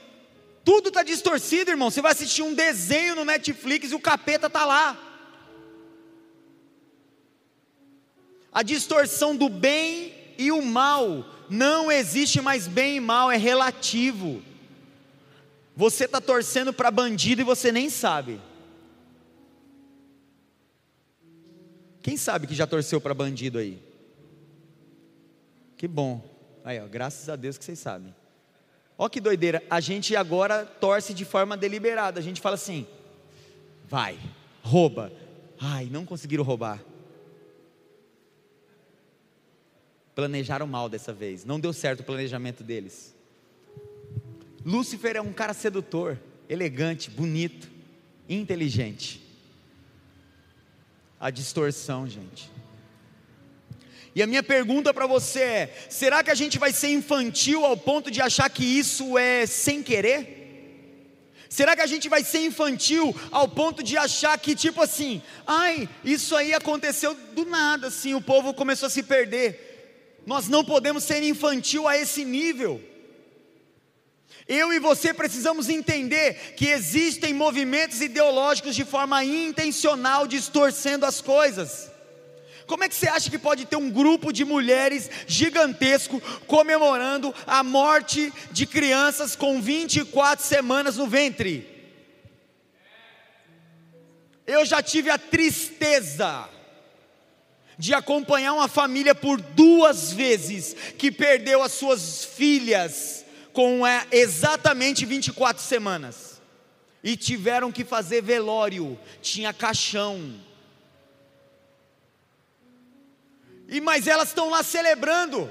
Tudo 0.64 0.90
está 0.90 1.02
distorcido, 1.02 1.72
irmão. 1.72 1.90
Você 1.90 2.00
vai 2.00 2.12
assistir 2.12 2.44
um 2.44 2.54
desenho 2.54 3.16
no 3.16 3.26
Netflix 3.26 3.92
e 3.92 3.96
o 3.96 4.00
capeta 4.00 4.46
está 4.46 4.66
lá. 4.66 4.96
A 8.52 8.62
distorção 8.62 9.36
do 9.36 9.50
bem 9.50 10.14
e 10.38 10.52
o 10.52 10.62
mal. 10.62 11.26
Não 11.50 11.92
existe 11.92 12.40
mais 12.40 12.68
bem 12.68 12.98
e 12.98 13.00
mal, 13.00 13.32
é 13.32 13.38
relativo. 13.38 14.44
Você 15.76 16.06
está 16.06 16.22
torcendo 16.22 16.72
para 16.72 16.92
bandido 16.92 17.42
e 17.42 17.44
você 17.44 17.72
nem 17.72 17.90
sabe. 17.90 18.40
Quem 22.04 22.16
sabe 22.16 22.46
que 22.46 22.54
já 22.54 22.68
torceu 22.68 23.02
para 23.02 23.16
bandido 23.16 23.58
aí? 23.58 23.89
Que 25.80 25.88
bom. 25.88 26.22
Aí, 26.62 26.78
ó, 26.78 26.86
graças 26.86 27.30
a 27.30 27.38
Deus 27.38 27.58
que 27.58 27.64
vocês 27.64 27.80
sabem. 27.80 28.14
Ó 28.98 29.08
que 29.08 29.22
doideira, 29.22 29.64
a 29.70 29.80
gente 29.80 30.14
agora 30.14 30.66
torce 30.66 31.14
de 31.14 31.24
forma 31.24 31.56
deliberada. 31.56 32.20
A 32.20 32.22
gente 32.22 32.42
fala 32.42 32.56
assim: 32.56 32.86
vai, 33.88 34.20
rouba. 34.62 35.10
Ai, 35.58 35.86
não 35.86 36.06
conseguiram 36.06 36.44
roubar. 36.44 36.84
Planejaram 40.14 40.68
mal 40.68 40.90
dessa 40.90 41.14
vez. 41.14 41.46
Não 41.46 41.62
deu 41.62 41.72
certo 41.72 42.02
o 42.02 42.04
planejamento 42.04 42.62
deles. 42.62 43.16
Lúcifer 44.66 45.16
é 45.16 45.22
um 45.22 45.32
cara 45.32 45.54
sedutor, 45.54 46.20
elegante, 46.50 47.10
bonito, 47.10 47.72
inteligente. 48.28 49.26
A 51.18 51.30
distorção, 51.30 52.06
gente. 52.06 52.52
E 54.16 54.24
a 54.24 54.28
minha 54.28 54.44
pergunta 54.44 54.94
para 54.94 55.06
você 55.08 55.40
é: 55.40 55.88
será 55.90 56.24
que 56.24 56.32
a 56.32 56.36
gente 56.36 56.58
vai 56.58 56.72
ser 56.72 56.90
infantil 56.90 57.66
ao 57.66 57.78
ponto 57.78 58.10
de 58.10 58.22
achar 58.22 58.50
que 58.50 58.64
isso 58.64 59.18
é 59.18 59.46
sem 59.46 59.84
querer? 59.84 60.40
Será 61.50 61.76
que 61.76 61.82
a 61.82 61.88
gente 61.88 62.08
vai 62.08 62.24
ser 62.24 62.46
infantil 62.46 63.16
ao 63.32 63.48
ponto 63.48 63.82
de 63.82 63.98
achar 63.98 64.38
que, 64.38 64.54
tipo 64.56 64.84
assim, 64.84 65.20
ai, 65.48 65.90
isso 66.04 66.36
aí 66.36 66.54
aconteceu 66.54 67.16
do 67.34 67.44
nada, 67.44 67.88
assim, 67.88 68.14
o 68.14 68.22
povo 68.22 68.54
começou 68.54 68.86
a 68.86 68.90
se 68.90 69.02
perder? 69.02 70.22
Nós 70.28 70.48
não 70.48 70.64
podemos 70.64 71.04
ser 71.04 71.24
infantil 71.24 71.88
a 71.88 71.98
esse 71.98 72.24
nível. 72.24 72.80
Eu 74.48 74.72
e 74.72 74.80
você 74.80 75.12
precisamos 75.12 75.70
entender 75.70 76.54
que 76.56 76.68
existem 76.68 77.34
movimentos 77.34 78.00
ideológicos 78.00 78.76
de 78.76 78.86
forma 78.86 79.24
intencional 79.24 80.28
distorcendo 80.28 81.06
as 81.06 81.20
coisas. 81.20 81.89
Como 82.70 82.84
é 82.84 82.88
que 82.88 82.94
você 82.94 83.08
acha 83.08 83.32
que 83.32 83.40
pode 83.40 83.66
ter 83.66 83.78
um 83.78 83.90
grupo 83.90 84.32
de 84.32 84.46
mulheres 84.46 85.10
gigantesco 85.26 86.22
comemorando 86.46 87.34
a 87.48 87.64
morte 87.64 88.32
de 88.52 88.68
crianças 88.68 89.36
com 89.36 89.60
24 89.60 90.46
semanas 90.46 90.96
no 90.96 91.08
ventre? 91.08 91.68
Eu 94.46 94.64
já 94.66 94.84
tive 94.84 95.10
a 95.10 95.18
tristeza 95.18 96.48
de 97.76 97.92
acompanhar 97.92 98.54
uma 98.54 98.68
família 98.68 99.16
por 99.16 99.42
duas 99.42 100.14
vezes 100.14 100.76
que 100.96 101.12
perdeu 101.12 101.64
as 101.64 101.72
suas 101.72 102.24
filhas 102.24 103.26
com 103.52 103.86
é, 103.86 104.06
exatamente 104.12 105.08
24 105.08 105.64
semanas. 105.64 106.40
E 107.04 107.18
tiveram 107.18 107.72
que 107.72 107.84
fazer 107.84 108.22
velório, 108.22 109.00
tinha 109.24 109.52
caixão. 109.52 110.48
E 113.70 113.80
mas 113.80 114.08
elas 114.08 114.30
estão 114.30 114.50
lá 114.50 114.64
celebrando. 114.64 115.50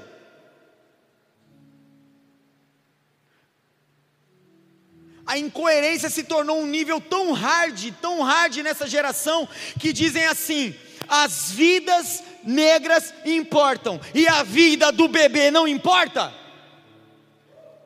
A 5.25 5.37
incoerência 5.37 6.09
se 6.09 6.23
tornou 6.23 6.59
um 6.59 6.67
nível 6.67 6.99
tão 6.99 7.31
hard, 7.31 7.93
tão 8.01 8.21
hard 8.21 8.57
nessa 8.57 8.87
geração, 8.87 9.47
que 9.79 9.91
dizem 9.93 10.25
assim: 10.25 10.75
as 11.07 11.51
vidas 11.51 12.23
negras 12.43 13.13
importam 13.25 13.99
e 14.13 14.27
a 14.27 14.43
vida 14.43 14.91
do 14.91 15.07
bebê 15.07 15.49
não 15.49 15.67
importa 15.67 16.39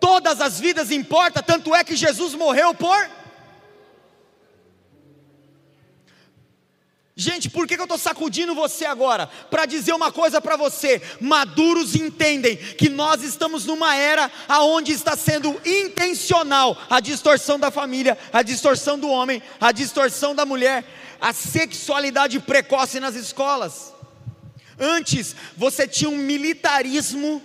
todas 0.03 0.41
as 0.41 0.59
vidas 0.59 0.91
importa, 0.91 1.41
tanto 1.41 1.73
é 1.73 1.81
que 1.81 1.95
Jesus 1.95 2.35
morreu 2.35 2.73
por. 2.73 3.09
Gente, 7.15 7.47
por 7.47 7.67
que, 7.67 7.75
eu 7.75 7.83
estou 7.83 7.97
sacudindo 7.97 8.55
você 8.55 8.85
agora? 8.85 9.27
Para 9.27 9.67
dizer 9.67 9.93
uma 9.93 10.11
coisa 10.11 10.41
para 10.41 10.55
você: 10.55 10.99
maduros 11.21 11.93
entendem 11.93 12.57
que 12.57 12.89
nós 12.89 13.21
estamos 13.21 13.65
numa 13.65 13.95
era 13.95 14.31
aonde 14.47 14.91
está 14.91 15.15
sendo 15.15 15.61
intencional 15.63 16.75
a 16.89 16.99
distorção 16.99 17.59
da 17.59 17.69
família, 17.69 18.17
a 18.31 18.41
distorção 18.41 18.97
do 18.97 19.07
homem, 19.09 19.43
a 19.61 19.71
distorção 19.71 20.33
da 20.33 20.43
mulher, 20.43 20.83
a 21.21 21.31
sexualidade 21.31 22.39
precoce 22.39 22.99
nas 22.99 23.13
escolas. 23.13 23.93
Antes 24.79 25.35
você 25.55 25.87
tinha 25.87 26.09
um 26.09 26.17
militarismo 26.17 27.43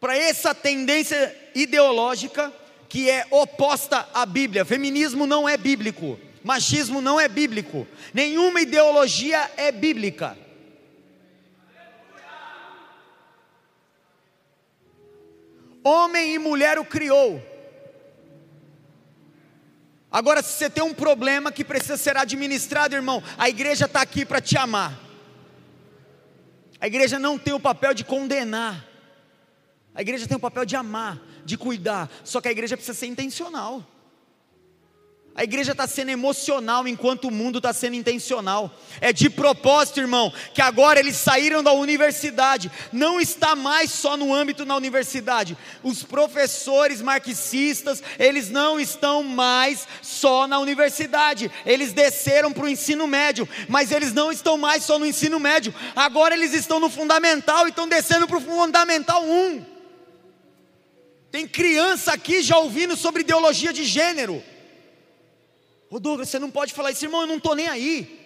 para 0.00 0.16
essa 0.16 0.52
tendência 0.52 1.36
ideológica 1.54 2.52
que 2.88 3.08
é 3.08 3.24
oposta 3.30 4.08
à 4.12 4.26
Bíblia. 4.26 4.64
Feminismo 4.64 5.24
não 5.24 5.48
é 5.48 5.56
bíblico, 5.56 6.18
machismo 6.42 7.00
não 7.00 7.20
é 7.20 7.28
bíblico, 7.28 7.86
nenhuma 8.12 8.60
ideologia 8.60 9.50
é 9.56 9.70
bíblica. 9.70 10.36
Homem 15.82 16.34
e 16.34 16.38
mulher 16.38 16.78
o 16.78 16.84
criou. 16.84 17.42
Agora, 20.10 20.42
se 20.42 20.52
você 20.54 20.68
tem 20.68 20.82
um 20.82 20.92
problema 20.92 21.52
que 21.52 21.64
precisa 21.64 21.96
ser 21.96 22.16
administrado, 22.16 22.94
irmão, 22.94 23.22
a 23.38 23.48
igreja 23.48 23.86
está 23.86 24.02
aqui 24.02 24.26
para 24.26 24.40
te 24.40 24.58
amar. 24.58 24.98
A 26.80 26.86
igreja 26.86 27.18
não 27.18 27.38
tem 27.38 27.54
o 27.54 27.60
papel 27.60 27.94
de 27.94 28.04
condenar. 28.04 28.86
A 29.94 30.00
igreja 30.00 30.26
tem 30.26 30.36
o 30.36 30.40
papel 30.40 30.64
de 30.64 30.74
amar, 30.76 31.20
de 31.44 31.56
cuidar, 31.56 32.10
só 32.24 32.40
que 32.40 32.48
a 32.48 32.52
igreja 32.52 32.76
precisa 32.76 32.98
ser 32.98 33.06
intencional. 33.06 33.84
A 35.32 35.44
igreja 35.44 35.72
está 35.72 35.86
sendo 35.86 36.10
emocional 36.10 36.88
enquanto 36.88 37.28
o 37.28 37.30
mundo 37.30 37.58
está 37.58 37.72
sendo 37.72 37.94
intencional. 37.94 38.74
É 39.00 39.12
de 39.12 39.30
propósito, 39.30 40.00
irmão, 40.00 40.32
que 40.52 40.60
agora 40.60 40.98
eles 40.98 41.16
saíram 41.16 41.62
da 41.62 41.72
universidade. 41.72 42.70
Não 42.92 43.20
está 43.20 43.54
mais 43.54 43.92
só 43.92 44.16
no 44.16 44.34
âmbito 44.34 44.66
na 44.66 44.74
universidade. 44.74 45.56
Os 45.84 46.02
professores 46.02 47.00
marxistas, 47.00 48.02
eles 48.18 48.50
não 48.50 48.80
estão 48.80 49.22
mais 49.22 49.86
só 50.02 50.48
na 50.48 50.58
universidade. 50.58 51.50
Eles 51.64 51.92
desceram 51.92 52.52
para 52.52 52.64
o 52.64 52.68
ensino 52.68 53.06
médio, 53.06 53.48
mas 53.68 53.92
eles 53.92 54.12
não 54.12 54.32
estão 54.32 54.58
mais 54.58 54.82
só 54.82 54.98
no 54.98 55.06
ensino 55.06 55.38
médio. 55.38 55.72
Agora 55.94 56.34
eles 56.34 56.52
estão 56.52 56.80
no 56.80 56.90
fundamental 56.90 57.66
e 57.66 57.70
estão 57.70 57.88
descendo 57.88 58.26
para 58.26 58.38
o 58.38 58.42
fundamental 58.42 59.24
1. 59.24 59.64
Tem 61.30 61.46
criança 61.46 62.12
aqui 62.12 62.42
já 62.42 62.58
ouvindo 62.58 62.96
sobre 62.96 63.22
ideologia 63.22 63.72
de 63.72 63.84
gênero. 63.84 64.42
Ô 65.90 65.98
Douglas, 65.98 66.28
você 66.28 66.38
não 66.38 66.52
pode 66.52 66.72
falar 66.72 66.92
isso, 66.92 67.04
irmão, 67.04 67.22
eu 67.22 67.26
não 67.26 67.38
estou 67.38 67.56
nem 67.56 67.68
aí. 67.68 68.18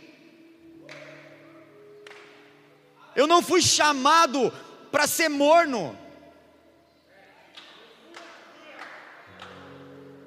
Eu 3.16 3.26
não 3.26 3.40
fui 3.40 3.62
chamado 3.62 4.52
para 4.92 5.06
ser 5.06 5.30
morno. 5.30 5.98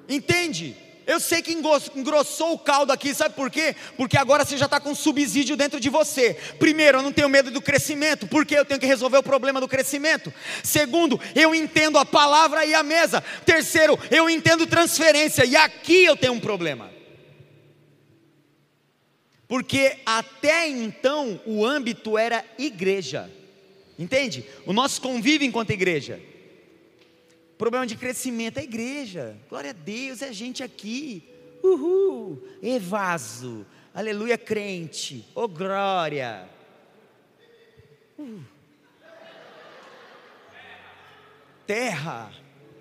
Entende? 0.08 0.76
Eu 1.06 1.20
sei 1.20 1.40
que 1.40 1.52
engrossou 1.52 2.54
o 2.54 2.58
caldo 2.58 2.92
aqui, 2.92 3.14
sabe 3.14 3.34
por 3.34 3.50
quê? 3.50 3.74
Porque 3.96 4.18
agora 4.18 4.44
você 4.44 4.56
já 4.58 4.64
está 4.64 4.80
com 4.80 4.94
subsídio 4.94 5.56
dentro 5.56 5.78
de 5.78 5.88
você. 5.88 6.34
Primeiro, 6.58 6.98
eu 6.98 7.02
não 7.02 7.12
tenho 7.12 7.28
medo 7.28 7.52
do 7.52 7.62
crescimento, 7.62 8.26
porque 8.26 8.54
eu 8.54 8.64
tenho 8.64 8.80
que 8.80 8.84
resolver 8.84 9.18
o 9.18 9.22
problema 9.22 9.60
do 9.60 9.68
crescimento. 9.68 10.34
Segundo, 10.62 11.20
eu 11.36 11.54
entendo 11.54 11.98
a 11.98 12.04
palavra 12.04 12.66
e 12.66 12.74
a 12.74 12.82
mesa. 12.82 13.22
Terceiro, 13.46 13.98
eu 14.10 14.28
entendo 14.28 14.66
transferência, 14.66 15.44
e 15.44 15.56
aqui 15.56 16.04
eu 16.04 16.16
tenho 16.16 16.32
um 16.32 16.40
problema. 16.40 16.97
Porque 19.48 19.96
até 20.04 20.68
então 20.68 21.40
o 21.46 21.64
âmbito 21.64 22.18
era 22.18 22.44
igreja, 22.58 23.30
entende? 23.98 24.44
O 24.66 24.74
nosso 24.74 25.00
convívio 25.00 25.48
enquanto 25.48 25.70
igreja. 25.70 26.20
Problema 27.56 27.86
de 27.86 27.96
crescimento 27.96 28.58
é 28.58 28.62
igreja. 28.62 29.36
Glória 29.48 29.70
a 29.70 29.72
Deus, 29.72 30.20
é 30.20 30.28
a 30.28 30.32
gente 30.32 30.62
aqui. 30.62 31.24
Uhul, 31.62 32.46
evaso. 32.62 33.66
Aleluia, 33.94 34.36
crente. 34.36 35.24
Oh, 35.34 35.48
glória. 35.48 36.46
Uh. 38.18 38.40
Terra, 41.66 42.32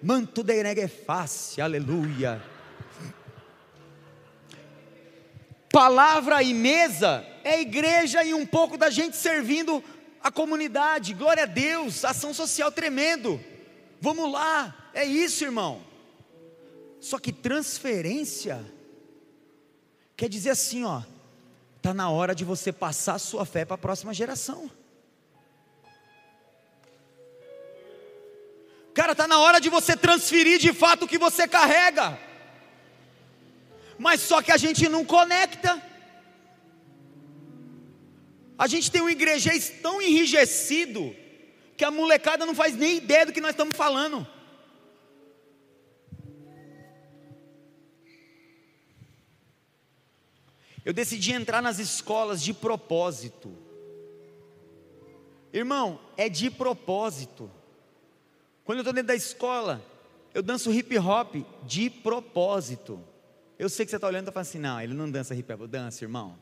manto 0.03 0.43
de 0.43 0.61
nega 0.61 0.81
é 0.81 0.87
fácil. 0.87 1.63
Aleluia. 1.63 2.41
Palavra 5.77 6.41
e 6.41 6.55
mesa 6.55 7.23
é 7.43 7.61
igreja 7.61 8.23
e 8.23 8.33
um 8.33 8.47
pouco 8.47 8.79
da 8.79 8.89
gente 8.89 9.15
servindo 9.15 9.83
a 10.23 10.31
comunidade. 10.31 11.13
Glória 11.13 11.43
a 11.43 11.45
Deus, 11.45 12.03
ação 12.03 12.33
social 12.33 12.71
tremendo. 12.71 13.39
Vamos 14.01 14.31
lá, 14.31 14.89
é 14.91 15.05
isso, 15.05 15.43
irmão. 15.43 15.83
Só 16.99 17.19
que 17.19 17.31
transferência 17.31 18.65
quer 20.15 20.27
dizer 20.27 20.49
assim, 20.49 20.83
ó, 20.83 21.03
tá 21.79 21.93
na 21.93 22.09
hora 22.09 22.33
de 22.33 22.43
você 22.43 22.73
passar 22.73 23.13
a 23.13 23.19
sua 23.19 23.45
fé 23.45 23.63
para 23.63 23.75
a 23.75 23.77
próxima 23.77 24.15
geração. 24.15 24.71
Cara, 28.95 29.13
tá 29.13 29.27
na 29.27 29.37
hora 29.37 29.61
de 29.61 29.69
você 29.69 29.95
transferir 29.95 30.57
de 30.57 30.73
fato 30.73 31.05
o 31.05 31.07
que 31.07 31.19
você 31.19 31.47
carrega. 31.47 32.25
Mas 33.97 34.21
só 34.21 34.41
que 34.41 34.51
a 34.51 34.57
gente 34.57 34.87
não 34.87 35.03
conecta. 35.03 35.81
A 38.57 38.67
gente 38.67 38.91
tem 38.91 39.01
um 39.01 39.09
igrejês 39.09 39.69
tão 39.81 40.01
enrijecido 40.01 41.15
que 41.75 41.85
a 41.85 41.91
molecada 41.91 42.45
não 42.45 42.55
faz 42.55 42.75
nem 42.75 42.97
ideia 42.97 43.25
do 43.25 43.31
que 43.31 43.41
nós 43.41 43.51
estamos 43.51 43.75
falando. 43.75 44.25
Eu 50.83 50.93
decidi 50.93 51.33
entrar 51.33 51.61
nas 51.61 51.79
escolas 51.79 52.41
de 52.41 52.53
propósito. 52.53 53.53
Irmão, 55.51 55.99
é 56.15 56.29
de 56.29 56.49
propósito. 56.49 57.51
Quando 58.63 58.79
eu 58.79 58.81
estou 58.81 58.93
dentro 58.93 59.07
da 59.07 59.15
escola, 59.15 59.83
eu 60.33 60.41
danço 60.41 60.71
hip 60.71 60.97
hop 60.97 61.35
de 61.63 61.89
propósito. 61.89 63.03
Eu 63.57 63.69
sei 63.69 63.85
que 63.85 63.89
você 63.89 63.95
está 63.95 64.07
olhando 64.07 64.21
e 64.21 64.29
está 64.29 64.31
falando 64.31 64.47
assim: 64.47 64.59
não, 64.59 64.79
ele 64.79 64.93
não 64.93 65.09
dança 65.09 65.33
hip 65.33 65.51
hop, 65.51 65.61
eu 65.61 65.67
danço, 65.67 66.03
irmão. 66.03 66.37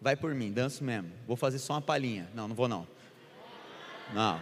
Vai 0.00 0.16
por 0.16 0.34
mim, 0.34 0.52
danço 0.52 0.82
mesmo. 0.82 1.10
Vou 1.26 1.36
fazer 1.36 1.58
só 1.58 1.74
uma 1.74 1.82
palhinha. 1.82 2.28
Não, 2.34 2.48
não 2.48 2.54
vou 2.54 2.68
não. 2.68 2.86
Não. 4.14 4.40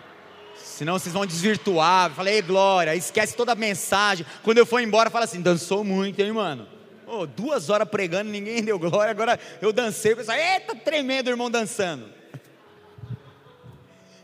Senão 0.56 0.98
vocês 0.98 1.12
vão 1.12 1.26
desvirtuar. 1.26 2.10
Falei, 2.10 2.42
glória, 2.42 2.94
esquece 2.94 3.34
toda 3.36 3.52
a 3.52 3.54
mensagem. 3.54 4.26
Quando 4.42 4.58
eu 4.58 4.66
for 4.66 4.80
embora, 4.80 5.10
fala 5.10 5.24
assim: 5.24 5.40
dançou 5.40 5.82
muito, 5.82 6.20
hein, 6.20 6.32
mano? 6.32 6.68
Oh, 7.06 7.26
duas 7.26 7.70
horas 7.70 7.88
pregando, 7.88 8.30
ninguém 8.30 8.62
deu 8.62 8.78
glória. 8.78 9.10
Agora 9.10 9.40
eu 9.62 9.72
dancei, 9.72 10.12
o 10.12 10.16
pessoal, 10.16 10.36
eita, 10.36 10.74
tremendo, 10.74 11.30
irmão, 11.30 11.50
dançando. 11.50 12.18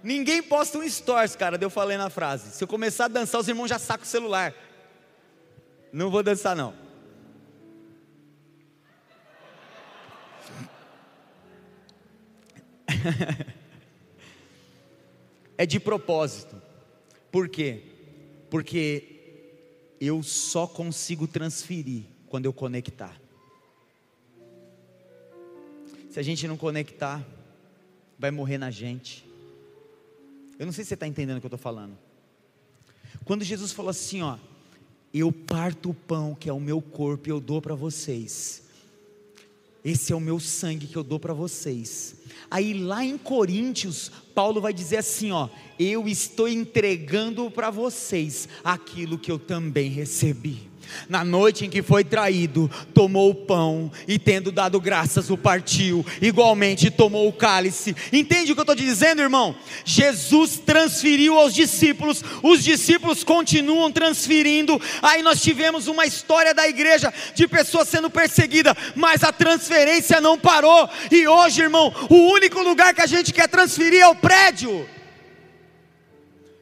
Ninguém 0.03 0.43
posta 0.43 0.77
um 0.77 0.87
stories, 0.87 1.35
cara, 1.35 1.57
eu 1.59 1.71
falei 1.71 1.97
na 1.97 2.11
frase. 2.11 2.51
Se 2.51 2.62
eu 2.62 2.69
começar 2.69 3.07
a 3.07 3.09
dançar, 3.09 3.41
os 3.41 3.49
irmãos 3.49 3.69
já 3.69 3.79
sacam 3.79 4.05
o 4.05 4.07
celular. 4.07 4.53
Não 5.91 6.11
vou 6.11 6.23
dançar, 6.23 6.55
não. 6.55 6.84
é 15.57 15.67
de 15.67 15.79
propósito. 15.79 16.61
Por 17.31 17.49
quê? 17.49 17.83
Porque 18.51 19.15
eu 20.01 20.23
só 20.23 20.67
consigo 20.67 21.27
transferir 21.27 22.05
quando 22.29 22.47
eu 22.47 22.53
conectar. 22.53 23.21
Se 26.11 26.21
a 26.21 26.23
gente 26.23 26.47
não 26.47 26.57
conectar, 26.57 27.27
vai 28.19 28.31
morrer 28.31 28.59
na 28.59 28.71
gente. 28.71 29.25
Eu 30.59 30.67
não 30.67 30.73
sei 30.73 30.85
se 30.85 30.89
você 30.89 30.95
está 30.95 31.07
entendendo 31.07 31.39
o 31.39 31.41
que 31.41 31.47
eu 31.47 31.49
estou 31.49 31.59
falando. 31.59 31.99
Quando 33.25 33.43
Jesus 33.43 33.73
falou 33.73 33.91
assim, 33.91 34.23
ó, 34.23 34.39
eu 35.13 35.33
parto 35.33 35.91
o 35.91 35.95
pão 35.95 36.35
que 36.35 36.49
é 36.49 36.53
o 36.53 36.61
meu 36.61 36.81
corpo 36.81 37.29
e 37.29 37.31
eu 37.31 37.41
dou 37.41 37.61
para 37.61 37.75
vocês. 37.75 38.64
Esse 39.85 40.12
é 40.12 40.16
o 40.16 40.20
meu 40.20 40.41
sangue 40.41 40.87
que 40.87 40.97
eu 40.97 41.05
dou 41.05 41.20
para 41.20 41.35
vocês. 41.35 42.16
Aí 42.51 42.72
lá 42.72 43.05
em 43.05 43.18
Coríntios, 43.18 44.11
Paulo 44.35 44.61
vai 44.61 44.72
dizer 44.72 44.97
assim, 44.97 45.30
ó, 45.30 45.49
eu 45.78 46.09
estou 46.09 46.49
entregando 46.49 47.51
para 47.51 47.70
vocês 47.70 48.49
aquilo 48.64 49.18
que 49.18 49.30
eu 49.30 49.39
também 49.39 49.91
recebi. 49.91 50.70
Na 51.09 51.24
noite 51.24 51.64
em 51.64 51.70
que 51.70 51.82
foi 51.82 52.05
traído, 52.05 52.70
tomou 52.93 53.30
o 53.30 53.35
pão 53.35 53.91
e, 54.07 54.18
tendo 54.18 54.53
dado 54.53 54.80
graças, 54.80 55.30
o 55.30 55.37
partiu. 55.37 56.05
Igualmente 56.20 56.91
tomou 56.91 57.28
o 57.28 57.32
cálice. 57.32 57.95
Entende 58.12 58.53
o 58.53 58.55
que 58.55 58.61
eu 58.61 58.64
estou 58.64 58.74
dizendo, 58.74 59.22
irmão? 59.22 59.55
Jesus 59.85 60.59
transferiu 60.64 61.39
aos 61.39 61.55
discípulos, 61.55 62.22
os 62.43 62.62
discípulos 62.62 63.24
continuam 63.24 63.91
transferindo. 63.91 64.80
Aí 65.03 65.22
nós 65.22 65.43
tivemos 65.43 65.87
uma 65.87 66.07
história 66.07 66.55
da 66.55 66.68
igreja 66.68 67.12
de 67.35 67.47
pessoas 67.47 67.89
sendo 67.89 68.11
perseguidas, 68.11 68.74
mas 68.95 69.22
a 69.22 69.32
transferência 69.32 70.20
não 70.20 70.39
parou. 70.39 70.89
E 71.11 71.26
hoje, 71.26 71.62
irmão, 71.62 71.93
o 72.09 72.32
único 72.32 72.62
lugar 72.62 72.95
que 72.95 73.03
a 73.03 73.07
gente 73.07 73.32
quer 73.32 73.49
transferir 73.49 74.01
é 74.01 74.09
o 74.09 74.14
prédio. 74.14 74.89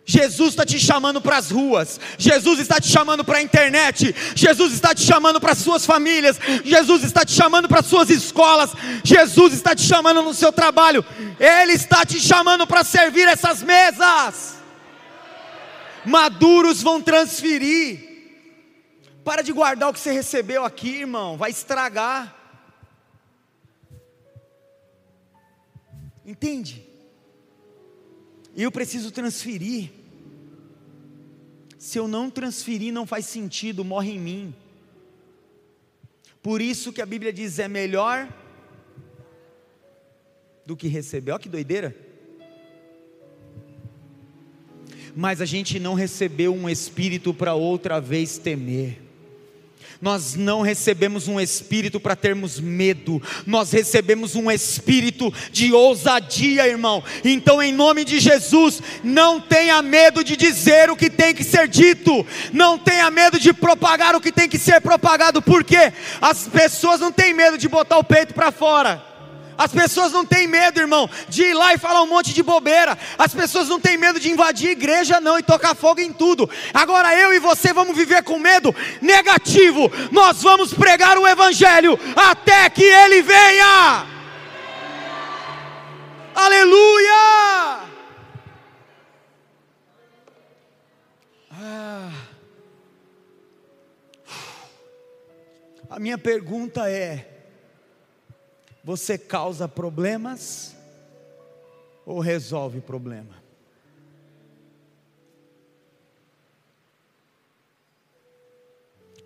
Jesus 0.05 0.51
está 0.51 0.67
te 0.67 0.81
chamando 0.81 1.21
para 1.21 1.37
as 1.37 1.51
ruas, 1.51 2.01
Jesus 2.19 2.59
está 2.59 2.81
te 2.81 2.89
chamando 2.89 3.25
para 3.25 3.39
a 3.39 3.43
internet, 3.43 4.13
Jesus 4.35 4.73
está 4.73 4.93
te 4.95 5.03
chamando 5.03 5.41
para 5.41 5.53
as 5.53 5.59
suas 5.59 5.87
famílias, 5.87 6.39
Jesus 6.65 7.05
está 7.05 7.25
te 7.25 7.33
chamando 7.33 7.69
para 7.69 7.81
as 7.81 7.87
suas 7.87 8.11
escolas, 8.11 8.71
Jesus 9.05 9.55
está 9.55 9.77
te 9.77 9.83
chamando 9.83 10.23
no 10.23 10.35
seu 10.35 10.53
trabalho, 10.53 11.05
Ele 11.39 11.73
está 11.73 12.05
te 12.05 12.19
chamando 12.19 12.67
para 12.67 12.83
servir 12.83 13.29
essas 13.29 13.63
mesas. 13.63 14.57
Maduros 16.05 16.83
vão 16.83 17.01
transferir. 17.01 18.11
Para 19.25 19.43
de 19.43 19.53
guardar 19.53 19.89
o 19.89 19.93
que 19.93 20.01
você 20.01 20.11
recebeu 20.11 20.65
aqui, 20.65 20.97
irmão, 20.97 21.37
vai 21.37 21.51
estragar. 21.53 22.35
Entende? 26.27 26.92
Eu 28.57 28.71
preciso 28.71 29.11
transferir. 29.11 29.91
Se 31.79 31.99
eu 31.99 32.07
não 32.07 32.31
transferir, 32.31 32.93
não 32.93 33.07
faz 33.07 33.27
sentido, 33.27 33.85
morre 33.85 34.13
em 34.13 34.21
mim. 34.21 34.55
Por 36.43 36.61
isso 36.61 36.93
que 36.93 37.03
a 37.03 37.07
Bíblia 37.07 37.33
diz: 37.33 37.59
é 37.59 37.69
melhor 37.69 38.33
do 40.65 40.77
que 40.77 40.87
receber. 40.87 41.33
Olha 41.33 41.41
que 41.41 41.49
doideira. 41.49 41.97
Mas 45.15 45.41
a 45.41 45.45
gente 45.45 45.79
não 45.79 45.95
recebeu 45.95 46.55
um 46.55 46.69
espírito 46.69 47.35
para 47.35 47.55
outra 47.55 48.01
vez 48.01 48.39
temer 48.39 49.02
nós 50.01 50.35
não 50.35 50.63
recebemos 50.63 51.29
um 51.29 51.41
espírito 51.41 52.01
para 52.01 52.17
termos 52.17 52.59
medo, 52.59 53.23
nós 53.47 53.73
recebemos 53.73 54.35
um 54.35 54.51
espírito 54.51 55.33
de 55.51 55.73
ousadia, 55.73 56.67
irmão. 56.67 57.03
Então, 57.25 57.63
em 57.63 57.73
nome 57.73 58.05
de 58.05 58.19
Jesus, 58.19 58.83
não 59.05 59.41
tenha 59.41 59.81
medo 59.83 60.25
de 60.25 60.37
dizer 60.37 60.91
o 60.91 60.97
que 60.97 61.11
tem 61.11 61.35
que 61.35 61.45
ser 61.45 61.69
dito, 61.69 62.27
não 62.53 62.79
tenha 62.79 63.11
medo 63.11 63.39
de 63.39 63.53
propagar 63.53 64.15
o 64.15 64.21
que 64.21 64.33
tem 64.33 64.49
que 64.49 64.59
ser 64.59 64.81
propagado, 64.81 65.41
porque 65.41 65.93
as 66.21 66.49
pessoas 66.49 67.01
não 67.01 67.13
têm 67.13 67.33
medo 67.33 67.57
de 67.59 67.69
botar 67.69 67.99
o 67.99 68.05
peito 68.05 68.35
para 68.35 68.51
fora. 68.51 69.12
As 69.57 69.71
pessoas 69.71 70.13
não 70.13 70.25
têm 70.25 70.47
medo, 70.47 70.81
irmão, 70.81 71.09
de 71.29 71.45
ir 71.45 71.55
lá 71.55 71.75
e 71.75 71.79
falar 71.79 72.03
um 72.03 72.07
monte 72.07 72.33
de 72.33 72.43
bobeira. 72.43 72.99
As 73.19 73.35
pessoas 73.35 73.69
não 73.69 73.81
têm 73.81 73.97
medo 73.97 74.19
de 74.19 74.31
invadir 74.31 74.69
a 74.69 74.73
igreja, 74.73 75.21
não, 75.21 75.39
e 75.39 75.43
tocar 75.43 75.75
fogo 75.75 76.01
em 76.01 76.13
tudo. 76.13 76.49
Agora 76.73 77.19
eu 77.19 77.33
e 77.33 77.39
você 77.39 77.73
vamos 77.73 77.97
viver 77.97 78.23
com 78.23 78.39
medo 78.39 78.75
negativo. 79.01 79.91
Nós 80.11 80.43
vamos 80.43 80.73
pregar 80.73 81.19
o 81.19 81.27
Evangelho 81.27 81.99
até 82.17 82.69
que 82.71 82.85
ele 82.85 83.23
venha. 83.23 84.07
Aleluia! 86.35 87.83
Ah. 91.53 92.11
A 95.91 95.99
minha 95.99 96.17
pergunta 96.17 96.91
é: 96.91 97.32
você 98.85 99.17
causa 99.17 99.69
problemas 99.69 100.77
ou 102.05 102.21
resolve 102.21 102.81
problema? 102.81 103.43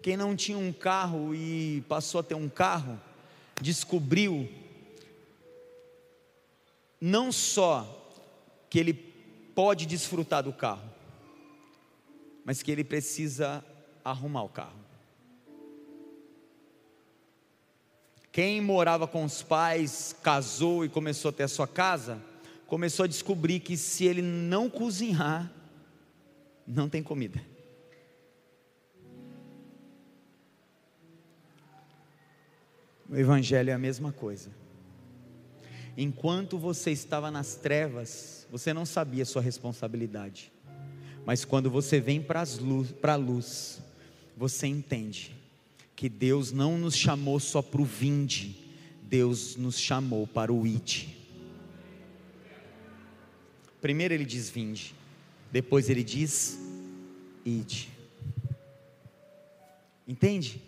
Quem 0.02 0.16
não 0.16 0.36
tinha 0.36 0.58
um 0.58 0.72
carro 0.72 1.34
e 1.34 1.82
passou 1.88 2.20
a 2.20 2.22
ter 2.22 2.34
um 2.34 2.48
carro, 2.48 3.00
descobriu 3.60 4.48
não 7.00 7.32
só 7.32 7.84
que 8.70 8.78
ele 8.78 8.94
pode 9.54 9.86
desfrutar 9.86 10.42
do 10.42 10.52
carro, 10.52 10.88
mas 12.44 12.62
que 12.62 12.70
ele 12.70 12.84
precisa 12.84 13.64
arrumar 14.04 14.44
o 14.44 14.48
carro. 14.48 14.85
Quem 18.36 18.60
morava 18.60 19.08
com 19.08 19.24
os 19.24 19.42
pais, 19.42 20.14
casou 20.22 20.84
e 20.84 20.90
começou 20.90 21.30
a 21.30 21.32
ter 21.32 21.44
a 21.44 21.48
sua 21.48 21.66
casa, 21.66 22.22
começou 22.66 23.04
a 23.04 23.06
descobrir 23.06 23.60
que 23.60 23.78
se 23.78 24.04
ele 24.04 24.20
não 24.20 24.68
cozinhar, 24.68 25.50
não 26.66 26.86
tem 26.86 27.02
comida. 27.02 27.40
O 33.08 33.16
Evangelho 33.16 33.70
é 33.70 33.72
a 33.72 33.78
mesma 33.78 34.12
coisa. 34.12 34.50
Enquanto 35.96 36.58
você 36.58 36.90
estava 36.90 37.30
nas 37.30 37.54
trevas, 37.54 38.46
você 38.50 38.74
não 38.74 38.84
sabia 38.84 39.24
sua 39.24 39.40
responsabilidade. 39.40 40.52
Mas 41.24 41.42
quando 41.42 41.70
você 41.70 41.98
vem 42.00 42.20
para 42.20 42.40
a 42.42 42.60
luz, 42.60 42.94
luz, 43.16 43.80
você 44.36 44.66
entende 44.66 45.35
que 45.96 46.10
Deus 46.10 46.52
não 46.52 46.76
nos 46.76 46.94
chamou 46.94 47.40
só 47.40 47.62
para 47.62 47.80
o 47.80 47.84
vinde, 47.84 48.54
Deus 49.02 49.56
nos 49.56 49.80
chamou 49.80 50.26
para 50.26 50.52
o 50.52 50.66
ide. 50.66 51.16
Primeiro 53.80 54.12
ele 54.12 54.26
diz 54.26 54.50
vinde, 54.50 54.94
depois 55.50 55.88
ele 55.88 56.04
diz 56.04 56.60
ide. 57.46 57.88
Entende? 60.06 60.62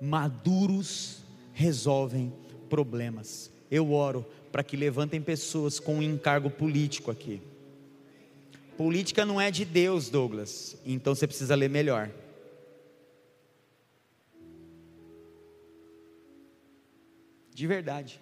Maduros 0.00 1.18
resolvem 1.52 2.32
problemas. 2.68 3.50
Eu 3.70 3.92
oro 3.92 4.26
para 4.50 4.64
que 4.64 4.76
levantem 4.76 5.20
pessoas 5.22 5.78
com 5.78 5.98
um 5.98 6.02
encargo 6.02 6.50
político 6.50 7.10
aqui. 7.10 7.40
Política 8.76 9.24
não 9.24 9.40
é 9.40 9.50
de 9.50 9.64
Deus, 9.64 10.08
Douglas, 10.08 10.76
então 10.84 11.14
você 11.14 11.26
precisa 11.26 11.54
ler 11.54 11.70
melhor. 11.70 12.10
De 17.54 17.66
verdade. 17.66 18.20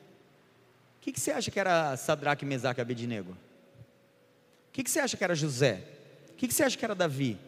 O 0.96 1.00
que, 1.00 1.12
que 1.12 1.20
você 1.20 1.30
acha 1.30 1.50
que 1.50 1.58
era 1.58 1.96
Sadraque, 1.96 2.44
Mesaque 2.44 2.80
e 2.80 2.82
Abednego? 2.82 3.32
O 3.32 3.36
que, 4.72 4.84
que 4.84 4.90
você 4.90 5.00
acha 5.00 5.16
que 5.16 5.24
era 5.24 5.34
José? 5.34 5.82
O 6.30 6.34
que, 6.34 6.46
que 6.46 6.54
você 6.54 6.62
acha 6.62 6.76
que 6.76 6.84
era 6.84 6.94
Davi? 6.94 7.38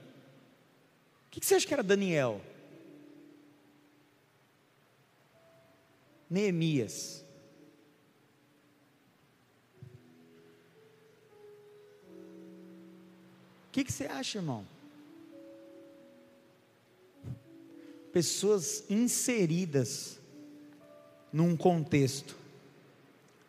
O 1.27 1.31
que, 1.31 1.41
que 1.41 1.47
você 1.47 1.57
acha 1.57 1.67
que 1.67 1.75
era 1.75 1.83
Daniel? 1.83 2.41
Neemias. 6.31 7.23
O 13.69 13.73
que, 13.73 13.85
que 13.85 13.93
você 13.93 14.07
acha, 14.07 14.39
irmão? 14.39 14.67
Pessoas 18.13 18.85
inseridas 18.89 20.22
num 21.33 21.57
contexto, 21.57 22.37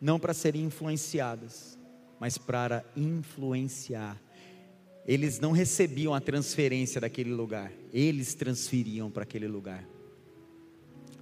não 0.00 0.18
para 0.18 0.34
serem 0.34 0.64
influenciadas, 0.64 1.78
mas 2.18 2.38
para 2.38 2.84
influenciar. 2.96 4.20
Eles 5.06 5.38
não 5.38 5.52
recebiam 5.52 6.14
a 6.14 6.20
transferência 6.20 7.00
daquele 7.00 7.32
lugar, 7.32 7.70
eles 7.92 8.34
transferiam 8.34 9.10
para 9.10 9.24
aquele 9.24 9.46
lugar. 9.46 9.84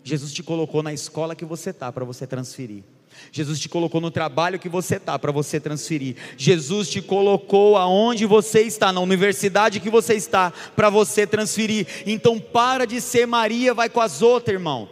Jesus 0.04 0.32
te 0.32 0.42
colocou 0.42 0.82
na 0.82 0.92
escola 0.92 1.34
que 1.34 1.44
você 1.44 1.70
está 1.70 1.90
para 1.92 2.04
você 2.04 2.26
transferir. 2.26 2.82
Jesus 3.30 3.60
te 3.60 3.68
colocou 3.68 4.00
no 4.00 4.10
trabalho 4.10 4.58
que 4.58 4.68
você 4.68 4.96
está 4.96 5.18
para 5.18 5.30
você 5.30 5.60
transferir. 5.60 6.16
Jesus 6.36 6.88
te 6.88 7.02
colocou 7.02 7.76
aonde 7.76 8.26
você 8.26 8.62
está, 8.62 8.92
na 8.92 9.00
universidade 9.00 9.80
que 9.80 9.90
você 9.90 10.14
está, 10.14 10.50
para 10.74 10.90
você 10.90 11.26
transferir. 11.26 11.86
Então 12.06 12.38
para 12.38 12.86
de 12.86 13.00
ser 13.00 13.26
Maria, 13.26 13.74
vai 13.74 13.88
com 13.88 14.00
as 14.00 14.22
outras, 14.22 14.54
irmão. 14.54 14.88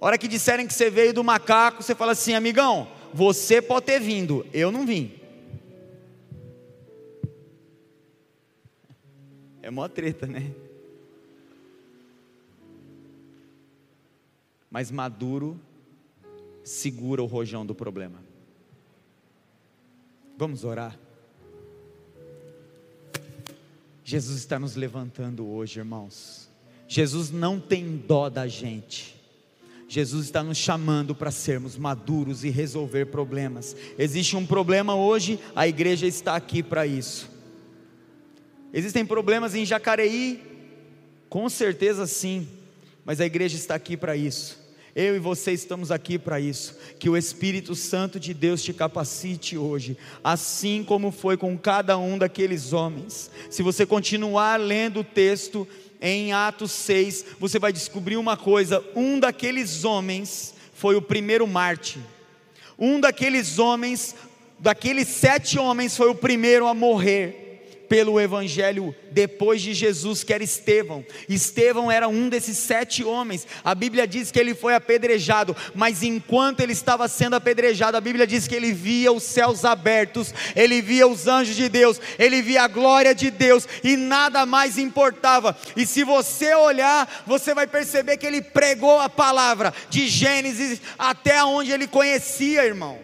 Hora 0.00 0.18
que 0.18 0.28
disserem 0.28 0.66
que 0.66 0.74
você 0.74 0.90
veio 0.90 1.14
do 1.14 1.24
macaco, 1.24 1.82
você 1.82 1.94
fala 1.94 2.12
assim, 2.12 2.34
amigão, 2.34 2.88
você 3.12 3.62
pode 3.62 3.86
ter 3.86 3.98
vindo, 3.98 4.46
eu 4.52 4.70
não 4.70 4.86
vim. 4.86 5.12
É 9.62 9.70
mó 9.70 9.88
treta, 9.88 10.26
né? 10.26 10.52
Mas 14.70 14.90
maduro 14.90 15.58
segura 16.62 17.22
o 17.22 17.26
rojão 17.26 17.64
do 17.64 17.74
problema. 17.74 18.22
Vamos 20.36 20.64
orar. 20.64 20.98
Jesus 24.04 24.38
está 24.38 24.58
nos 24.58 24.76
levantando 24.76 25.48
hoje, 25.48 25.80
irmãos. 25.80 26.48
Jesus 26.86 27.30
não 27.30 27.58
tem 27.58 27.96
dó 27.96 28.28
da 28.28 28.46
gente. 28.46 29.15
Jesus 29.88 30.26
está 30.26 30.42
nos 30.42 30.58
chamando 30.58 31.14
para 31.14 31.30
sermos 31.30 31.76
maduros 31.76 32.42
e 32.44 32.50
resolver 32.50 33.06
problemas. 33.06 33.76
Existe 33.98 34.36
um 34.36 34.44
problema 34.44 34.94
hoje, 34.96 35.38
a 35.54 35.68
igreja 35.68 36.06
está 36.06 36.34
aqui 36.34 36.62
para 36.62 36.86
isso. 36.86 37.30
Existem 38.72 39.06
problemas 39.06 39.54
em 39.54 39.64
Jacareí? 39.64 40.42
Com 41.28 41.48
certeza 41.48 42.06
sim, 42.06 42.48
mas 43.04 43.20
a 43.20 43.26
igreja 43.26 43.56
está 43.56 43.74
aqui 43.74 43.96
para 43.96 44.16
isso. 44.16 44.66
Eu 44.94 45.14
e 45.14 45.18
você 45.18 45.52
estamos 45.52 45.90
aqui 45.90 46.18
para 46.18 46.40
isso. 46.40 46.74
Que 46.98 47.10
o 47.10 47.18
Espírito 47.18 47.74
Santo 47.74 48.18
de 48.18 48.32
Deus 48.32 48.62
te 48.62 48.72
capacite 48.72 49.56
hoje, 49.56 49.96
assim 50.24 50.82
como 50.82 51.12
foi 51.12 51.36
com 51.36 51.56
cada 51.56 51.98
um 51.98 52.16
daqueles 52.16 52.72
homens. 52.72 53.30
Se 53.50 53.62
você 53.62 53.84
continuar 53.84 54.58
lendo 54.58 55.00
o 55.00 55.04
texto, 55.04 55.68
em 56.00 56.32
Atos 56.32 56.72
6, 56.72 57.24
você 57.38 57.58
vai 57.58 57.72
descobrir 57.72 58.16
uma 58.16 58.36
coisa: 58.36 58.84
um 58.94 59.18
daqueles 59.18 59.84
homens 59.84 60.54
foi 60.74 60.96
o 60.96 61.02
primeiro 61.02 61.46
Marte, 61.46 61.98
um 62.78 63.00
daqueles 63.00 63.58
homens, 63.58 64.14
daqueles 64.58 65.08
sete 65.08 65.58
homens, 65.58 65.96
foi 65.96 66.10
o 66.10 66.14
primeiro 66.14 66.66
a 66.66 66.74
morrer 66.74 67.45
pelo 67.88 68.20
Evangelho 68.20 68.94
depois 69.10 69.62
de 69.62 69.72
Jesus, 69.72 70.22
que 70.22 70.32
era 70.32 70.44
Estevão. 70.44 71.04
Estevão 71.28 71.90
era 71.90 72.08
um 72.08 72.28
desses 72.28 72.58
sete 72.58 73.02
homens. 73.02 73.46
A 73.64 73.74
Bíblia 73.74 74.06
diz 74.06 74.30
que 74.30 74.38
ele 74.38 74.54
foi 74.54 74.74
apedrejado, 74.74 75.56
mas 75.74 76.02
enquanto 76.02 76.60
ele 76.60 76.72
estava 76.72 77.08
sendo 77.08 77.36
apedrejado, 77.36 77.96
a 77.96 78.00
Bíblia 78.00 78.26
diz 78.26 78.46
que 78.46 78.54
ele 78.54 78.72
via 78.72 79.12
os 79.12 79.22
céus 79.22 79.64
abertos, 79.64 80.34
ele 80.54 80.82
via 80.82 81.06
os 81.06 81.26
anjos 81.26 81.56
de 81.56 81.68
Deus, 81.68 82.00
ele 82.18 82.42
via 82.42 82.64
a 82.64 82.68
glória 82.68 83.14
de 83.14 83.30
Deus 83.30 83.66
e 83.82 83.96
nada 83.96 84.44
mais 84.44 84.78
importava. 84.78 85.56
E 85.76 85.86
se 85.86 86.04
você 86.04 86.54
olhar, 86.54 87.24
você 87.26 87.54
vai 87.54 87.66
perceber 87.66 88.16
que 88.16 88.26
ele 88.26 88.42
pregou 88.42 88.98
a 89.00 89.08
palavra 89.08 89.72
de 89.88 90.08
Gênesis 90.08 90.80
até 90.98 91.42
onde 91.44 91.72
ele 91.72 91.86
conhecia, 91.86 92.64
irmão. 92.64 92.98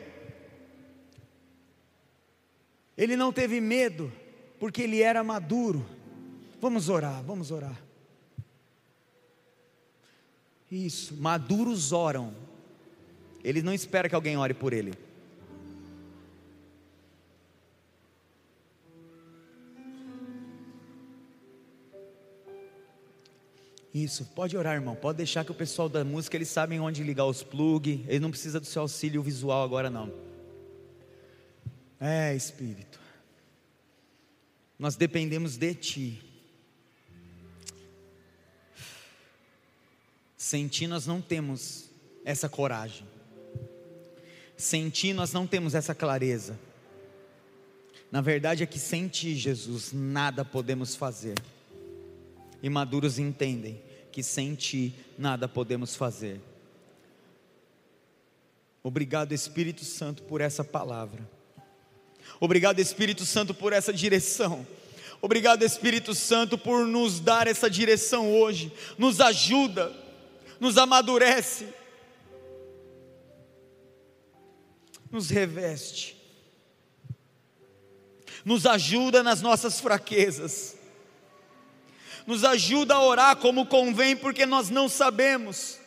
Ele 2.97 3.17
não 3.17 3.33
teve 3.33 3.61
medo 3.61 4.13
porque 4.63 4.83
ele 4.83 5.03
era 5.03 5.25
maduro. 5.25 5.85
Vamos 6.61 6.89
orar, 6.89 7.21
vamos 7.25 7.51
orar. 7.51 7.77
Isso, 10.71 11.17
maduros 11.17 11.91
oram. 11.91 12.33
Ele 13.43 13.61
não 13.61 13.75
espera 13.75 14.09
que 14.09 14.15
alguém 14.15 14.37
ore 14.37 14.55
por 14.55 14.73
ele. 14.73 14.95
Isso, 23.93 24.27
pode 24.27 24.57
orar, 24.57 24.75
irmão. 24.75 24.95
Pode 24.95 25.17
deixar 25.17 25.45
que 25.45 25.51
o 25.51 25.57
pessoal 25.57 25.89
da 25.89 26.05
música 26.05 26.37
eles 26.37 26.49
sabem 26.49 26.79
onde 26.79 27.03
ligar 27.03 27.27
os 27.27 27.43
plug. 27.43 28.05
Ele 28.07 28.21
não 28.21 28.31
precisa 28.31 28.61
do 28.61 28.67
seu 28.67 28.83
auxílio 28.83 29.25
visual 29.25 29.65
agora 29.65 29.91
não. 29.91 30.13
É, 31.99 32.33
Espírito 32.37 33.02
nós 34.83 34.97
dependemos 34.97 35.57
de 35.57 35.75
Ti. 35.77 36.21
Sem 40.37 40.67
Ti 40.67 40.89
nós 40.89 41.07
não 41.07 41.23
temos 41.23 41.89
essa 42.25 42.49
coragem. 42.49 43.07
Sem 44.57 44.91
Ti 44.91 45.13
nós 45.13 45.33
não 45.33 45.47
temos 45.47 45.77
essa 45.77 45.95
clareza. 45.95 46.59
Na 48.11 48.21
verdade 48.21 48.65
é 48.65 48.67
que 48.67 48.81
sem 48.81 49.07
Ti, 49.07 49.37
Jesus, 49.37 49.93
nada 49.93 50.45
podemos 50.45 50.97
fazer. 50.97 51.39
E 52.61 52.69
maduros 52.69 53.21
entendem 53.21 53.81
que 54.11 54.21
sem 54.21 54.57
Ti 54.57 54.93
nada 55.17 55.47
podemos 55.47 55.95
fazer. 55.95 56.41
Obrigado, 58.83 59.31
Espírito 59.31 59.85
Santo, 59.85 60.25
por 60.25 60.41
essa 60.41 60.65
palavra. 60.65 61.25
Obrigado, 62.41 62.81
Espírito 62.81 63.25
Santo, 63.25 63.55
por 63.55 63.73
essa 63.73 63.93
direção. 63.93 64.67
Obrigado, 65.21 65.63
Espírito 65.63 66.15
Santo, 66.17 66.59
por 66.59 66.85
nos 66.85 67.21
dar 67.21 67.47
essa 67.47 67.71
direção 67.71 68.33
hoje. 68.33 68.73
Nos 68.99 69.21
ajuda, 69.21 69.95
nos 70.59 70.77
amadurece, 70.77 71.69
nos 75.09 75.31
reveste, 75.31 76.17
nos 78.45 78.67
ajuda 78.67 79.23
nas 79.23 79.41
nossas 79.41 79.79
fraquezas, 79.79 80.77
nos 82.27 82.43
ajuda 82.45 82.95
a 82.95 83.03
orar 83.05 83.37
como 83.37 83.67
convém, 83.67 84.17
porque 84.17 84.45
nós 84.45 84.71
não 84.71 84.89
sabemos. 84.89 85.79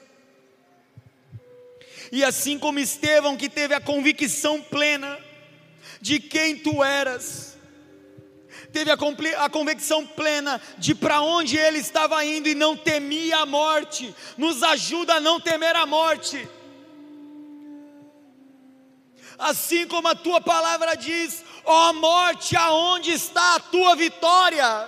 E 2.10 2.24
assim 2.24 2.58
como 2.58 2.80
Estevão, 2.80 3.36
que 3.36 3.50
teve 3.50 3.74
a 3.74 3.82
convicção 3.82 4.62
plena, 4.62 5.20
de 6.06 6.20
quem 6.20 6.56
tu 6.56 6.84
eras, 6.84 7.58
teve 8.72 8.92
a, 8.92 8.98
a 9.44 9.50
convicção 9.50 10.06
plena 10.06 10.62
de 10.78 10.94
para 10.94 11.20
onde 11.22 11.58
ele 11.58 11.80
estava 11.80 12.24
indo 12.24 12.48
e 12.48 12.54
não 12.54 12.78
temia 12.78 13.38
a 13.40 13.46
morte, 13.48 14.14
nos 14.38 14.62
ajuda 14.62 15.16
a 15.16 15.20
não 15.20 15.40
temer 15.40 15.76
a 15.76 15.88
morte. 15.88 16.48
Assim 19.36 19.88
como 19.88 20.08
a 20.08 20.14
tua 20.14 20.40
palavra 20.40 20.94
diz, 20.94 21.44
ó 21.66 21.92
morte, 21.94 22.56
aonde 22.56 23.10
está 23.10 23.56
a 23.56 23.60
tua 23.60 23.96
vitória? 23.96 24.88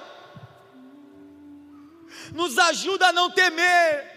nos 2.34 2.58
ajuda 2.58 3.08
a 3.08 3.14
não 3.14 3.32
temer, 3.32 4.17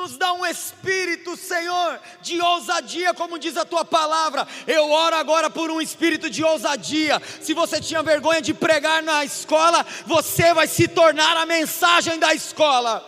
nos 0.00 0.16
dá 0.16 0.32
um 0.32 0.46
espírito, 0.46 1.36
Senhor, 1.36 2.00
de 2.22 2.40
ousadia, 2.40 3.12
como 3.12 3.38
diz 3.38 3.56
a 3.58 3.66
tua 3.66 3.84
palavra. 3.84 4.48
Eu 4.66 4.90
oro 4.90 5.14
agora 5.14 5.50
por 5.50 5.70
um 5.70 5.80
espírito 5.80 6.30
de 6.30 6.42
ousadia. 6.42 7.20
Se 7.42 7.52
você 7.52 7.80
tinha 7.80 8.02
vergonha 8.02 8.40
de 8.40 8.54
pregar 8.54 9.02
na 9.02 9.24
escola, 9.24 9.84
você 10.06 10.54
vai 10.54 10.66
se 10.66 10.88
tornar 10.88 11.36
a 11.36 11.44
mensagem 11.44 12.18
da 12.18 12.32
escola. 12.34 13.06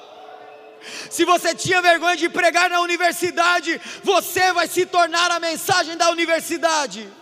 Se 1.10 1.24
você 1.24 1.54
tinha 1.54 1.80
vergonha 1.80 2.16
de 2.16 2.28
pregar 2.28 2.68
na 2.68 2.80
universidade, 2.80 3.80
você 4.04 4.52
vai 4.52 4.68
se 4.68 4.84
tornar 4.84 5.30
a 5.30 5.40
mensagem 5.40 5.96
da 5.96 6.10
universidade. 6.10 7.21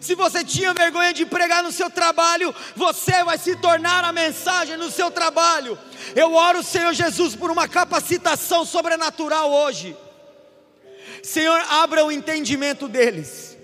Se 0.00 0.14
você 0.14 0.44
tinha 0.44 0.74
vergonha 0.74 1.12
de 1.12 1.24
pregar 1.26 1.62
no 1.62 1.72
seu 1.72 1.90
trabalho, 1.90 2.54
você 2.74 3.24
vai 3.24 3.38
se 3.38 3.56
tornar 3.56 4.04
a 4.04 4.12
mensagem 4.12 4.76
no 4.76 4.90
seu 4.90 5.10
trabalho. 5.10 5.78
Eu 6.14 6.34
oro, 6.34 6.62
Senhor 6.62 6.92
Jesus, 6.92 7.34
por 7.34 7.50
uma 7.50 7.66
capacitação 7.66 8.64
sobrenatural 8.64 9.50
hoje. 9.50 9.96
Senhor, 11.22 11.60
abra 11.68 12.04
o 12.04 12.12
entendimento 12.12 12.86
deles 12.86 13.55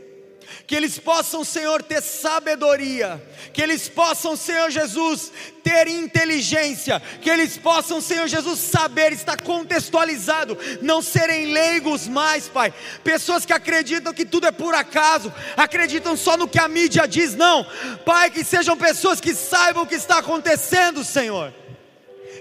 que 0.66 0.74
eles 0.74 0.98
possam, 0.98 1.44
Senhor, 1.44 1.82
ter 1.82 2.00
sabedoria, 2.00 3.22
que 3.52 3.60
eles 3.60 3.88
possam, 3.88 4.36
Senhor 4.36 4.70
Jesus, 4.70 5.32
ter 5.62 5.88
inteligência, 5.88 7.00
que 7.20 7.28
eles 7.28 7.56
possam, 7.58 8.00
Senhor 8.00 8.26
Jesus, 8.26 8.58
saber, 8.58 9.12
estar 9.12 9.40
contextualizado, 9.42 10.56
não 10.80 11.02
serem 11.02 11.52
leigos 11.52 12.08
mais, 12.08 12.48
Pai. 12.48 12.72
Pessoas 13.04 13.44
que 13.44 13.52
acreditam 13.52 14.12
que 14.12 14.24
tudo 14.24 14.46
é 14.46 14.52
por 14.52 14.74
acaso, 14.74 15.32
acreditam 15.56 16.16
só 16.16 16.36
no 16.36 16.48
que 16.48 16.58
a 16.58 16.68
mídia 16.68 17.06
diz, 17.06 17.34
não, 17.34 17.66
Pai, 18.04 18.30
que 18.30 18.44
sejam 18.44 18.76
pessoas 18.76 19.20
que 19.20 19.34
saibam 19.34 19.82
o 19.82 19.86
que 19.86 19.94
está 19.96 20.18
acontecendo, 20.18 21.04
Senhor, 21.04 21.52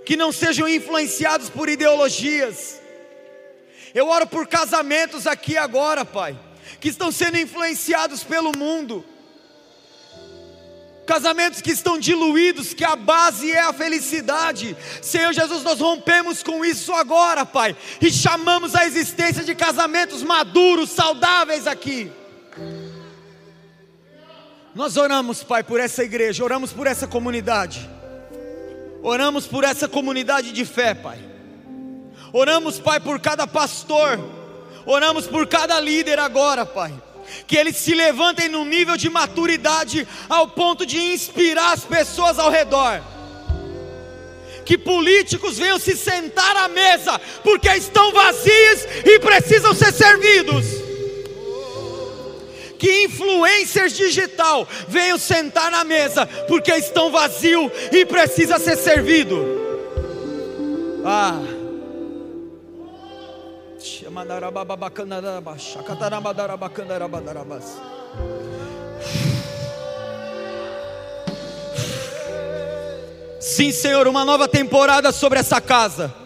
que 0.05 0.15
não 0.15 0.31
sejam 0.31 0.67
influenciados 0.67 1.49
por 1.49 1.69
ideologias. 1.69 2.79
Eu 3.93 4.07
oro 4.07 4.25
por 4.25 4.47
casamentos 4.47 5.27
aqui 5.27 5.57
agora, 5.57 6.05
Pai 6.05 6.50
que 6.79 6.89
estão 6.89 7.11
sendo 7.11 7.37
influenciados 7.37 8.23
pelo 8.23 8.51
mundo, 8.57 9.05
casamentos 11.05 11.61
que 11.61 11.71
estão 11.71 11.99
diluídos, 11.99 12.73
que 12.73 12.85
a 12.85 12.95
base 12.95 13.51
é 13.51 13.59
a 13.59 13.73
felicidade. 13.73 14.77
Senhor 15.01 15.33
Jesus, 15.33 15.63
nós 15.63 15.79
rompemos 15.79 16.41
com 16.41 16.63
isso 16.63 16.93
agora, 16.93 17.45
Pai, 17.45 17.75
e 17.99 18.09
chamamos 18.09 18.75
a 18.75 18.85
existência 18.85 19.43
de 19.43 19.53
casamentos 19.53 20.23
maduros, 20.23 20.89
saudáveis 20.89 21.67
aqui. 21.67 22.11
Nós 24.73 24.95
oramos, 24.95 25.43
Pai, 25.43 25.63
por 25.63 25.79
essa 25.79 26.03
igreja, 26.03 26.43
oramos 26.43 26.71
por 26.71 26.87
essa 26.87 27.05
comunidade, 27.05 27.89
oramos 29.03 29.45
por 29.45 29.65
essa 29.65 29.87
comunidade 29.87 30.53
de 30.53 30.63
fé, 30.63 30.93
Pai. 30.93 31.19
Oramos, 32.31 32.79
Pai, 32.79 33.01
por 33.01 33.19
cada 33.19 33.45
pastor 33.45 34.17
Oramos 34.85 35.27
por 35.27 35.47
cada 35.47 35.79
líder 35.79 36.19
agora, 36.19 36.65
Pai. 36.65 36.93
Que 37.47 37.57
eles 37.57 37.77
se 37.77 37.93
levantem 37.93 38.49
no 38.49 38.65
nível 38.65 38.97
de 38.97 39.09
maturidade 39.09 40.07
ao 40.27 40.47
ponto 40.47 40.85
de 40.85 40.97
inspirar 40.97 41.73
as 41.73 41.83
pessoas 41.83 42.39
ao 42.39 42.49
redor. 42.49 43.01
Que 44.65 44.77
políticos 44.77 45.57
venham 45.57 45.79
se 45.79 45.95
sentar 45.95 46.55
à 46.57 46.67
mesa 46.67 47.19
porque 47.43 47.69
estão 47.69 48.11
vazios 48.11 48.85
e 49.05 49.19
precisam 49.19 49.73
ser 49.73 49.91
servidos. 49.93 50.65
Que 52.77 53.03
influencers 53.05 53.93
digital 53.93 54.67
venham 54.87 55.17
sentar 55.17 55.69
na 55.71 55.83
mesa 55.83 56.25
porque 56.47 56.71
estão 56.71 57.11
vazios 57.11 57.71
e 57.91 58.05
precisa 58.05 58.57
ser 58.57 58.75
servido. 58.75 59.37
Ah. 61.05 61.60
Sim, 73.39 73.71
Senhor, 73.71 74.07
uma 74.07 74.23
nova 74.23 74.47
temporada 74.47 75.11
sobre 75.11 75.39
essa 75.39 75.59
casa 75.59 76.20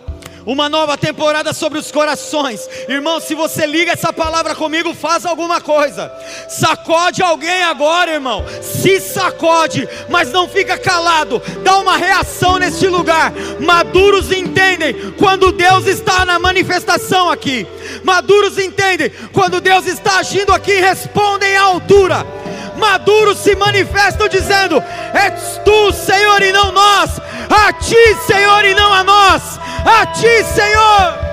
uma 0.46 0.70
nova 0.70 0.98
temporada 0.98 1.54
sobre 1.54 1.80
os 1.80 1.92
corações. 1.92 2.70
Irmão, 2.88 3.20
se 3.20 3.34
você 3.34 3.66
liga 3.66 3.92
essa 3.92 4.14
palavra 4.14 4.56
comigo, 4.56 4.94
faz 4.94 5.26
alguma 5.26 5.60
coisa. 5.60 6.12
Sacode 6.48 7.22
alguém 7.22 7.64
agora, 7.64 8.12
irmão. 8.12 8.46
Se 8.62 9.00
sacode, 9.00 9.88
mas 10.10 10.32
não 10.32 10.48
fica 10.48 10.78
calado. 10.78 11.42
Dá 11.64 11.78
uma 11.78 11.98
reação 11.98 12.58
neste 12.58 12.88
lugar. 12.88 13.34
Maduros 13.60 14.32
entendem 14.32 15.12
quando 15.14 15.52
Deus 15.52 15.88
está 15.88 16.26
na 16.26 16.38
manifestação 16.38 17.30
aqui. 17.30 17.66
Maduros 18.04 18.58
entendem 18.58 19.12
quando 19.34 19.60
Deus 19.60 19.86
está 19.88 20.20
agindo 20.20 20.54
aqui, 20.54 20.74
respondem 20.74 21.56
à 21.58 21.64
altura 21.64 22.45
maduros 22.78 23.40
se 23.40 23.56
manifestam 23.56 24.28
dizendo: 24.28 24.82
És 25.14 25.60
tu, 25.64 25.92
Senhor, 25.94 26.42
e 26.42 26.52
não 26.52 26.72
nós, 26.72 27.20
a 27.50 27.74
ti, 27.74 28.16
Senhor, 28.26 28.66
e 28.66 28.74
não 28.74 28.94
a 28.94 29.04
nós, 29.04 29.60
a 29.86 30.06
ti, 30.08 30.44
Senhor. 30.44 31.26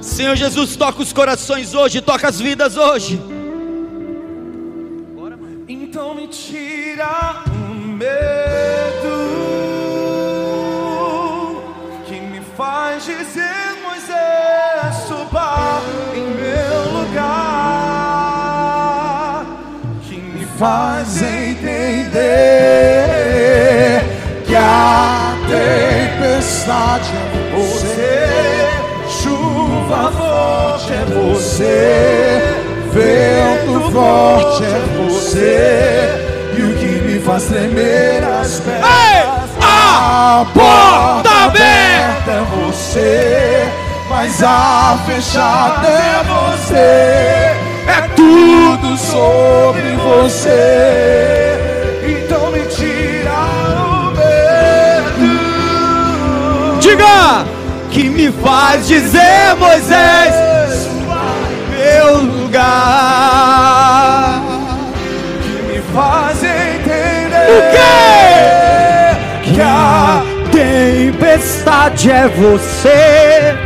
Senhor 0.00 0.34
Jesus, 0.34 0.74
toca 0.74 1.00
os 1.00 1.12
corações 1.12 1.74
hoje, 1.74 2.00
toca 2.00 2.28
as 2.28 2.40
vidas 2.40 2.76
hoje. 2.76 3.20
Então 5.68 6.14
me 6.14 6.26
tira 6.26 7.44
o 7.46 7.74
medo 7.74 9.07
faz 12.98 13.04
dizer, 13.04 13.78
Moisés, 13.82 14.96
suba 15.06 15.80
em 16.14 16.26
meu 16.34 16.82
lugar, 16.98 18.26
que 20.02 20.16
me 20.16 20.44
faz 20.58 21.22
entender 21.22 22.08
que 24.44 24.56
a 24.56 25.36
tempestade 25.46 27.10
é 27.14 27.54
você, 27.56 28.26
chuva 29.08 30.10
forte 30.12 30.92
é 30.92 31.04
você, 31.14 32.40
vento 32.92 33.90
forte 33.92 34.64
é 34.64 34.80
você, 35.04 36.08
e 36.58 36.62
o 36.62 36.74
que 36.76 37.00
me 37.06 37.20
faz 37.20 37.44
tremer 37.44 38.24
as 38.24 38.58
pernas. 38.60 38.90
Ei! 38.90 39.38
A 39.60 40.46
porta 40.54 41.27
é 42.30 42.42
você, 42.42 43.66
mas 44.10 44.42
a 44.42 44.98
fechada 45.06 45.88
é 45.88 46.22
você. 46.24 47.56
É 47.86 48.02
tudo 48.14 48.96
sobre 48.98 49.96
você. 49.96 51.56
Então 52.06 52.50
me 52.50 52.60
tira 52.66 53.32
o 53.86 54.10
medo. 54.14 55.30
Diga 56.80 57.46
que 57.90 58.10
me 58.10 58.30
faz 58.30 58.86
dizer, 58.86 59.54
Moisés, 59.58 60.34
meu 61.70 62.18
lugar. 62.22 62.68
Que 65.42 65.62
me 65.72 65.80
faz 65.94 66.27
Tempestade 71.58 72.10
é 72.10 72.28
você. 72.28 73.56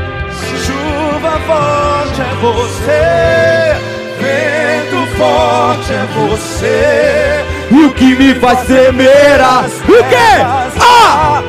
chuva 0.64 1.38
forte 1.46 2.20
é 2.22 2.34
você. 2.40 3.76
Vento 4.18 5.16
forte 5.16 5.92
é 5.92 6.06
você. 6.14 7.44
E 7.70 7.84
o 7.84 7.92
que 7.92 8.14
me 8.14 8.34
faz 8.36 8.60
tremer 8.62 9.40
as... 9.40 9.72
O 9.82 10.04
quê? 10.04 10.42
Ah! 10.80 11.42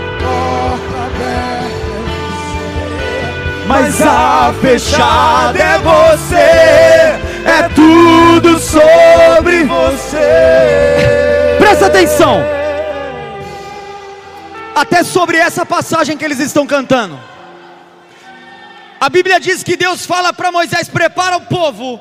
Mas 3.66 4.02
a 4.02 4.54
fechada 4.62 5.58
é 5.58 5.80
você, 5.80 6.36
é 6.36 7.70
tudo 7.74 8.60
sobre 8.60 9.64
você. 9.64 11.58
Presta 11.58 11.86
atenção. 11.88 12.63
Até 14.76 15.04
sobre 15.04 15.38
essa 15.38 15.66
passagem 15.66 16.18
que 16.18 16.26
eles 16.26 16.40
estão 16.40 16.66
cantando. 16.66 17.20
A 19.00 19.10
Bíblia 19.10 19.40
diz 19.40 19.64
que 19.64 19.76
Deus 19.76 20.06
fala 20.06 20.32
para 20.34 20.52
Moisés: 20.52 20.88
prepara 20.88 21.38
o 21.38 21.42
povo. 21.42 22.00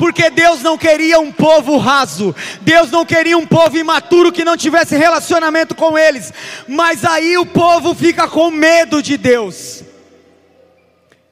Porque 0.00 0.30
Deus 0.30 0.62
não 0.62 0.78
queria 0.78 1.20
um 1.20 1.30
povo 1.30 1.76
raso, 1.76 2.34
Deus 2.62 2.90
não 2.90 3.04
queria 3.04 3.36
um 3.36 3.46
povo 3.46 3.76
imaturo 3.76 4.32
que 4.32 4.46
não 4.46 4.56
tivesse 4.56 4.96
relacionamento 4.96 5.74
com 5.74 5.98
eles, 5.98 6.32
mas 6.66 7.04
aí 7.04 7.36
o 7.36 7.44
povo 7.44 7.94
fica 7.94 8.26
com 8.26 8.50
medo 8.50 9.02
de 9.02 9.18
Deus, 9.18 9.84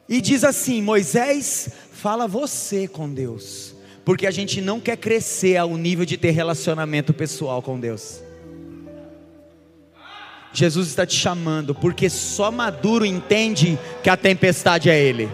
e 0.07 0.21
diz 0.21 0.45
assim: 0.45 0.83
Moisés, 0.83 1.71
fala 1.95 2.29
você 2.29 2.87
com 2.87 3.09
Deus, 3.09 3.75
Porque 4.05 4.27
a 4.27 4.31
gente 4.31 4.61
não 4.61 4.79
quer 4.79 4.99
crescer 4.99 5.57
ao 5.57 5.75
nível 5.75 6.05
de 6.05 6.19
ter 6.19 6.33
relacionamento 6.33 7.15
pessoal 7.15 7.63
com 7.63 7.81
Deus. 7.81 8.28
Jesus 10.59 10.89
está 10.89 11.07
te 11.07 11.15
chamando, 11.15 11.73
porque 11.73 12.11
só 12.11 12.51
maduro 12.51 13.07
entende 13.07 13.79
que 14.03 14.11
a 14.11 14.17
tempestade 14.17 14.91
é 14.91 14.99
Ele. 14.99 15.29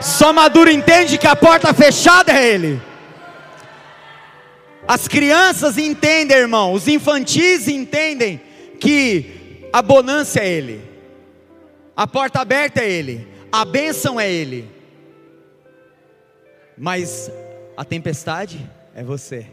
Só 0.00 0.32
maduro 0.32 0.70
entende 0.70 1.18
que 1.18 1.26
a 1.26 1.36
porta 1.36 1.74
fechada 1.74 2.32
é 2.32 2.48
Ele. 2.48 2.80
As 4.88 5.06
crianças 5.06 5.76
entendem, 5.76 6.38
irmão, 6.38 6.72
os 6.72 6.88
infantis 6.88 7.68
entendem 7.68 8.40
que 8.80 9.68
a 9.70 9.82
bonança 9.82 10.40
é 10.40 10.48
Ele, 10.48 10.80
a 11.94 12.06
porta 12.06 12.40
aberta 12.40 12.80
é 12.80 12.90
Ele, 12.90 13.28
a 13.52 13.66
bênção 13.66 14.18
é 14.18 14.30
Ele, 14.30 14.68
mas 16.76 17.30
a 17.76 17.84
tempestade 17.84 18.58
é 18.94 19.04
você, 19.04 19.46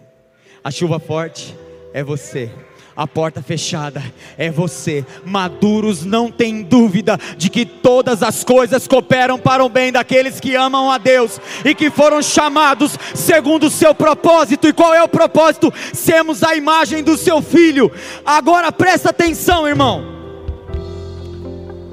a 0.64 0.72
chuva 0.72 1.00
forte 1.00 1.54
é 1.94 2.04
você. 2.04 2.52
A 2.96 3.08
porta 3.08 3.42
fechada 3.42 4.04
é 4.38 4.52
você. 4.52 5.06
Maduros 5.24 6.04
não 6.04 6.30
tem 6.30 6.62
dúvida 6.62 7.18
de 7.38 7.50
que 7.50 7.66
todas 7.66 8.22
as 8.22 8.44
coisas 8.44 8.90
cooperam 8.90 9.40
para 9.40 9.64
o 9.64 9.70
bem 9.70 9.90
daqueles 9.90 10.38
que 10.38 10.54
amam 10.54 10.92
a 10.92 10.98
Deus 10.98 11.40
e 11.64 11.74
que 11.74 11.90
foram 11.90 12.22
chamados 12.22 12.98
segundo 13.16 13.68
o 13.68 13.72
seu 13.72 13.96
propósito. 13.96 14.68
E 14.68 14.74
qual 14.74 14.94
é 14.94 15.02
o 15.02 15.08
propósito? 15.08 15.74
Sermos 15.94 16.44
a 16.44 16.56
imagem 16.56 17.02
do 17.02 17.18
seu 17.18 17.42
filho. 17.42 17.90
Agora 18.26 18.70
presta 18.70 19.12
atenção, 19.12 19.66
irmão. 19.66 20.20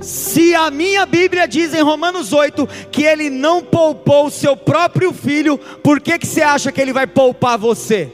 Se 0.00 0.56
a 0.56 0.72
minha 0.72 1.06
Bíblia 1.06 1.46
diz 1.46 1.72
em 1.72 1.82
Romanos 1.82 2.32
8 2.32 2.68
que 2.90 3.04
ele 3.04 3.30
não 3.30 3.62
poupou 3.62 4.26
o 4.26 4.30
seu 4.30 4.56
próprio 4.56 5.12
filho, 5.12 5.56
por 5.56 6.00
que, 6.00 6.18
que 6.18 6.26
você 6.26 6.42
acha 6.42 6.72
que 6.72 6.80
ele 6.80 6.92
vai 6.92 7.06
poupar 7.06 7.56
você? 7.56 8.12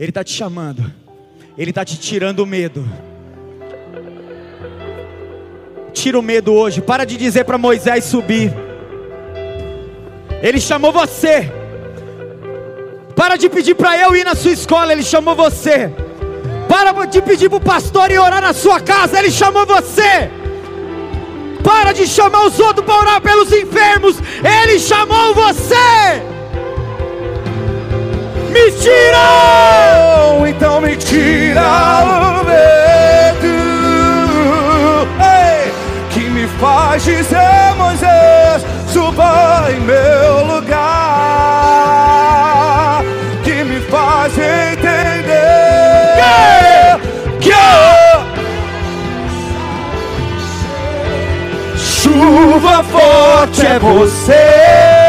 Ele 0.00 0.08
está 0.08 0.24
te 0.24 0.32
chamando, 0.32 0.90
Ele 1.58 1.72
está 1.72 1.84
te 1.84 1.98
tirando 1.98 2.40
o 2.40 2.46
medo. 2.46 2.88
Tira 5.92 6.18
o 6.18 6.22
medo 6.22 6.54
hoje, 6.54 6.80
para 6.80 7.04
de 7.04 7.18
dizer 7.18 7.44
para 7.44 7.58
Moisés 7.58 8.06
subir. 8.06 8.50
Ele 10.42 10.58
chamou 10.58 10.90
você. 10.90 11.52
Para 13.14 13.36
de 13.36 13.50
pedir 13.50 13.74
para 13.74 13.98
eu 13.98 14.16
ir 14.16 14.24
na 14.24 14.34
sua 14.34 14.52
escola, 14.52 14.90
Ele 14.90 15.02
chamou 15.02 15.34
você. 15.34 15.92
Para 16.66 17.04
de 17.04 17.20
pedir 17.20 17.50
para 17.50 17.58
o 17.58 17.60
pastor 17.60 18.10
ir 18.10 18.18
orar 18.18 18.40
na 18.40 18.54
sua 18.54 18.80
casa, 18.80 19.18
Ele 19.18 19.30
chamou 19.30 19.66
você. 19.66 20.30
Para 21.62 21.92
de 21.92 22.06
chamar 22.06 22.46
os 22.46 22.58
outros 22.58 22.86
para 22.86 22.98
orar 22.98 23.20
pelos 23.20 23.52
enfermos, 23.52 24.16
Ele 24.62 24.78
chamou 24.78 25.34
você. 25.34 26.39
Me 28.50 28.70
tira! 28.72 29.20
Então 30.48 30.80
me 30.80 30.96
tira 30.96 31.62
o 32.04 32.44
medo. 32.44 33.46
Ei, 35.20 35.72
Que 36.10 36.28
me 36.28 36.46
faz 36.58 37.04
dizer 37.04 37.74
Moisés 37.76 38.66
Suba 38.92 39.68
em 39.70 39.80
meu 39.80 40.44
lugar. 40.44 40.80
Que 43.44 43.64
me 43.64 43.80
faz 43.82 44.32
entender 44.36 45.00
Que 47.40 47.52
Chuva 51.78 52.82
forte 52.84 53.64
é 53.66 53.78
você 53.78 54.99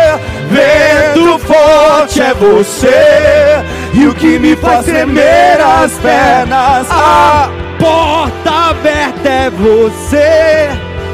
Vento 0.51 1.39
forte 1.39 2.21
é 2.21 2.33
você, 2.33 3.63
e 3.93 4.05
o 4.05 4.13
que 4.13 4.37
me 4.37 4.53
faz 4.57 4.85
tremer 4.85 5.61
as 5.61 5.93
pernas. 5.93 6.87
A 6.89 7.49
porta 7.79 8.69
aberta 8.71 9.29
é 9.29 9.49
você, 9.49 10.69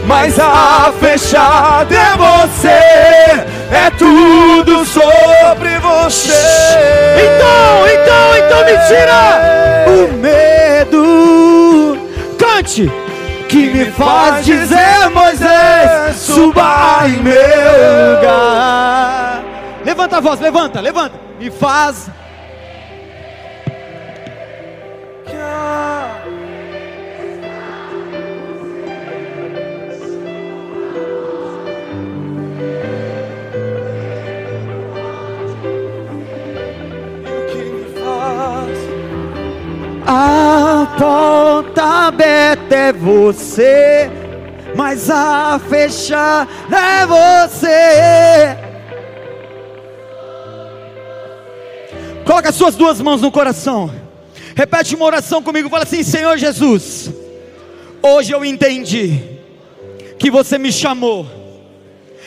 mas 0.08 0.40
a 0.40 0.92
fechada 1.00 1.94
é 1.94 2.18
você. 2.18 3.46
É 3.70 3.92
tudo 3.96 4.84
sobre 4.86 5.78
você. 5.78 6.34
Então, 7.22 7.88
então, 7.94 8.38
então 8.38 8.66
me 8.66 8.76
tira 8.88 9.22
o 9.88 10.14
medo. 10.18 11.98
Cante 12.40 12.92
que 13.48 13.69
me 13.69 13.86
faz 13.91 14.45
dizer, 14.45 15.10
Moisés, 15.14 16.15
suba 16.15 17.07
em 17.07 17.22
meu 17.24 18.15
lugar. 18.15 19.44
Levanta 19.84 20.18
a 20.18 20.19
voz, 20.19 20.40
levanta, 20.40 20.82
levanta. 20.82 21.18
Me 21.40 21.49
faz. 21.49 22.10
A 25.28 26.16
porta 40.98 41.84
aberta 41.84 42.76
é 42.76 42.94
você, 42.94 44.10
mas 44.76 45.10
a 45.10 45.60
fechar 45.60 46.48
é 46.72 47.06
você. 47.06 48.58
Coloca 52.26 52.50
as 52.50 52.56
suas 52.56 52.76
duas 52.76 53.02
mãos 53.02 53.22
no 53.22 53.32
coração. 53.32 53.94
Repete 54.56 54.96
uma 54.96 55.06
oração 55.06 55.44
comigo. 55.44 55.70
Fala 55.70 55.84
assim: 55.84 56.04
Senhor 56.04 56.38
Jesus, 56.38 57.12
hoje 58.02 58.32
eu 58.32 58.46
entendi 58.46 59.20
que 60.18 60.32
você 60.32 60.58
me 60.58 60.72
chamou, 60.72 61.28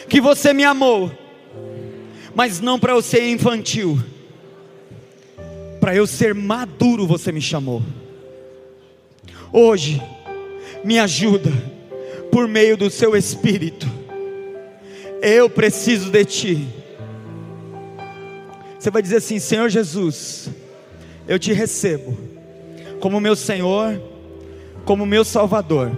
que 0.08 0.20
você 0.20 0.52
me 0.52 0.64
amou, 0.64 1.10
mas 2.34 2.60
não 2.60 2.78
para 2.78 2.92
eu 2.92 3.02
ser 3.02 3.28
infantil 3.30 3.98
para 5.80 5.94
eu 5.94 6.06
ser 6.06 6.34
maduro, 6.34 7.06
você 7.06 7.32
me 7.32 7.40
chamou. 7.40 7.82
Hoje, 9.50 10.00
me 10.84 10.98
ajuda, 10.98 11.50
por 12.30 12.46
meio 12.46 12.76
do 12.76 12.90
seu 12.90 13.16
Espírito. 13.16 13.88
Eu 15.22 15.48
preciso 15.48 16.10
de 16.10 16.24
Ti. 16.24 16.68
Você 18.78 18.90
vai 18.90 19.02
dizer 19.02 19.16
assim: 19.16 19.38
Senhor 19.38 19.68
Jesus, 19.68 20.50
eu 21.26 21.38
te 21.38 21.52
recebo 21.52 22.16
como 23.00 23.20
meu 23.20 23.34
Senhor, 23.34 24.00
como 24.84 25.06
meu 25.06 25.24
Salvador. 25.24 25.90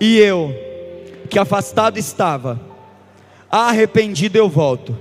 E 0.00 0.18
eu, 0.18 0.54
que 1.28 1.38
afastado 1.38 1.98
estava, 1.98 2.60
arrependido 3.50 4.38
eu 4.38 4.48
volto 4.48 4.96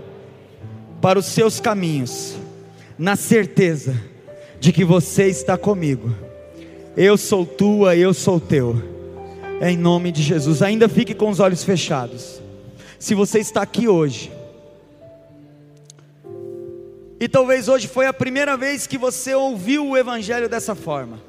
para 1.02 1.20
os 1.20 1.26
seus 1.26 1.60
caminhos 1.60 2.36
na 2.97 3.15
certeza 3.15 3.95
de 4.59 4.72
que 4.72 4.84
você 4.84 5.27
está 5.27 5.57
comigo. 5.57 6.13
Eu 6.95 7.17
sou 7.17 7.45
tua, 7.45 7.95
eu 7.95 8.13
sou 8.13 8.39
teu. 8.39 8.81
É 9.59 9.69
em 9.69 9.77
nome 9.77 10.11
de 10.11 10.22
Jesus. 10.22 10.61
Ainda 10.61 10.88
fique 10.88 11.13
com 11.13 11.30
os 11.30 11.39
olhos 11.39 11.63
fechados. 11.63 12.41
Se 12.97 13.13
você 13.13 13.39
está 13.39 13.61
aqui 13.61 13.88
hoje, 13.88 14.31
e 17.19 17.27
talvez 17.27 17.67
hoje 17.67 17.88
foi 17.88 18.07
a 18.07 18.13
primeira 18.13 18.57
vez 18.57 18.88
que 18.88 18.97
você 18.97 19.34
ouviu 19.34 19.88
o 19.88 19.97
Evangelho 19.97 20.49
dessa 20.49 20.76
forma. 20.76 21.19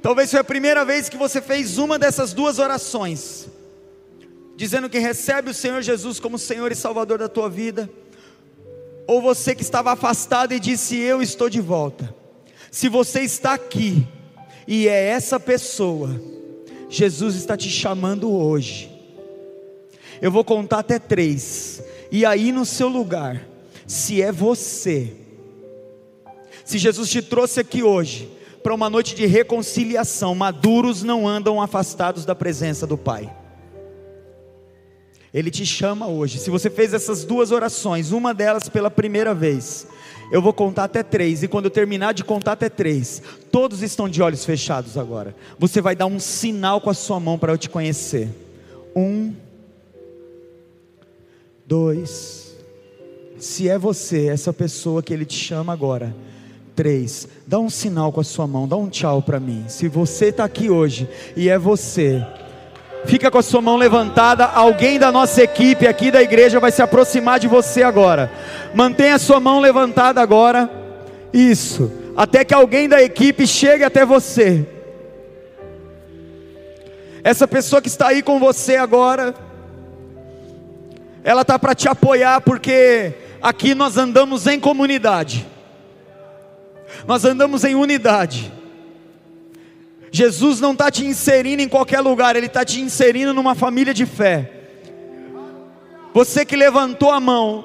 Talvez 0.00 0.30
foi 0.30 0.40
a 0.40 0.44
primeira 0.44 0.84
vez 0.84 1.08
que 1.08 1.16
você 1.16 1.40
fez 1.40 1.78
uma 1.78 1.98
dessas 1.98 2.32
duas 2.32 2.58
orações, 2.58 3.48
dizendo 4.56 4.88
que 4.88 4.98
recebe 4.98 5.50
o 5.50 5.54
Senhor 5.54 5.82
Jesus 5.82 6.20
como 6.20 6.38
Senhor 6.38 6.70
e 6.70 6.76
Salvador 6.76 7.18
da 7.18 7.28
tua 7.28 7.48
vida 7.48 7.90
ou 9.08 9.22
você 9.22 9.54
que 9.54 9.62
estava 9.62 9.90
afastado 9.90 10.52
e 10.52 10.60
disse: 10.60 10.96
Eu 10.96 11.22
estou 11.22 11.48
de 11.48 11.62
volta. 11.62 12.14
Se 12.70 12.90
você 12.90 13.22
está 13.22 13.54
aqui 13.54 14.06
e 14.66 14.86
é 14.86 15.06
essa 15.08 15.40
pessoa, 15.40 16.20
Jesus 16.90 17.34
está 17.34 17.56
te 17.56 17.70
chamando 17.70 18.30
hoje. 18.30 18.92
Eu 20.20 20.30
vou 20.30 20.44
contar 20.44 20.80
até 20.80 20.98
três, 20.98 21.82
e 22.12 22.26
aí 22.26 22.52
no 22.52 22.66
seu 22.66 22.88
lugar, 22.88 23.48
se 23.86 24.20
é 24.20 24.30
você, 24.30 25.12
se 26.64 26.76
Jesus 26.76 27.08
te 27.08 27.22
trouxe 27.22 27.60
aqui 27.60 27.82
hoje 27.82 28.30
para 28.62 28.74
uma 28.74 28.90
noite 28.90 29.14
de 29.14 29.24
reconciliação, 29.24 30.34
maduros 30.34 31.02
não 31.02 31.26
andam 31.26 31.62
afastados 31.62 32.26
da 32.26 32.34
presença 32.34 32.86
do 32.86 32.98
Pai. 32.98 33.37
Ele 35.32 35.50
te 35.50 35.66
chama 35.66 36.06
hoje. 36.06 36.38
Se 36.38 36.50
você 36.50 36.70
fez 36.70 36.94
essas 36.94 37.24
duas 37.24 37.50
orações, 37.50 38.12
uma 38.12 38.32
delas 38.32 38.68
pela 38.68 38.90
primeira 38.90 39.34
vez, 39.34 39.86
eu 40.30 40.42
vou 40.42 40.52
contar 40.52 40.84
até 40.84 41.02
três, 41.02 41.42
e 41.42 41.48
quando 41.48 41.66
eu 41.66 41.70
terminar 41.70 42.12
de 42.12 42.24
contar 42.24 42.52
até 42.52 42.68
três, 42.68 43.22
todos 43.50 43.82
estão 43.82 44.08
de 44.08 44.22
olhos 44.22 44.44
fechados 44.44 44.96
agora. 44.96 45.34
Você 45.58 45.80
vai 45.80 45.96
dar 45.96 46.06
um 46.06 46.20
sinal 46.20 46.80
com 46.80 46.90
a 46.90 46.94
sua 46.94 47.18
mão 47.18 47.38
para 47.38 47.52
eu 47.52 47.58
te 47.58 47.68
conhecer. 47.68 48.28
Um, 48.94 49.34
dois. 51.66 52.54
Se 53.38 53.68
é 53.68 53.78
você, 53.78 54.26
essa 54.26 54.52
pessoa 54.52 55.02
que 55.02 55.12
Ele 55.12 55.24
te 55.24 55.36
chama 55.36 55.72
agora. 55.72 56.14
Três, 56.74 57.26
dá 57.46 57.58
um 57.58 57.68
sinal 57.68 58.12
com 58.12 58.20
a 58.20 58.24
sua 58.24 58.46
mão, 58.46 58.68
dá 58.68 58.76
um 58.76 58.88
tchau 58.88 59.20
para 59.20 59.40
mim. 59.40 59.64
Se 59.66 59.88
você 59.88 60.26
está 60.26 60.44
aqui 60.44 60.70
hoje 60.70 61.08
e 61.36 61.48
é 61.48 61.58
você, 61.58 62.24
fica 63.08 63.30
com 63.30 63.38
a 63.38 63.42
sua 63.42 63.60
mão 63.60 63.76
levantada. 63.76 64.44
Alguém 64.44 64.98
da 64.98 65.10
nossa 65.10 65.42
equipe 65.42 65.86
aqui 65.86 66.10
da 66.10 66.22
igreja 66.22 66.60
vai 66.60 66.70
se 66.70 66.80
aproximar 66.80 67.40
de 67.40 67.48
você 67.48 67.82
agora. 67.82 68.30
Mantenha 68.74 69.16
a 69.16 69.18
sua 69.18 69.40
mão 69.40 69.58
levantada 69.58 70.20
agora. 70.20 70.70
Isso, 71.32 71.90
até 72.16 72.44
que 72.44 72.54
alguém 72.54 72.88
da 72.88 73.02
equipe 73.02 73.46
chegue 73.46 73.82
até 73.82 74.04
você. 74.04 74.64
Essa 77.24 77.48
pessoa 77.48 77.82
que 77.82 77.88
está 77.88 78.08
aí 78.08 78.22
com 78.22 78.38
você 78.38 78.76
agora, 78.76 79.34
ela 81.24 81.42
está 81.42 81.58
para 81.58 81.74
te 81.74 81.88
apoiar, 81.88 82.40
porque 82.42 83.12
aqui 83.42 83.74
nós 83.74 83.96
andamos 83.96 84.46
em 84.46 84.60
comunidade 84.60 85.46
nós 87.06 87.24
andamos 87.24 87.64
em 87.64 87.74
unidade. 87.74 88.52
Jesus 90.18 90.58
não 90.58 90.72
está 90.72 90.90
te 90.90 91.06
inserindo 91.06 91.62
em 91.62 91.68
qualquer 91.68 92.00
lugar, 92.00 92.34
Ele 92.34 92.46
está 92.46 92.64
te 92.64 92.80
inserindo 92.80 93.32
numa 93.32 93.54
família 93.54 93.94
de 93.94 94.04
fé. 94.04 94.50
Você 96.12 96.44
que 96.44 96.56
levantou 96.56 97.12
a 97.12 97.20
mão, 97.20 97.64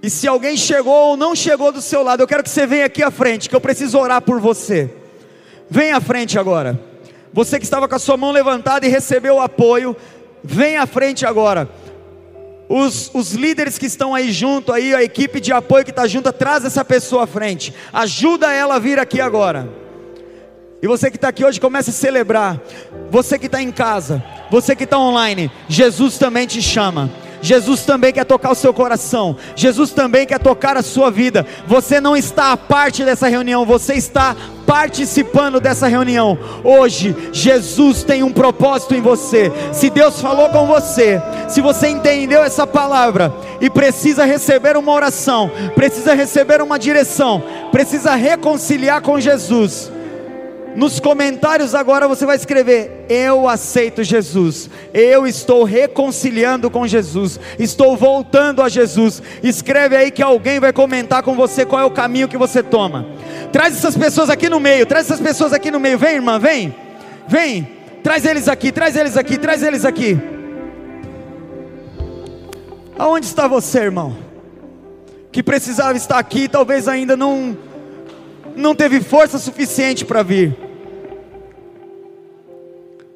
e 0.00 0.08
se 0.08 0.28
alguém 0.28 0.56
chegou 0.56 1.08
ou 1.08 1.16
não 1.16 1.34
chegou 1.34 1.72
do 1.72 1.82
seu 1.82 2.04
lado, 2.04 2.22
eu 2.22 2.28
quero 2.28 2.44
que 2.44 2.48
você 2.48 2.64
venha 2.64 2.86
aqui 2.86 3.02
à 3.02 3.10
frente, 3.10 3.48
que 3.48 3.56
eu 3.56 3.60
preciso 3.60 3.98
orar 3.98 4.22
por 4.22 4.38
você. 4.38 4.88
Vem 5.68 5.90
à 5.90 6.00
frente 6.00 6.38
agora. 6.38 6.80
Você 7.32 7.58
que 7.58 7.64
estava 7.64 7.88
com 7.88 7.96
a 7.96 7.98
sua 7.98 8.16
mão 8.16 8.30
levantada 8.30 8.86
e 8.86 8.88
recebeu 8.88 9.34
o 9.34 9.40
apoio, 9.40 9.96
vem 10.44 10.76
à 10.76 10.86
frente 10.86 11.26
agora. 11.26 11.68
Os, 12.68 13.10
os 13.12 13.32
líderes 13.32 13.78
que 13.78 13.86
estão 13.86 14.14
aí 14.14 14.30
junto, 14.30 14.72
aí, 14.72 14.94
a 14.94 15.02
equipe 15.02 15.40
de 15.40 15.52
apoio 15.52 15.84
que 15.84 15.90
está 15.90 16.06
junto, 16.06 16.32
traz 16.32 16.64
essa 16.64 16.84
pessoa 16.84 17.24
à 17.24 17.26
frente, 17.26 17.74
ajuda 17.92 18.52
ela 18.52 18.76
a 18.76 18.78
vir 18.78 19.00
aqui 19.00 19.20
agora. 19.20 19.82
E 20.84 20.86
você 20.86 21.10
que 21.10 21.16
está 21.16 21.28
aqui 21.28 21.42
hoje, 21.42 21.58
comece 21.58 21.88
a 21.88 21.92
celebrar. 21.94 22.60
Você 23.10 23.38
que 23.38 23.46
está 23.46 23.62
em 23.62 23.70
casa, 23.70 24.22
você 24.50 24.76
que 24.76 24.84
está 24.84 24.98
online, 24.98 25.50
Jesus 25.66 26.18
também 26.18 26.46
te 26.46 26.60
chama. 26.60 27.10
Jesus 27.40 27.86
também 27.86 28.12
quer 28.12 28.26
tocar 28.26 28.52
o 28.52 28.54
seu 28.54 28.72
coração, 28.72 29.34
Jesus 29.56 29.92
também 29.92 30.26
quer 30.26 30.38
tocar 30.38 30.76
a 30.76 30.82
sua 30.82 31.10
vida. 31.10 31.46
Você 31.66 32.02
não 32.02 32.14
está 32.14 32.52
a 32.52 32.56
parte 32.58 33.02
dessa 33.02 33.28
reunião, 33.28 33.64
você 33.64 33.94
está 33.94 34.36
participando 34.66 35.58
dessa 35.58 35.86
reunião. 35.86 36.38
Hoje, 36.62 37.16
Jesus 37.32 38.02
tem 38.02 38.22
um 38.22 38.32
propósito 38.32 38.94
em 38.94 39.00
você. 39.00 39.50
Se 39.72 39.88
Deus 39.88 40.20
falou 40.20 40.50
com 40.50 40.66
você, 40.66 41.18
se 41.48 41.62
você 41.62 41.88
entendeu 41.88 42.44
essa 42.44 42.66
palavra 42.66 43.32
e 43.58 43.70
precisa 43.70 44.26
receber 44.26 44.76
uma 44.76 44.92
oração, 44.92 45.50
precisa 45.74 46.12
receber 46.12 46.60
uma 46.60 46.78
direção, 46.78 47.42
precisa 47.72 48.14
reconciliar 48.14 49.00
com 49.00 49.18
Jesus 49.18 49.90
nos 50.74 50.98
comentários 50.98 51.74
agora 51.74 52.08
você 52.08 52.26
vai 52.26 52.36
escrever: 52.36 53.06
Eu 53.08 53.48
aceito 53.48 54.02
Jesus, 54.02 54.68
eu 54.92 55.26
estou 55.26 55.62
reconciliando 55.64 56.70
com 56.70 56.86
Jesus, 56.86 57.38
estou 57.58 57.96
voltando 57.96 58.60
a 58.60 58.68
Jesus. 58.68 59.22
Escreve 59.42 59.96
aí 59.96 60.10
que 60.10 60.22
alguém 60.22 60.58
vai 60.58 60.72
comentar 60.72 61.22
com 61.22 61.34
você 61.34 61.64
qual 61.64 61.80
é 61.80 61.84
o 61.84 61.90
caminho 61.90 62.28
que 62.28 62.36
você 62.36 62.62
toma. 62.62 63.06
Traz 63.52 63.76
essas 63.76 63.96
pessoas 63.96 64.28
aqui 64.28 64.48
no 64.48 64.58
meio, 64.58 64.84
traz 64.84 65.06
essas 65.06 65.20
pessoas 65.20 65.52
aqui 65.52 65.70
no 65.70 65.78
meio. 65.78 65.96
Vem, 65.96 66.14
irmã, 66.16 66.38
vem, 66.38 66.74
vem, 67.28 67.68
traz 68.02 68.24
eles 68.24 68.48
aqui, 68.48 68.72
traz 68.72 68.96
eles 68.96 69.16
aqui, 69.16 69.38
traz 69.38 69.62
eles 69.62 69.84
aqui. 69.84 70.18
Aonde 72.98 73.26
está 73.26 73.46
você, 73.46 73.80
irmão? 73.80 74.16
Que 75.30 75.42
precisava 75.42 75.96
estar 75.96 76.18
aqui, 76.18 76.48
talvez 76.48 76.88
ainda 76.88 77.16
não 77.16 77.56
não 78.56 78.74
teve 78.74 79.00
força 79.00 79.38
suficiente 79.38 80.04
para 80.04 80.22
vir. 80.22 80.63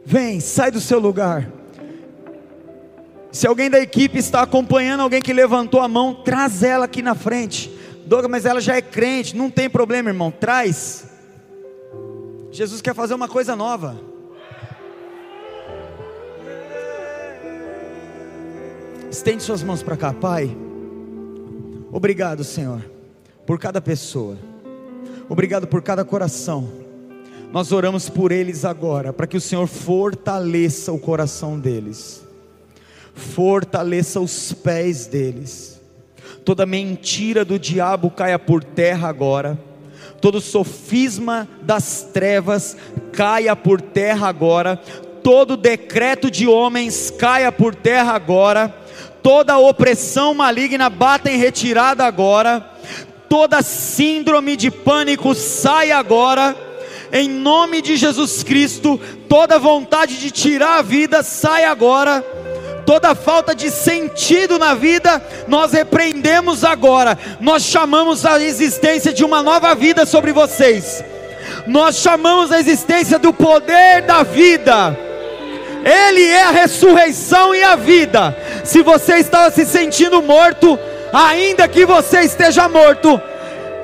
Vem, 0.09 0.41
sai 0.41 0.71
do 0.71 0.81
seu 0.81 0.99
lugar. 0.99 1.53
Se 3.31 3.47
alguém 3.47 3.69
da 3.69 3.79
equipe 3.79 4.17
está 4.19 4.41
acompanhando 4.41 5.01
alguém 5.01 5.21
que 5.21 5.35
levantou 5.35 5.83
a 5.83 5.87
mão, 5.87 6.15
traz 6.15 6.63
ela 6.63 6.87
aqui 6.87 7.03
na 7.03 7.15
frente. 7.15 7.71
Douglas, 8.07 8.31
mas 8.31 8.47
ela 8.47 8.59
já 8.59 8.75
é 8.75 8.81
crente, 8.81 9.37
não 9.37 9.51
tem 9.51 9.69
problema, 9.69 10.09
irmão, 10.09 10.31
traz. 10.31 11.07
Jesus 12.51 12.81
quer 12.81 12.95
fazer 12.95 13.13
uma 13.13 13.29
coisa 13.29 13.55
nova. 13.55 14.01
Estende 19.11 19.43
suas 19.43 19.63
mãos 19.63 19.83
para 19.83 19.95
cá, 19.95 20.15
Pai. 20.15 20.57
Obrigado, 21.93 22.43
Senhor, 22.45 22.83
por 23.45 23.59
cada 23.59 23.79
pessoa. 23.79 24.39
Obrigado 25.29 25.67
por 25.67 25.83
cada 25.83 26.03
coração 26.03 26.88
nós 27.53 27.73
oramos 27.73 28.09
por 28.09 28.31
eles 28.31 28.65
agora, 28.65 29.13
para 29.13 29.27
que 29.27 29.37
o 29.37 29.41
Senhor 29.41 29.67
fortaleça 29.67 30.93
o 30.93 30.99
coração 30.99 31.59
deles, 31.59 32.27
fortaleça 33.15 34.21
os 34.21 34.53
pés 34.53 35.07
deles, 35.07 35.81
toda 36.45 36.67
mentira 36.67 37.45
do 37.45 37.59
diabo 37.59 38.11
caia 38.11 38.39
por 38.39 38.63
terra 38.63 39.09
agora, 39.09 39.59
todo 40.21 40.41
sofisma 40.41 41.49
das 41.63 42.09
trevas 42.13 42.77
caia 43.13 43.57
por 43.57 43.81
terra 43.81 44.29
agora, 44.29 44.77
todo 45.23 45.57
decreto 45.57 46.31
de 46.31 46.47
homens 46.47 47.11
caia 47.11 47.51
por 47.51 47.75
terra 47.75 48.13
agora, 48.13 48.75
toda 49.23 49.59
opressão 49.59 50.35
maligna 50.35 50.91
bata 50.91 51.31
em 51.31 51.39
retirada 51.39 52.05
agora, 52.05 52.61
toda 53.27 53.63
síndrome 53.63 54.55
de 54.55 54.71
pânico 54.71 55.35
saia 55.35 55.97
agora 55.97 56.68
em 57.13 57.29
nome 57.29 57.81
de 57.81 57.97
Jesus 57.97 58.43
Cristo, 58.43 59.01
toda 59.29 59.59
vontade 59.59 60.19
de 60.19 60.31
tirar 60.31 60.79
a 60.79 60.83
vida 60.83 61.23
sai 61.23 61.65
agora. 61.65 62.25
Toda 62.85 63.15
falta 63.15 63.55
de 63.55 63.71
sentido 63.71 64.59
na 64.59 64.75
vida, 64.75 65.23
nós 65.47 65.73
repreendemos 65.73 66.65
agora. 66.65 67.19
Nós 67.39 67.63
chamamos 67.63 68.25
a 68.25 68.41
existência 68.43 69.13
de 69.13 69.25
uma 69.25 69.43
nova 69.43 69.75
vida 69.75 70.07
sobre 70.07 70.33
vocês. 70.33 71.05
Nós 71.67 71.97
chamamos 71.97 72.51
a 72.51 72.59
existência 72.59 73.19
do 73.19 73.31
poder 73.33 74.03
da 74.03 74.23
vida. 74.23 74.99
Ele 75.85 76.25
é 76.25 76.45
a 76.45 76.51
ressurreição 76.51 77.55
e 77.55 77.63
a 77.63 77.77
vida. 77.77 78.35
Se 78.65 78.83
você 78.83 79.17
estava 79.17 79.51
se 79.51 79.67
sentindo 79.67 80.23
morto, 80.23 80.79
ainda 81.13 81.69
que 81.69 81.85
você 81.85 82.21
esteja 82.21 82.71
morto, 82.71 83.21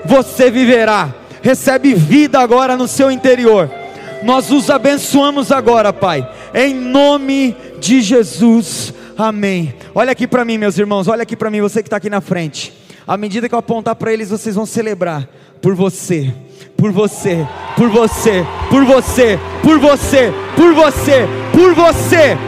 você 0.06 0.50
viverá 0.50 1.23
recebe 1.44 1.92
vida 1.92 2.40
agora 2.40 2.74
no 2.74 2.88
seu 2.88 3.10
interior. 3.10 3.70
Nós 4.22 4.50
os 4.50 4.70
abençoamos 4.70 5.52
agora, 5.52 5.92
Pai, 5.92 6.26
em 6.54 6.74
nome 6.74 7.54
de 7.78 8.00
Jesus. 8.00 8.94
Amém. 9.16 9.74
Olha 9.94 10.10
aqui 10.12 10.26
para 10.26 10.42
mim, 10.42 10.56
meus 10.56 10.78
irmãos, 10.78 11.06
olha 11.06 11.22
aqui 11.22 11.36
para 11.36 11.50
mim, 11.50 11.60
você 11.60 11.82
que 11.82 11.86
está 11.86 11.98
aqui 11.98 12.08
na 12.08 12.22
frente. 12.22 12.72
À 13.06 13.18
medida 13.18 13.46
que 13.46 13.54
eu 13.54 13.58
apontar 13.58 13.94
para 13.94 14.10
eles, 14.10 14.30
vocês 14.30 14.54
vão 14.54 14.64
celebrar 14.64 15.28
por 15.60 15.74
você, 15.74 16.32
por 16.78 16.90
você, 16.90 17.46
por 17.76 17.90
você, 17.90 18.46
por 18.70 18.82
você, 18.86 19.38
por 19.62 19.78
você, 19.78 20.32
por 20.56 20.74
você, 20.74 21.28
por 21.52 21.74
você. 21.74 22.38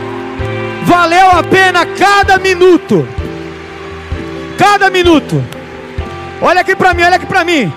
Valeu 0.84 1.30
a 1.32 1.42
pena 1.42 1.84
cada 1.84 2.38
minuto. 2.38 3.06
Cada 4.56 4.88
minuto. 4.88 5.44
Olha 6.40 6.62
aqui 6.62 6.74
para 6.74 6.94
mim, 6.94 7.02
olha 7.02 7.16
aqui 7.16 7.26
para 7.26 7.44
mim. 7.44 7.70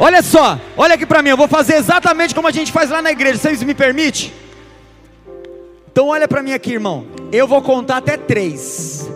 Olha 0.00 0.22
só, 0.22 0.60
olha 0.76 0.94
aqui 0.94 1.04
para 1.04 1.22
mim, 1.22 1.30
eu 1.30 1.36
vou 1.36 1.48
fazer 1.48 1.74
exatamente 1.74 2.32
como 2.34 2.46
a 2.46 2.52
gente 2.52 2.70
faz 2.70 2.88
lá 2.88 3.02
na 3.02 3.10
igreja, 3.10 3.38
vocês 3.38 3.62
me 3.64 3.74
permitem? 3.74 4.32
Então 5.90 6.08
olha 6.08 6.28
para 6.28 6.40
mim 6.40 6.52
aqui, 6.52 6.74
irmão. 6.74 7.06
Eu 7.32 7.48
vou 7.48 7.60
contar 7.60 7.96
até 7.96 8.16
três. 8.16 9.10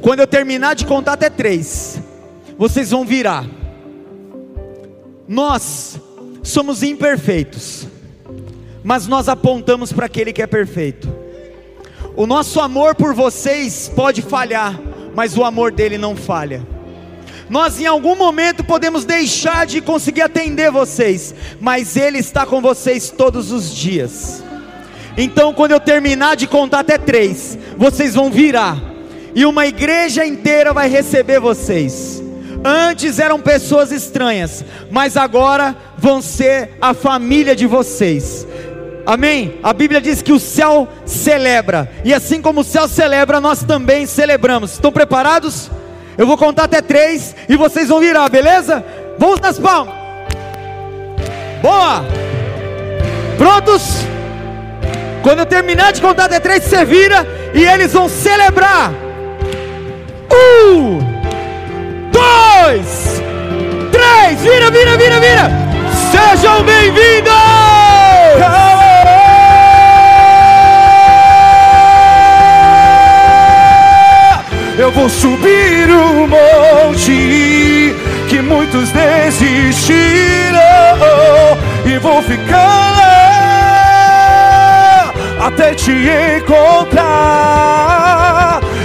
Quando 0.00 0.20
eu 0.20 0.26
terminar 0.26 0.74
de 0.74 0.86
contar 0.86 1.12
até 1.12 1.28
três, 1.28 2.00
vocês 2.56 2.90
vão 2.90 3.04
virar. 3.04 3.44
Nós 5.28 6.00
somos 6.42 6.82
imperfeitos, 6.82 7.86
mas 8.82 9.06
nós 9.06 9.28
apontamos 9.28 9.92
para 9.92 10.06
aquele 10.06 10.32
que 10.32 10.40
é 10.40 10.46
perfeito. 10.46 11.06
O 12.16 12.26
nosso 12.26 12.60
amor 12.60 12.94
por 12.94 13.14
vocês 13.14 13.92
pode 13.94 14.22
falhar, 14.22 14.80
mas 15.14 15.36
o 15.36 15.44
amor 15.44 15.70
dele 15.70 15.98
não 15.98 16.16
falha. 16.16 16.71
Nós 17.52 17.78
em 17.78 17.84
algum 17.84 18.16
momento 18.16 18.64
podemos 18.64 19.04
deixar 19.04 19.66
de 19.66 19.82
conseguir 19.82 20.22
atender 20.22 20.70
vocês, 20.70 21.34
mas 21.60 21.98
Ele 21.98 22.16
está 22.16 22.46
com 22.46 22.62
vocês 22.62 23.10
todos 23.10 23.52
os 23.52 23.70
dias. 23.70 24.42
Então, 25.18 25.52
quando 25.52 25.72
eu 25.72 25.78
terminar 25.78 26.34
de 26.34 26.46
contar 26.46 26.78
até 26.78 26.96
três, 26.96 27.58
vocês 27.76 28.14
vão 28.14 28.30
virar, 28.30 28.80
e 29.34 29.44
uma 29.44 29.66
igreja 29.66 30.24
inteira 30.24 30.72
vai 30.72 30.88
receber 30.88 31.40
vocês. 31.40 32.22
Antes 32.64 33.18
eram 33.18 33.38
pessoas 33.38 33.92
estranhas, 33.92 34.64
mas 34.90 35.18
agora 35.18 35.76
vão 35.98 36.22
ser 36.22 36.70
a 36.80 36.94
família 36.94 37.54
de 37.54 37.66
vocês. 37.66 38.46
Amém? 39.04 39.58
A 39.62 39.74
Bíblia 39.74 40.00
diz 40.00 40.22
que 40.22 40.32
o 40.32 40.40
céu 40.40 40.88
celebra, 41.04 41.92
e 42.02 42.14
assim 42.14 42.40
como 42.40 42.62
o 42.62 42.64
céu 42.64 42.88
celebra, 42.88 43.42
nós 43.42 43.62
também 43.62 44.06
celebramos. 44.06 44.72
Estão 44.72 44.90
preparados? 44.90 45.70
Eu 46.16 46.26
vou 46.26 46.36
contar 46.36 46.64
até 46.64 46.82
três 46.82 47.34
e 47.48 47.56
vocês 47.56 47.88
vão 47.88 48.00
virar, 48.00 48.28
beleza? 48.28 48.84
Vamos 49.18 49.40
nas 49.40 49.58
palmas. 49.58 49.94
Boa! 51.62 52.04
Prontos? 53.38 54.04
Quando 55.22 55.40
eu 55.40 55.46
terminar 55.46 55.92
de 55.92 56.00
contar 56.00 56.24
até 56.24 56.40
três, 56.40 56.64
você 56.64 56.84
vira 56.84 57.26
e 57.54 57.64
eles 57.64 57.92
vão 57.92 58.08
celebrar. 58.08 58.92
Um, 60.32 60.98
dois, 62.10 63.22
três, 63.90 64.40
vira, 64.40 64.70
vira, 64.70 64.96
vira, 64.96 65.20
vira. 65.20 65.50
Sejam 66.10 66.62
bem-vindos! 66.64 67.32
Eu 74.82 74.90
vou 74.90 75.08
subir 75.08 75.88
o 75.90 76.26
monte 76.26 77.94
que 78.28 78.42
muitos 78.42 78.90
desistiram 78.90 80.02
e 81.86 81.96
vou 81.98 82.20
ficar 82.20 82.90
lá 82.96 83.12
até 85.46 85.72
te 85.72 85.92
encontrar. 86.36 87.00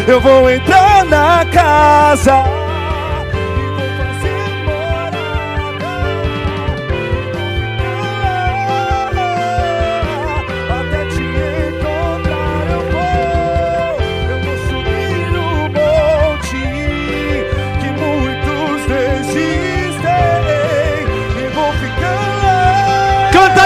Eu 0.08 0.22
vou 0.22 0.48
entrar 0.52 1.04
na 1.06 1.44
casa 1.52 2.44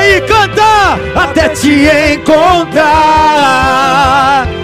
aí, 0.02 0.22
canta! 0.22 1.00
Até 1.16 1.50
te 1.50 1.88
encontrar. 2.14 2.88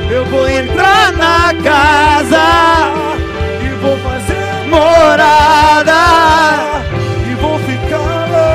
Eu 0.10 0.26
vou 0.26 0.50
entrar 0.50 1.12
na 1.14 1.54
casa 1.64 2.42
e 3.64 3.68
vou 3.82 3.98
fazer 3.98 4.66
morada. 4.70 5.94
E 7.30 7.36
vou 7.36 7.60
ficar 7.60 8.28
lá 8.32 8.50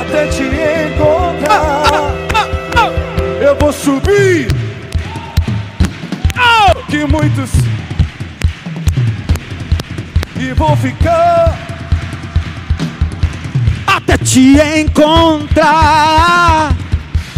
até 0.00 0.26
te 0.28 0.44
encontrar. 0.44 2.12
Eu 3.40 3.56
vou 3.56 3.72
subir. 3.72 4.46
Que 6.88 7.04
muitos. 7.06 7.50
E 10.36 10.52
vou 10.52 10.76
ficar 10.76 11.63
te 14.34 14.58
encontrar. 14.80 16.74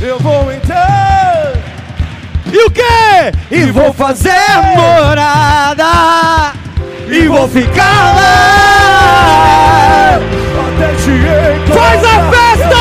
Eu 0.01 0.19
vou 0.19 0.51
entrar. 0.51 1.53
E 2.51 2.57
o 2.57 2.71
que? 2.71 2.81
E, 3.51 3.65
e 3.65 3.71
vou 3.71 3.93
fazer 3.93 4.33
morada. 4.75 6.55
E, 7.07 7.29
vou 7.29 7.47
ficar 7.49 8.17
lá. 8.17 9.39
Até 10.69 10.95
te 10.95 11.11
encontrar. 11.11 11.85
Faz 11.85 12.03
a 12.03 12.31
festa! 12.31 12.81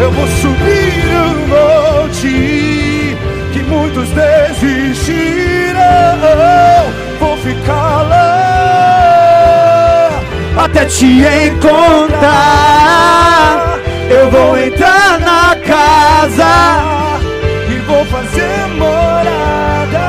Eu 0.00 0.10
vou 0.12 0.26
subir 0.26 1.04
o 1.20 1.36
monte 2.00 3.14
que 3.52 3.62
muitos 3.62 4.08
desistiram. 4.08 5.20
Vou 7.18 7.36
ficar 7.36 8.08
lá 8.08 8.29
até 10.56 10.84
te 10.84 11.22
encontrar. 11.46 12.30
Eu 14.10 14.30
vou 14.30 14.58
entrar 14.58 15.18
na 15.20 15.56
casa 15.56 16.82
e 17.68 17.78
vou 17.86 18.04
fazer 18.06 18.66
morada 18.76 20.00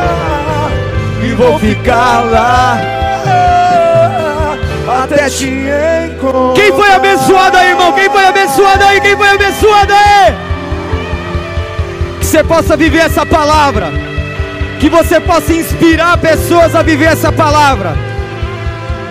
e 1.23 1.33
vou 1.33 1.59
ficar 1.59 2.21
lá 2.21 2.79
até 5.03 5.29
te 5.29 5.47
encontrar. 5.47 6.53
Quem 6.55 6.71
foi 6.71 6.91
abençoado 6.91 7.57
aí, 7.57 7.69
irmão? 7.69 7.93
Quem 7.93 8.09
foi 8.09 8.25
abençoado 8.25 8.83
aí? 8.83 9.01
Quem 9.01 9.15
foi 9.15 9.29
abençoado 9.29 9.93
aí? 9.93 10.33
Que 12.19 12.25
você 12.25 12.43
possa 12.43 12.75
viver 12.75 12.99
essa 12.99 13.25
palavra. 13.25 13.91
Que 14.79 14.89
você 14.89 15.19
possa 15.19 15.53
inspirar 15.53 16.17
pessoas 16.17 16.75
a 16.75 16.81
viver 16.81 17.05
essa 17.05 17.31
palavra 17.31 18.10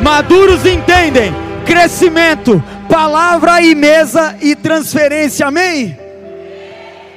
Maduros 0.02 0.64
entendem 0.64 1.32
crescimento, 1.66 2.62
palavra 2.88 3.60
e 3.60 3.74
mesa 3.74 4.36
e 4.40 4.56
transferência. 4.56 5.46
Amém? 5.46 5.96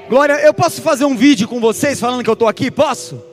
Glória, 0.09 0.33
eu 0.33 0.53
posso 0.53 0.81
fazer 0.81 1.05
um 1.05 1.15
vídeo 1.15 1.47
com 1.47 1.59
vocês 1.59 1.99
falando 1.99 2.23
que 2.23 2.29
eu 2.29 2.33
estou 2.33 2.47
aqui? 2.47 2.69
Posso? 2.69 3.23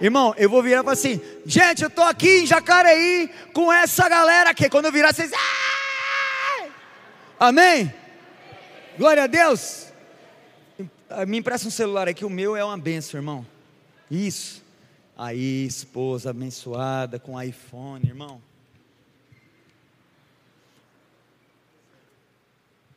Irmão, 0.00 0.34
eu 0.36 0.50
vou 0.50 0.62
virar 0.62 0.80
e 0.80 0.82
falar 0.82 0.92
assim: 0.92 1.20
gente, 1.46 1.82
eu 1.82 1.88
estou 1.88 2.04
aqui 2.04 2.40
em 2.40 2.46
Jacareí 2.46 3.30
com 3.52 3.72
essa 3.72 4.08
galera 4.08 4.50
aqui. 4.50 4.68
Quando 4.68 4.86
eu 4.86 4.92
virar, 4.92 5.14
vocês. 5.14 5.30
Amém? 7.38 7.92
Glória 8.98 9.24
a 9.24 9.26
Deus. 9.26 9.86
Me 11.26 11.38
empresta 11.38 11.68
um 11.68 11.70
celular 11.70 12.08
aqui, 12.08 12.24
o 12.24 12.30
meu 12.30 12.56
é 12.56 12.64
uma 12.64 12.76
benção, 12.76 13.18
irmão. 13.18 13.46
Isso. 14.10 14.61
Aí, 15.16 15.66
esposa 15.66 16.30
abençoada 16.30 17.18
com 17.18 17.40
iPhone, 17.40 18.06
irmão. 18.06 18.40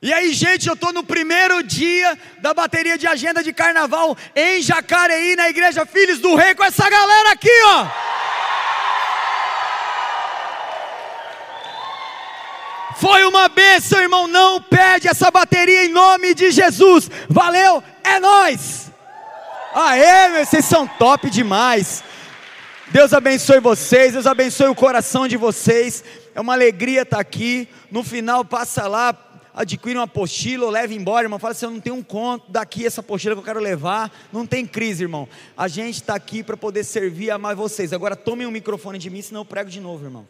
E 0.02 0.14
aí, 0.14 0.34
gente, 0.34 0.68
eu 0.68 0.76
estou 0.76 0.94
no 0.94 1.04
primeiro 1.04 1.64
dia 1.64 2.18
da 2.40 2.54
bateria 2.54 2.98
de 2.98 3.08
agenda 3.08 3.44
de 3.44 3.52
carnaval 3.52 4.16
em 4.36 4.62
Jacareí, 4.62 5.36
na 5.36 5.50
igreja 5.50 5.86
Filhos 5.86 6.20
do 6.20 6.36
Rei, 6.36 6.54
com 6.54 6.64
essa 6.64 6.88
galera 6.90 7.32
aqui, 7.32 7.50
ó. 7.66 7.88
Foi 12.98 13.26
uma 13.26 13.50
bênção, 13.50 14.00
irmão. 14.00 14.28
Não 14.28 14.62
perde 14.62 15.08
essa 15.08 15.30
bateria 15.30 15.86
em 15.86 15.90
nome 15.90 16.34
de 16.34 16.52
Jesus. 16.52 17.10
Valeu, 17.28 17.84
é 18.04 18.20
nós. 18.20 18.85
Aê, 19.78 20.46
vocês 20.46 20.64
são 20.64 20.88
top 20.88 21.30
demais. 21.30 22.02
Deus 22.94 23.12
abençoe 23.12 23.60
vocês, 23.60 24.14
Deus 24.14 24.26
abençoe 24.26 24.70
o 24.70 24.74
coração 24.74 25.28
de 25.28 25.36
vocês. 25.36 26.02
É 26.34 26.40
uma 26.40 26.54
alegria 26.54 27.02
estar 27.02 27.20
aqui. 27.20 27.68
No 27.92 28.02
final, 28.02 28.46
passa 28.46 28.88
lá, 28.88 29.14
adquire 29.54 29.98
uma 29.98 30.06
apostila 30.06 30.64
ou 30.64 30.72
leva 30.72 30.94
embora, 30.94 31.26
irmão. 31.26 31.38
Fala 31.38 31.52
assim: 31.52 31.66
eu 31.66 31.72
não 31.72 31.82
tenho 31.82 31.98
um 31.98 32.04
conto 32.04 32.50
daqui 32.50 32.86
essa 32.86 33.02
apostila 33.02 33.36
que 33.36 33.42
eu 33.42 33.44
quero 33.44 33.60
levar. 33.60 34.10
Não 34.32 34.46
tem 34.46 34.66
crise, 34.66 35.04
irmão. 35.04 35.28
A 35.58 35.68
gente 35.68 35.96
está 35.96 36.16
aqui 36.16 36.42
para 36.42 36.56
poder 36.56 36.86
servir 36.86 37.26
e 37.26 37.32
amar 37.32 37.54
vocês. 37.54 37.92
Agora 37.92 38.16
tomem 38.16 38.48
o 38.48 38.50
um 38.52 38.54
microfone 38.54 38.98
de 38.98 39.10
mim, 39.10 39.22
senão 39.22 39.42
eu 39.42 39.46
prego 39.46 39.70
de 39.70 39.82
novo, 39.82 40.06
irmão. 40.06 40.26